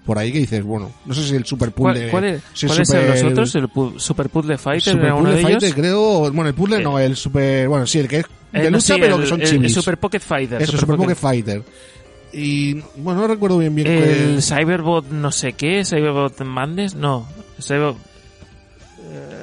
[0.05, 2.11] por ahí que dices, bueno, no sé si el Super ¿Cuál- Puzzle...
[2.11, 3.55] cuál es- si el ¿Cuáles Super- otros?
[3.55, 5.75] ¿El pu- Super Puzzle Fighter Super era uno Puzzle de Fighter, ellos?
[5.75, 8.71] creo, bueno, el puzzle Eh, no, el Super, bueno, sí, el que es Eh, de
[8.71, 9.71] no, lucha, sí, pero el- que son el- chivis.
[9.71, 10.61] El Super Pocket Fighter.
[10.61, 11.63] Eso, Super Pocket Fighter.
[12.33, 17.27] Y, bueno, no recuerdo bien bien El Cyberbot no sé qué, Cyberbot Madness, no.
[17.59, 17.95] Cyber-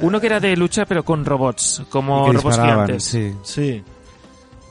[0.02, 3.04] Uno que era de lucha pero con robots, como robots gigantes.
[3.04, 3.32] sí.
[3.44, 3.82] Sí.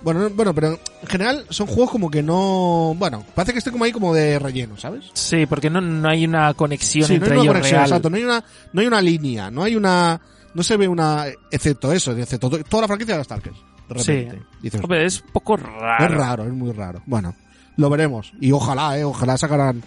[0.04, 2.96] Bueno, no- bueno, pero en general son juegos como que no...
[2.98, 5.06] Bueno, parece que esté como ahí como de relleno, ¿sabes?
[5.14, 7.88] Sí, porque no, no hay una conexión Sí, no entre hay una ellos conexión, real.
[7.90, 8.10] exacto.
[8.10, 10.20] No hay una, no hay una línea, no hay una...
[10.54, 11.26] No se ve una...
[11.52, 13.58] Excepto eso, excepto to- toda la franquicia de las Starkers.
[13.90, 14.12] De Sí.
[14.12, 14.46] repente.
[14.62, 16.06] Dices, Hombre, es un poco raro.
[16.06, 17.02] Es raro, es muy raro.
[17.06, 17.36] Bueno,
[17.78, 18.34] lo veremos.
[18.42, 19.84] Y ojalá, eh, ojalá sacaran...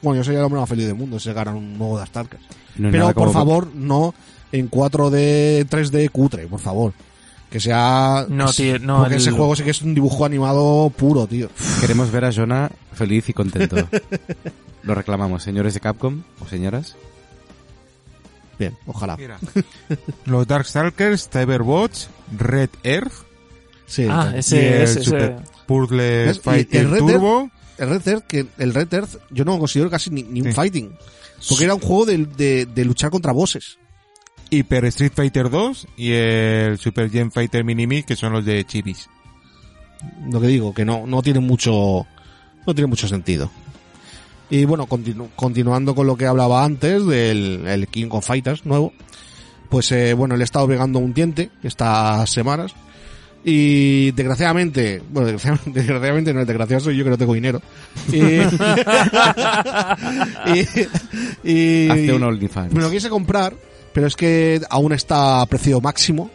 [0.00, 2.42] Bueno, yo sería el hombre más feliz del mundo si sacaran un nuevo de Starkers.
[2.76, 4.14] No hay Pero por favor, no
[4.52, 6.92] en 4D, 3D cutre, por favor.
[7.50, 8.26] Que sea...
[8.28, 11.48] No, tío, no, Porque el- ese juego sí que es un dibujo animado puro, tío.
[11.80, 13.76] Queremos ver a Jonah feliz y contento.
[14.82, 16.96] Lo reclamamos, señores de Capcom o señoras.
[18.58, 19.16] Bien, ojalá.
[19.16, 19.38] Mira.
[20.26, 23.12] Los Darkstalkers, Cyberbots, Red Earth
[23.86, 25.04] Sí, Ah, el- y ese, el ese, ese.
[25.04, 27.50] Super Puzzle Fighter el Red Turbo.
[27.78, 30.48] el Red Earth, que el Red Earth yo no lo considero casi ni, ni un
[30.48, 30.52] Sí.
[30.52, 30.92] fighting.
[31.48, 33.78] Porque era un juego de, de, de luchar contra bosses.
[34.50, 39.08] Hyper Street Fighter 2 y el Super Gen Fighter Mini que son los de Chibis.
[40.30, 42.06] Lo que digo, que no, no tiene mucho,
[42.66, 43.50] no tiene mucho sentido.
[44.50, 48.92] Y bueno, continu- continuando con lo que hablaba antes del el King of Fighters nuevo,
[49.68, 52.72] pues eh, bueno, le he estado pegando un diente estas semanas.
[53.44, 57.60] Y desgraciadamente, bueno, desgraciadamente, desgraciadamente no, el desgraciado soy yo que no tengo dinero.
[58.12, 58.20] Y,
[61.44, 62.72] y, y- OnlyFans.
[62.72, 63.54] me lo quise comprar,
[63.92, 66.30] pero es que aún está a precio máximo.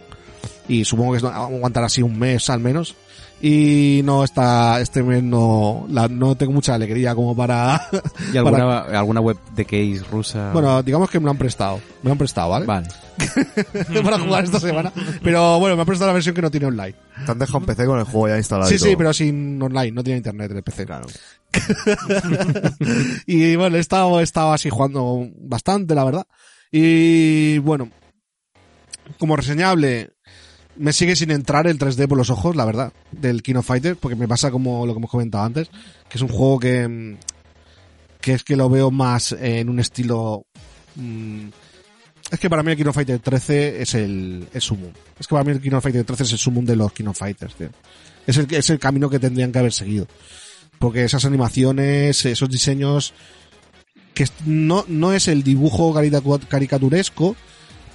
[0.67, 2.95] Y supongo que es- aguantará así un mes al menos.
[3.41, 7.89] Y no está, este mes no, la- no tengo mucha alegría como para,
[8.33, 10.51] ¿Y alguna, alguna web de case rusa?
[10.53, 11.81] bueno, digamos que me lo han prestado.
[12.01, 12.65] Me lo han prestado, ¿vale?
[12.65, 12.87] vale.
[14.03, 14.93] para jugar esta semana.
[15.21, 16.95] Pero bueno, me han prestado la versión que no tiene online.
[17.25, 18.69] Te han dejado un PC con el juego ya instalado.
[18.69, 20.85] Sí, y sí, pero sin online, no tiene internet en el PC.
[23.27, 26.25] y bueno, he estado, he estado así jugando bastante, la verdad.
[26.75, 27.91] Y bueno,
[29.19, 30.09] como reseñable,
[30.75, 33.95] me sigue sin entrar el 3D por los ojos, la verdad, del King of Fighters,
[33.99, 35.69] porque me pasa como lo que hemos comentado antes,
[36.09, 37.17] que es un juego que, mm,
[38.19, 40.47] que es que lo veo más en un estilo...
[40.95, 41.49] mm,
[42.31, 44.91] es que para mí el King of Fighters 13 es el, el sumum.
[45.19, 47.05] Es que para mí el King of Fighters 13 es el sumum de los King
[47.05, 47.53] of Fighters.
[48.25, 50.07] Es el, es el camino que tendrían que haber seguido.
[50.79, 53.13] Porque esas animaciones, esos diseños,
[54.13, 55.93] que no, no es el dibujo
[56.47, 57.35] caricaturesco,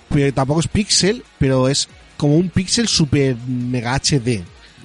[0.09, 4.43] pero tampoco es pixel, pero es como un pixel super mega HD.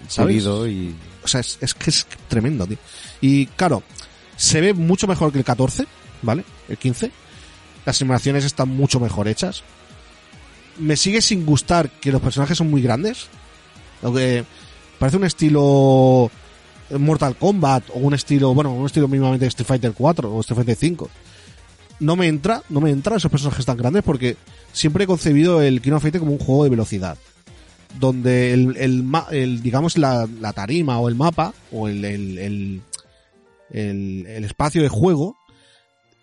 [0.08, 0.44] ¿Sabes?
[0.46, 0.96] Y...
[1.24, 2.78] O sea, es, es que es tremendo, tío.
[3.22, 3.84] Y claro,
[4.36, 5.86] se ve mucho mejor que el 14,
[6.22, 6.44] ¿vale?
[6.68, 7.12] El 15.
[7.86, 9.64] Las animaciones están mucho mejor hechas.
[10.78, 13.28] Me sigue sin gustar que los personajes son muy grandes.
[14.02, 14.44] Lo que
[15.00, 16.30] parece un estilo
[17.00, 20.58] Mortal Kombat o un estilo, bueno, un estilo mínimamente de Street Fighter 4 o Street
[20.58, 21.10] Fighter 5.
[22.00, 24.36] No me entra, no me entra esos personajes tan grandes porque
[24.72, 27.18] siempre he concebido el King of Fighters como un juego de velocidad
[28.00, 32.82] donde el, el, el, digamos la, la tarima o el mapa o el, el-
[33.72, 35.36] el espacio de juego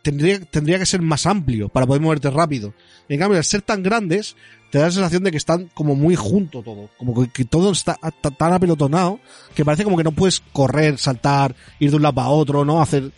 [0.03, 2.75] tendría, tendría que ser más amplio para poder moverte rápido.
[3.09, 4.37] En cambio, al ser tan grandes,
[4.71, 7.97] te da la sensación de que están como muy junto todo, como que, todo está
[8.21, 9.19] ta- tan apelotonado
[9.55, 12.81] que parece como que no puedes correr, saltar, ir de un lado para otro, ¿no?
[12.81, 13.11] Hacer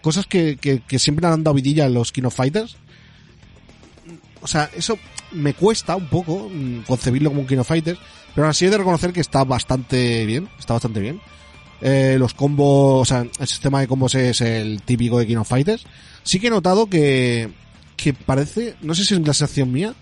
[0.00, 2.76] cosas que, que, que siempre han dado vidilla en los King of Fighters.
[4.40, 4.98] O sea, eso
[5.32, 7.98] me cuesta un poco mm, concebirlo como un King of Fighters,
[8.34, 11.20] pero así he de reconocer que está bastante bien, está bastante bien.
[11.80, 15.48] Eh, los combos, o sea, el sistema de combos es el típico de King of
[15.48, 15.84] Fighters.
[16.24, 17.50] Sí que he notado que,
[17.96, 19.94] que parece, no sé si es la sensación mía,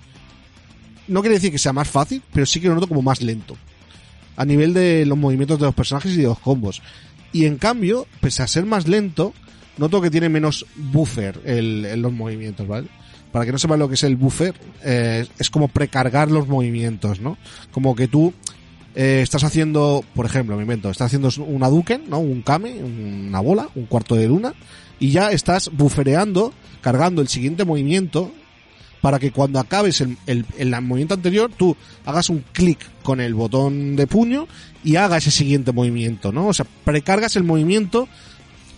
[1.09, 3.57] no quiere decir que sea más fácil, pero sí que lo noto como más lento.
[4.37, 6.81] A nivel de los movimientos de los personajes y de los combos.
[7.33, 9.35] Y en cambio, pese a ser más lento,
[9.79, 12.89] noto que tiene menos buffer el, en los movimientos, ¿vale?
[13.31, 14.55] Para que no sepa lo que es el buffer,
[14.85, 17.39] eh, es como precargar los movimientos, ¿no?
[17.73, 18.33] Como que tú
[18.95, 22.19] eh, estás haciendo, por ejemplo, me invento, estás haciendo una Duken, ¿no?
[22.19, 24.55] Un Kame, una bola, un cuarto de luna,
[24.99, 28.33] y ya estás buffereando, cargando el siguiente movimiento,
[29.01, 33.35] para que cuando acabes el, el, el movimiento anterior, tú hagas un clic con el
[33.35, 34.47] botón de puño
[34.85, 36.47] y haga ese siguiente movimiento, ¿no?
[36.47, 38.09] O sea, precargas el movimiento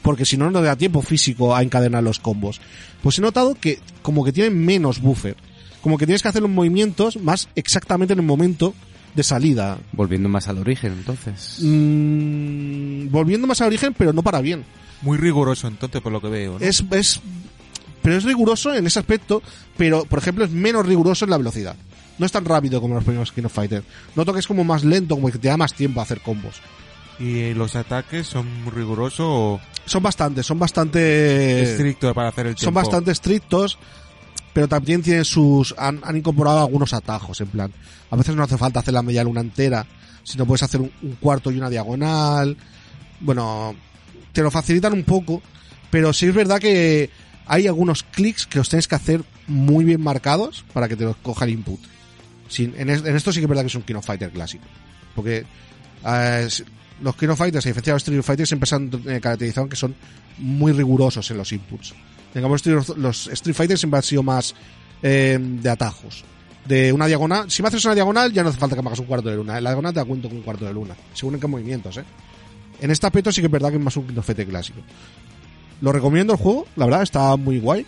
[0.01, 2.61] porque si no, no te da tiempo físico a encadenar los combos.
[3.03, 5.35] Pues he notado que como que tienen menos buffer.
[5.83, 8.75] Como que tienes que hacer los movimientos más exactamente en el momento
[9.15, 9.79] de salida.
[9.93, 11.59] Volviendo más al origen, entonces.
[11.63, 14.65] Mm, volviendo más al origen, pero no para bien.
[15.03, 16.59] Muy riguroso entonces por lo que veo.
[16.59, 16.65] ¿no?
[16.65, 17.21] Es, es,
[18.03, 19.43] pero es riguroso en ese aspecto,
[19.77, 21.77] pero por ejemplo es menos riguroso en la velocidad.
[22.19, 23.83] No es tan rápido como los primeros King of Fighter.
[24.15, 26.61] Noto que es como más lento, como que te da más tiempo a hacer combos.
[27.19, 31.63] ¿Y los ataques son muy rigurosos o Son bastante, son bastante...
[31.63, 32.65] estrictos para hacer el tiempo?
[32.65, 33.79] son bastante estrictos,
[34.55, 35.75] pero también tienen sus.
[35.77, 37.73] Han, han incorporado algunos atajos, en plan.
[38.11, 39.85] A veces no hace falta hacer la media luna entera,
[40.23, 40.91] sino puedes hacer un,
[41.21, 42.57] cuarto y una diagonal.
[43.21, 43.75] Bueno,
[44.33, 45.43] te lo facilitan un poco,
[45.91, 47.11] pero sí es verdad que
[47.47, 51.17] hay algunos clics que los tienes que hacer muy bien marcados para que te los
[51.17, 51.81] coja el input.
[52.59, 54.65] En, es- en esto sí que es verdad que es un King of Fighter clásico.
[55.15, 55.45] Porque
[56.07, 56.49] eh,
[57.03, 59.69] los King of Fighters, a diferencia de los Street Fighter, siempre se han eh, caracterizado
[59.69, 59.95] que son
[60.39, 61.95] muy rigurosos en los inputs.
[62.35, 62.67] Digamos,
[62.97, 64.55] los, Street Fighter siempre han sido más
[65.03, 66.25] eh, de atajos.
[66.67, 68.99] De una diagonal, si me haces una diagonal ya no hace falta que me hagas
[68.99, 69.59] un cuarto de luna.
[69.59, 72.05] En la diagonal te cuento con un cuarto de luna, según en qué movimientos, ¿eh?
[72.81, 74.81] En este aspecto sí que es verdad que es más un King of Fighter clásico.
[75.81, 77.87] Lo recomiendo el juego, la verdad, está muy guay.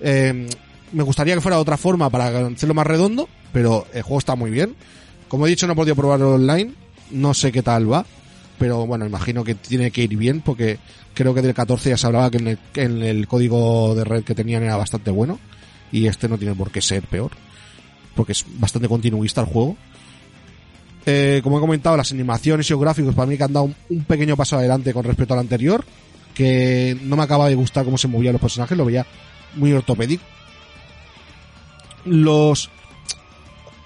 [0.00, 0.48] Eh,
[0.92, 4.36] me gustaría que fuera de otra forma para hacerlo más redondo, pero el juego está
[4.36, 4.74] muy bien.
[5.28, 6.72] Como he dicho, no he podido probarlo online,
[7.10, 8.06] no sé qué tal va,
[8.60, 10.78] pero bueno, imagino que tiene que ir bien porque
[11.14, 14.62] creo que del 14 ya se hablaba que en el, código de red que tenían
[14.62, 15.38] era bastante bueno
[15.90, 17.30] y este no tiene por qué ser peor,
[18.14, 19.78] porque es bastante continuista el juego.
[21.06, 24.04] Eh, como he comentado, las animaciones y los gráficos para mí que han dado un
[24.04, 25.82] pequeño paso adelante con respecto al anterior,
[26.34, 29.06] que no me acaba de gustar cómo se movían los personajes, lo veía
[29.54, 30.22] muy ortopédico.
[32.04, 32.68] Los...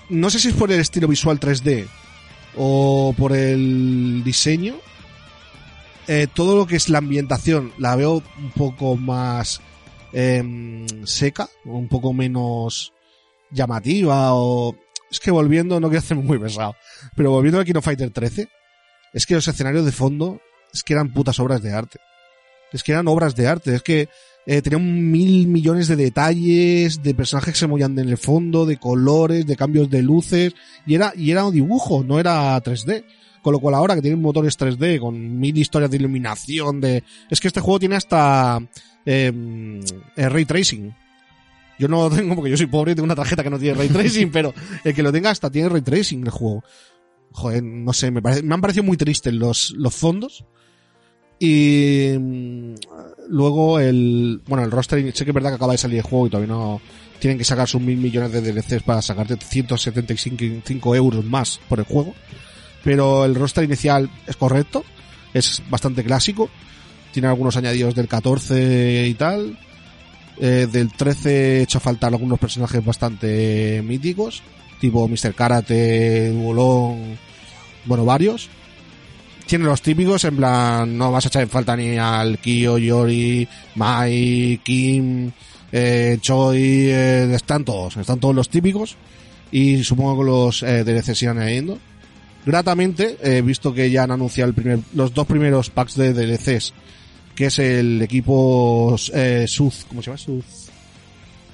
[0.09, 1.87] No sé si es por el estilo visual 3D
[2.57, 4.75] o por el diseño.
[6.07, 9.61] Eh, todo lo que es la ambientación la veo un poco más
[10.13, 12.93] em, seca, un poco menos
[13.51, 14.77] llamativa o...
[15.11, 16.75] Es que volviendo, no quiero hacerme muy pesado,
[17.15, 18.49] pero volviendo al Kino Fighter 13,
[19.13, 20.41] es que los escenarios de fondo
[20.73, 22.01] es que eran putas obras de arte.
[22.73, 24.09] Es que eran obras de arte, es que
[24.47, 28.77] eh, tenían mil millones de detalles, de personajes que se movían en el fondo, de
[28.77, 30.55] colores, de cambios de luces,
[30.87, 33.05] y era, y era un dibujo, no era 3D.
[33.43, 37.05] Con lo cual ahora que tienen motores 3D, con mil historias de iluminación, de...
[37.29, 38.59] Es que este juego tiene hasta
[39.05, 39.31] eh,
[40.17, 40.95] eh, ray tracing.
[41.79, 43.77] Yo no lo tengo porque yo soy pobre y tengo una tarjeta que no tiene
[43.79, 46.65] ray tracing, pero el que lo tenga hasta tiene ray tracing el juego.
[47.33, 50.47] Joder, no sé, me, parece- me han parecido muy tristes los, los fondos.
[51.39, 52.13] Y
[53.29, 56.27] luego el, bueno, el roster, sé que es verdad que acaba de salir el juego
[56.27, 56.81] y todavía no
[57.19, 61.85] tienen que sacar sus mil millones de DLCs para sacarte 175 euros más por el
[61.85, 62.15] juego.
[62.83, 64.85] Pero el roster inicial es correcto,
[65.33, 66.51] es bastante clásico,
[67.13, 69.59] tiene algunos añadidos del 14 y tal.
[70.39, 74.43] Eh, del 13 he hecho faltar algunos personajes bastante míticos,
[74.81, 75.33] tipo Mr.
[75.35, 77.17] Karate, Bolón,
[77.85, 78.51] bueno, varios.
[79.47, 83.47] Tiene los típicos, en plan, no vas a echar en falta ni al Kyo, Yori,
[83.75, 85.31] Mai, Kim,
[85.71, 88.97] eh, Choi, eh, están todos, están todos los típicos.
[89.53, 91.79] Y supongo que los eh, DLC sigan añadiendo.
[92.47, 96.75] Gratamente, he visto que ya han anunciado el primer, los dos primeros packs de DLCs,
[97.35, 100.19] que es el equipo eh, Sud, ¿cómo se llama?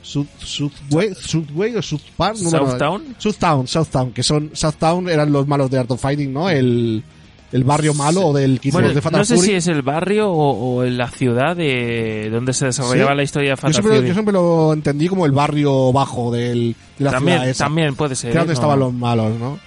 [0.02, 2.70] Sud, Sudway, Sudway o Sudpar, no me acuerdo.
[2.70, 3.16] Southtown.
[3.18, 6.50] Southtown, Southtown, que son Southtown eran los malos de Art of Fighting, ¿no?
[6.50, 7.04] El,
[7.52, 9.48] el barrio malo o del Bueno, de Fatal no sé Fury.
[9.48, 13.16] si es el barrio o, o la ciudad de donde se desarrollaba Sí.
[13.16, 14.09] la historia de yo, Fatal siempre, Fury.
[14.09, 17.64] yo siempre lo entendí como el barrio bajo del, de la también, ciudad esa.
[17.64, 18.31] también puede ser.
[18.31, 18.55] que era donde ¿eh?
[18.55, 19.59] estaban los malos, ¿no?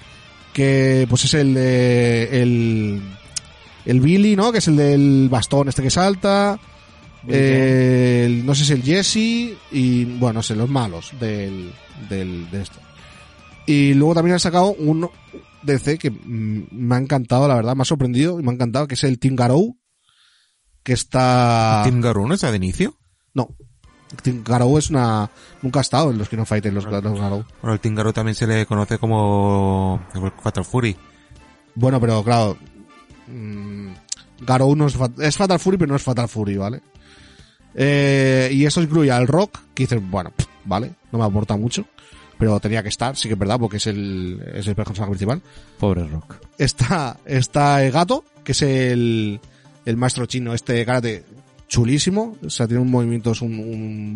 [0.54, 3.02] Que pues es el de el
[3.86, 4.52] el Billy, ¿no?
[4.52, 6.58] Que es el del bastón este que salta.
[7.28, 11.72] Eh, el- no sé si el Jesse y bueno, no sé, los malos del,
[12.10, 12.80] del de esto.
[13.66, 15.10] Y luego también han sacado un
[15.64, 18.88] DC que mm, me ha encantado, la verdad, me ha sorprendido y me ha encantado,
[18.88, 19.78] que es el Team Garou,
[20.84, 21.82] que está...
[21.86, 22.96] ¿Team Garou no está de inicio?
[23.34, 23.56] No,
[24.22, 25.30] Team Garou es una...
[25.62, 27.46] Nunca ha estado en los Kino Fighters, los, los Garou.
[27.62, 30.02] Bueno, el Team Garou también se le conoce como
[30.42, 30.96] Fatal Fury.
[31.76, 32.58] Bueno, pero claro.
[33.28, 33.88] mm,
[34.42, 36.82] Garou no es, Fat- es Fatal Fury, pero no es Fatal Fury, ¿vale?
[37.76, 41.86] Eh, y eso incluye al Rock, que dices, bueno, pff, vale, no me aporta mucho.
[42.44, 45.42] Pero tenía que estar, sí que es verdad, porque es el, es el personaje principal.
[45.80, 46.36] Pobre Rock.
[46.58, 49.40] Está, está el gato, que es el,
[49.86, 51.24] el maestro chino, este karate
[51.70, 52.36] chulísimo.
[52.46, 54.14] O sea, tiene un movimiento, es un, un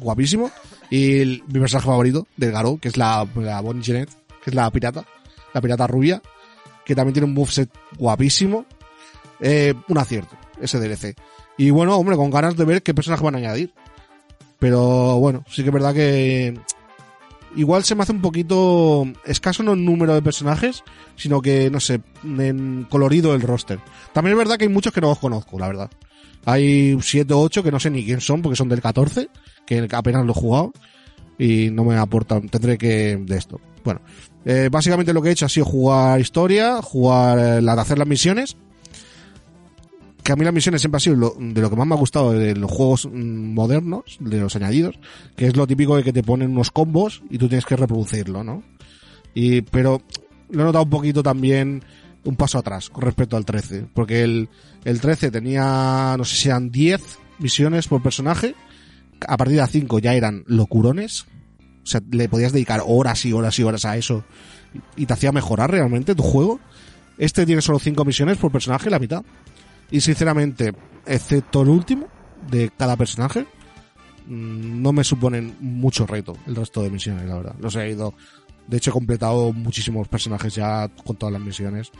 [0.00, 0.50] guapísimo.
[0.90, 4.10] Y el- mi personaje favorito del Garou, que es la, la Bonnie Jeanette,
[4.42, 5.04] que es la pirata,
[5.54, 6.20] la pirata rubia,
[6.84, 8.66] que también tiene un moveset guapísimo.
[9.38, 11.14] Eh, un acierto, ese DLC.
[11.58, 13.72] Y bueno, hombre, con ganas de ver qué personaje van a añadir.
[14.58, 16.58] Pero bueno, sí que es verdad que
[17.56, 20.82] igual se me hace un poquito escaso no en número de personajes,
[21.16, 23.78] sino que, no sé, en colorido el roster.
[24.12, 25.90] También es verdad que hay muchos que no los conozco, la verdad.
[26.44, 29.28] Hay 7 o 8 que no sé ni quién son porque son del 14,
[29.66, 30.72] que apenas lo he jugado
[31.38, 33.60] y no me aportan, tendré que de esto.
[33.84, 34.00] Bueno,
[34.44, 38.56] eh, básicamente lo que he hecho ha sido jugar historia, jugar eh, hacer las misiones.
[40.22, 42.32] Que a mí las misiones siempre ha sido de lo que más me ha gustado
[42.32, 44.98] de los juegos modernos, de los añadidos,
[45.36, 48.44] que es lo típico de que te ponen unos combos y tú tienes que reproducirlo,
[48.44, 48.62] ¿no?
[49.34, 50.02] Y, pero
[50.50, 51.82] lo he notado un poquito también
[52.24, 54.48] un paso atrás con respecto al 13, porque el,
[54.84, 57.00] el 13 tenía, no sé si eran 10
[57.40, 58.54] misiones por personaje,
[59.26, 61.26] a partir de 5 ya eran locurones,
[61.82, 64.24] o sea, le podías dedicar horas y horas y horas a eso
[64.96, 66.60] y te hacía mejorar realmente tu juego.
[67.18, 69.22] Este tiene solo 5 misiones por personaje, la mitad.
[69.92, 70.72] Y sinceramente,
[71.06, 72.08] excepto el último
[72.50, 73.46] de cada personaje,
[74.26, 77.54] mm, no me suponen mucho reto el resto de misiones, la verdad.
[77.60, 78.14] Los he ido.
[78.66, 81.92] De hecho, he completado muchísimos personajes ya con todas las misiones.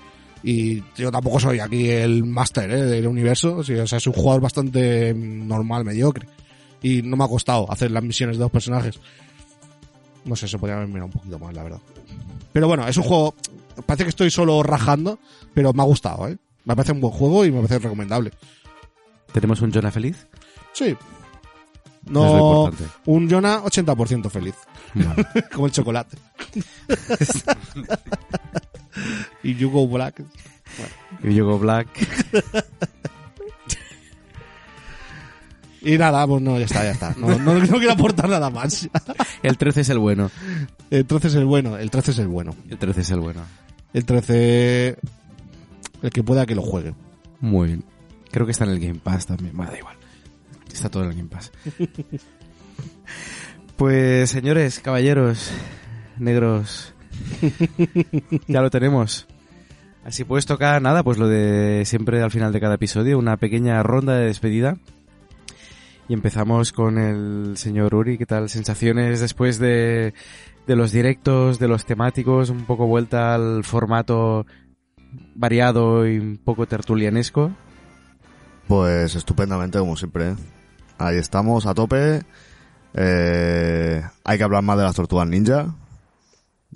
[0.43, 2.83] Y yo tampoco soy aquí el máster ¿eh?
[2.83, 3.57] del universo.
[3.57, 6.27] O sea, soy un jugador bastante normal, mediocre.
[6.81, 8.99] Y no me ha costado hacer las misiones de dos personajes.
[10.25, 11.81] No sé, se podría haber mirado un poquito más, la verdad.
[12.55, 13.35] Pero bueno, es un juego.
[13.85, 15.19] Parece que estoy solo rajando,
[15.53, 16.39] pero me ha gustado, ¿eh?
[16.65, 18.31] Me parece un buen juego y me parece recomendable.
[19.33, 20.27] ¿Tenemos un Jonah feliz?
[20.73, 20.85] Sí.
[20.87, 20.97] Es
[22.11, 22.85] No, importante.
[23.07, 24.55] un Jonah 80% feliz.
[24.95, 25.27] Vale.
[25.53, 26.17] Como el chocolate.
[29.43, 30.23] y You Go Black.
[31.23, 31.89] Y Yogo Black.
[35.85, 37.15] Y nada, pues no, ya está, ya está.
[37.17, 38.89] No, no, no quiero aportar nada más.
[39.43, 40.31] El 13 es el bueno.
[40.91, 42.55] El 13 es el bueno, el 13 es el bueno.
[42.71, 43.41] El 13 es el bueno.
[43.93, 44.97] El 13,
[46.03, 46.95] el que pueda que lo juegue.
[47.41, 47.85] Muy bien.
[48.31, 49.57] Creo que está en el Game Pass también.
[49.57, 49.97] Bueno, da igual.
[50.73, 51.53] Está todo en el Game Pass.
[53.77, 55.51] pues, señores, caballeros,
[56.19, 56.95] negros,
[58.49, 59.27] ya lo tenemos.
[60.05, 63.83] Así puedes tocar nada, pues lo de siempre al final de cada episodio, una pequeña
[63.83, 64.77] ronda de despedida.
[66.09, 68.19] Y empezamos con el señor Uri.
[68.19, 68.49] ¿Qué tal?
[68.49, 70.15] ¿Sensaciones después de,
[70.67, 72.51] de los directos, de los temáticos?
[72.51, 74.45] Un poco vuelta al formato
[75.35, 77.53] variado y un poco tertulianesco.
[78.69, 80.31] Pues estupendamente, como siempre.
[80.31, 80.37] ¿eh?
[80.99, 82.23] Ahí estamos, a tope.
[82.95, 85.75] Eh, hay que hablar más de las tortugas ninja.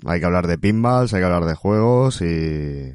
[0.05, 2.93] Hay que hablar de pinballs, hay que hablar de juegos y...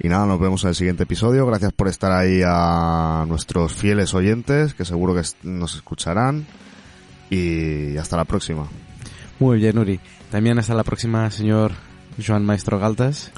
[0.00, 1.46] Y nada, nos vemos en el siguiente episodio.
[1.46, 6.46] Gracias por estar ahí a nuestros fieles oyentes, que seguro que nos escucharán.
[7.30, 8.66] Y hasta la próxima.
[9.38, 10.00] Muy bien, Uri.
[10.30, 11.72] También hasta la próxima, señor
[12.24, 13.32] Joan Maestro Galtas.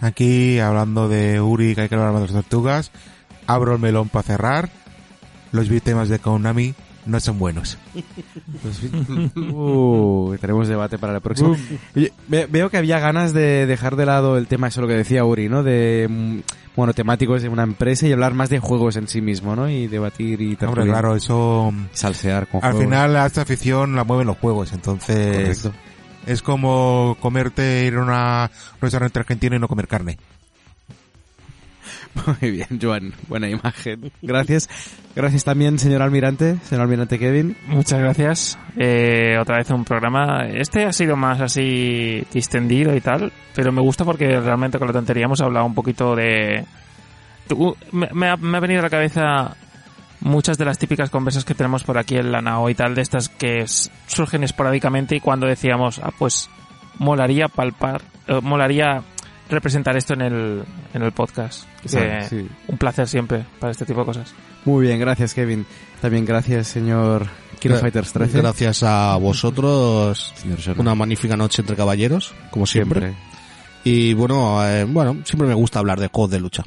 [0.00, 2.90] Aquí, hablando de Uri, que hay que hablar más de las tortugas,
[3.46, 4.70] abro el melón para cerrar.
[5.50, 6.74] Los temas de Konami
[7.08, 7.78] no son buenos.
[9.50, 11.56] Uh, tenemos debate para la próxima.
[12.28, 15.48] Veo que había ganas de dejar de lado el tema, eso lo que decía Uri,
[15.48, 15.62] ¿no?
[15.62, 16.38] De, mm,
[16.76, 19.68] bueno, temáticos de una empresa y hablar más de juegos en sí mismo, ¿no?
[19.68, 21.72] Y debatir y Hombre, claro, eso...
[21.92, 22.84] salsear con Al juegos.
[22.84, 25.87] final a esta afición la mueven los juegos, entonces Correcto.
[26.26, 30.18] Es como comerte ir a una- un restaurante argentino y no comer carne.
[32.40, 33.12] Muy bien, Joan.
[33.28, 34.10] Buena imagen.
[34.22, 34.68] Gracias.
[35.14, 37.56] Gracias también, señor almirante, señor almirante Kevin.
[37.66, 38.58] Muchas gracias.
[38.76, 40.46] Eh, otra vez un programa.
[40.48, 44.92] Este ha sido más así distendido y tal, pero me gusta porque realmente con la
[44.94, 46.64] tontería hemos hablado un poquito de...
[47.46, 49.56] Tú- Me, me ha, me ha venido a la cabeza
[50.20, 53.02] muchas de las típicas conversas que tenemos por aquí en la NAO y tal, de
[53.02, 53.64] estas que
[54.06, 56.48] surgen esporádicamente y cuando decíamos, ah, pues
[56.98, 59.02] molaría palpar, eh, molaría
[59.50, 61.64] representar esto en el, en el podcast.
[61.82, 61.88] Que
[62.28, 62.48] Sí.
[62.66, 64.34] Un placer siempre para este tipo de cosas.
[64.64, 65.64] Muy bien, gracias, Kevin.
[66.02, 67.26] También gracias, señor
[67.60, 68.38] Kino Gra- Fighters 13.
[68.38, 70.34] Gracias a vosotros.
[70.76, 73.14] Una magnífica noche entre caballeros, como siempre.
[73.84, 76.64] Y bueno, eh, bueno, siempre me gusta hablar de juegos de lucha.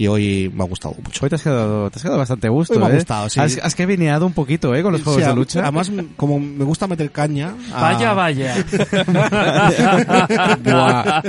[0.00, 1.24] Y hoy me ha gustado mucho.
[1.24, 2.94] Hoy te has quedado, te has quedado bastante gusto, Hoy me ha ¿eh?
[2.94, 3.40] gustado, sí.
[3.40, 4.82] Has, has kevineado un poquito, ¿eh?
[4.82, 5.60] Con los juegos Sí, de lucha.
[5.62, 7.52] Además, como me gusta meter caña.
[7.74, 8.54] a- Vaya, vaya.
[10.62, 11.22] Buah,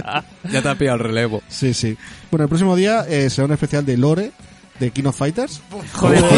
[0.51, 1.41] ya te ha pillado el relevo.
[1.47, 1.97] Sí, sí.
[2.31, 4.31] Bueno, el próximo día eh, será un especial de Lore,
[4.79, 5.61] de King of Fighters.
[5.93, 6.23] Joder,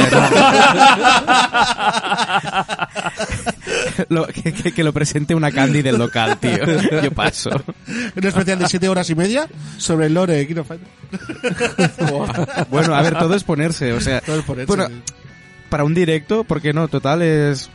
[4.10, 6.58] Lo- que, que- que lo presente una candy del local, tío.
[7.02, 7.50] Yo paso.
[8.16, 9.48] Un especial de 7 horas y media
[9.78, 10.92] sobre el Lore de King of Fighters.
[12.70, 14.94] Bueno, a ver, todo es ponerse, o sea, Todo es por eso, Bueno, sí.
[15.70, 16.88] para un directo, ¿por qué no?
[16.88, 17.70] Total es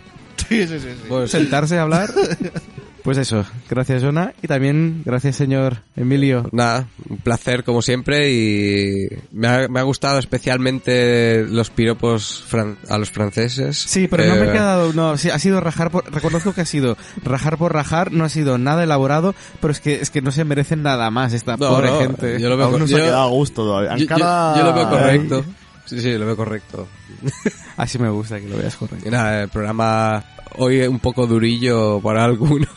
[0.48, 1.04] Sí, sí, sí, sí.
[1.08, 2.10] Pues, sentarse a hablar.
[3.06, 6.48] Pues eso, gracias Jonah y también gracias señor Emilio.
[6.52, 12.76] Nada, un placer como siempre y me ha, me ha gustado especialmente los piropos fran-
[12.88, 13.76] a los franceses.
[13.78, 16.62] Sí, pero no me he Eh, quedado, no, sí, ha sido rajar por, reconozco que
[16.62, 20.20] ha sido rajar por rajar, no ha sido nada elaborado, pero es que, es que
[20.20, 22.40] no se merecen nada más esta No, pobre no, gente.
[22.40, 23.92] yo lo veo Aún co- no se yo- ha quedado a gusto todavía.
[23.92, 25.44] En yo- yo- cada- yo lo veo correcto.
[25.86, 26.86] Sí, sí, lo veo correcto.
[27.76, 29.10] Así me gusta que lo veas correcto.
[29.10, 30.24] Nada, el programa
[30.56, 32.68] hoy un poco durillo para algunos,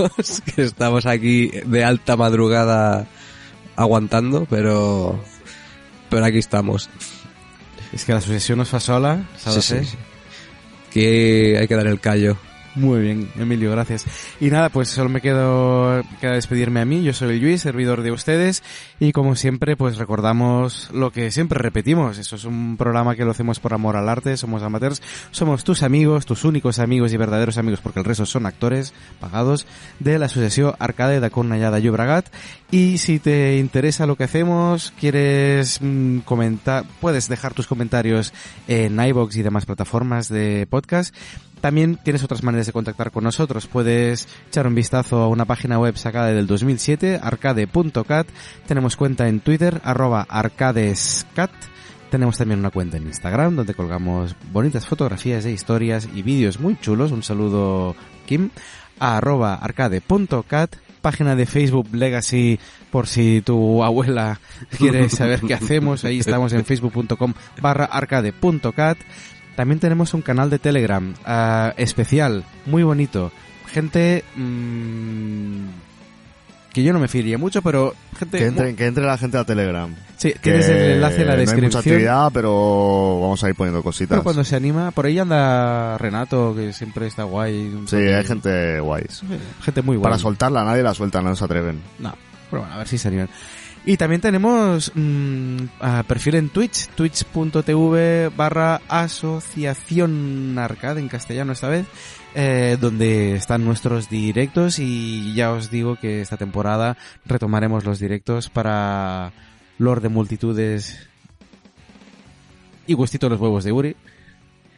[0.55, 3.07] que estamos aquí de alta madrugada
[3.75, 5.19] aguantando, pero
[6.09, 6.89] pero aquí estamos.
[7.91, 9.65] Es que la sucesión nos fa sola, ¿sabes?
[9.65, 9.97] Sí, sí, sí.
[10.91, 12.37] Que hay que dar el callo.
[12.79, 14.05] Muy bien, Emilio, gracias.
[14.39, 17.03] Y nada, pues solo me quedo queda despedirme a mí.
[17.03, 18.63] Yo soy Luis, servidor de ustedes,
[19.01, 22.17] y como siempre, pues recordamos lo que siempre repetimos.
[22.17, 25.01] Eso es un programa que lo hacemos por amor al arte, somos amateurs,
[25.31, 29.67] somos tus amigos, tus únicos amigos y verdaderos amigos, porque el resto son actores pagados
[29.99, 32.27] de la Asociación Arcade de Cornellà Llobregat.
[32.71, 38.31] Y si te interesa lo que hacemos, quieres mm, comentar, puedes dejar tus comentarios
[38.69, 41.13] en iVoox y demás plataformas de podcast.
[41.61, 43.67] También tienes otras maneras de contactar con nosotros.
[43.67, 48.27] Puedes echar un vistazo a una página web sacada del 2007, arcade.cat.
[48.67, 51.51] Tenemos cuenta en Twitter, arroba arcadescat.
[52.09, 56.77] Tenemos también una cuenta en Instagram donde colgamos bonitas fotografías e historias y vídeos muy
[56.79, 57.11] chulos.
[57.11, 57.95] Un saludo,
[58.25, 58.49] Kim.
[58.99, 60.75] A arroba arcade.cat.
[61.01, 62.59] Página de Facebook Legacy
[62.91, 64.39] por si tu abuela
[64.77, 66.03] quiere saber qué hacemos.
[66.03, 68.97] Ahí estamos en facebook.com barra arcade.cat.
[69.59, 73.29] También tenemos un canal de Telegram ah, especial, muy bonito.
[73.67, 75.65] Gente mm,
[76.71, 78.37] que yo no me fiaría mucho, pero gente...
[78.37, 79.93] Que entre, que entre la gente a Telegram.
[80.15, 81.93] Sí, Que tienes el enlace en la No hay mucha descripción.
[81.93, 84.11] actividad, pero vamos a ir poniendo cositas.
[84.11, 87.83] pero cuando se anima, por ahí anda Renato, que siempre está guay.
[87.87, 89.23] Sí, hay gente guays.
[89.61, 90.03] Gente muy guay.
[90.03, 91.81] Para soltarla, nadie la suelta, no se atreven.
[91.99, 92.15] No,
[92.49, 93.27] pero bueno, a ver si se animan.
[93.89, 101.69] Y también tenemos mm, ah, perfil en Twitch, twitch.tv barra asociación arcade en castellano esta
[101.69, 101.87] vez,
[102.35, 108.51] eh, donde están nuestros directos y ya os digo que esta temporada retomaremos los directos
[108.51, 109.31] para
[109.79, 111.09] Lord de Multitudes
[112.85, 113.95] y Gustito de los Huevos de Uri.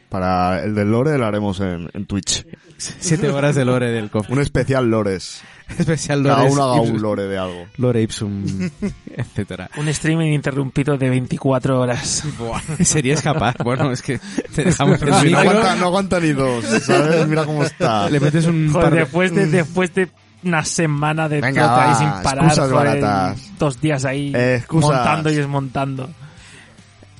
[0.08, 2.46] Para el del lore lo haremos en, en Twitch.
[2.78, 4.30] Siete horas de lore del COF.
[4.30, 5.42] Un especial lores.
[5.78, 6.50] especial Cada lore.
[6.52, 7.66] uno haga un lore de algo.
[7.76, 8.44] Lore Ipsum,
[9.16, 9.70] etcétera.
[9.76, 12.24] Un streaming interrumpido de 24 horas.
[12.80, 13.56] ¿Serías capaz?
[13.62, 14.20] Bueno, es que
[14.54, 17.26] te dejamos no, micro, aguanta, no aguanta ni dos, ¿sabes?
[17.26, 18.08] Mira cómo está.
[18.10, 19.00] le metes un Joder, par de...
[19.00, 20.08] después de, después de
[20.44, 25.30] una semana de Venga, trota ahí va, sin parar, joder, dos días ahí Eh, montando
[25.30, 26.10] y desmontando.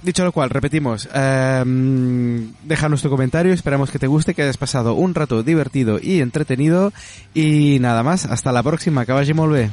[0.02, 4.94] Dicho lo cual, repetimos, em, déjanos tu comentario, esperamos que te guste, que hayas pasado
[4.94, 6.92] un rato divertido y entretenido
[7.34, 9.70] y nada más, hasta la próxima, que vagi molt bé.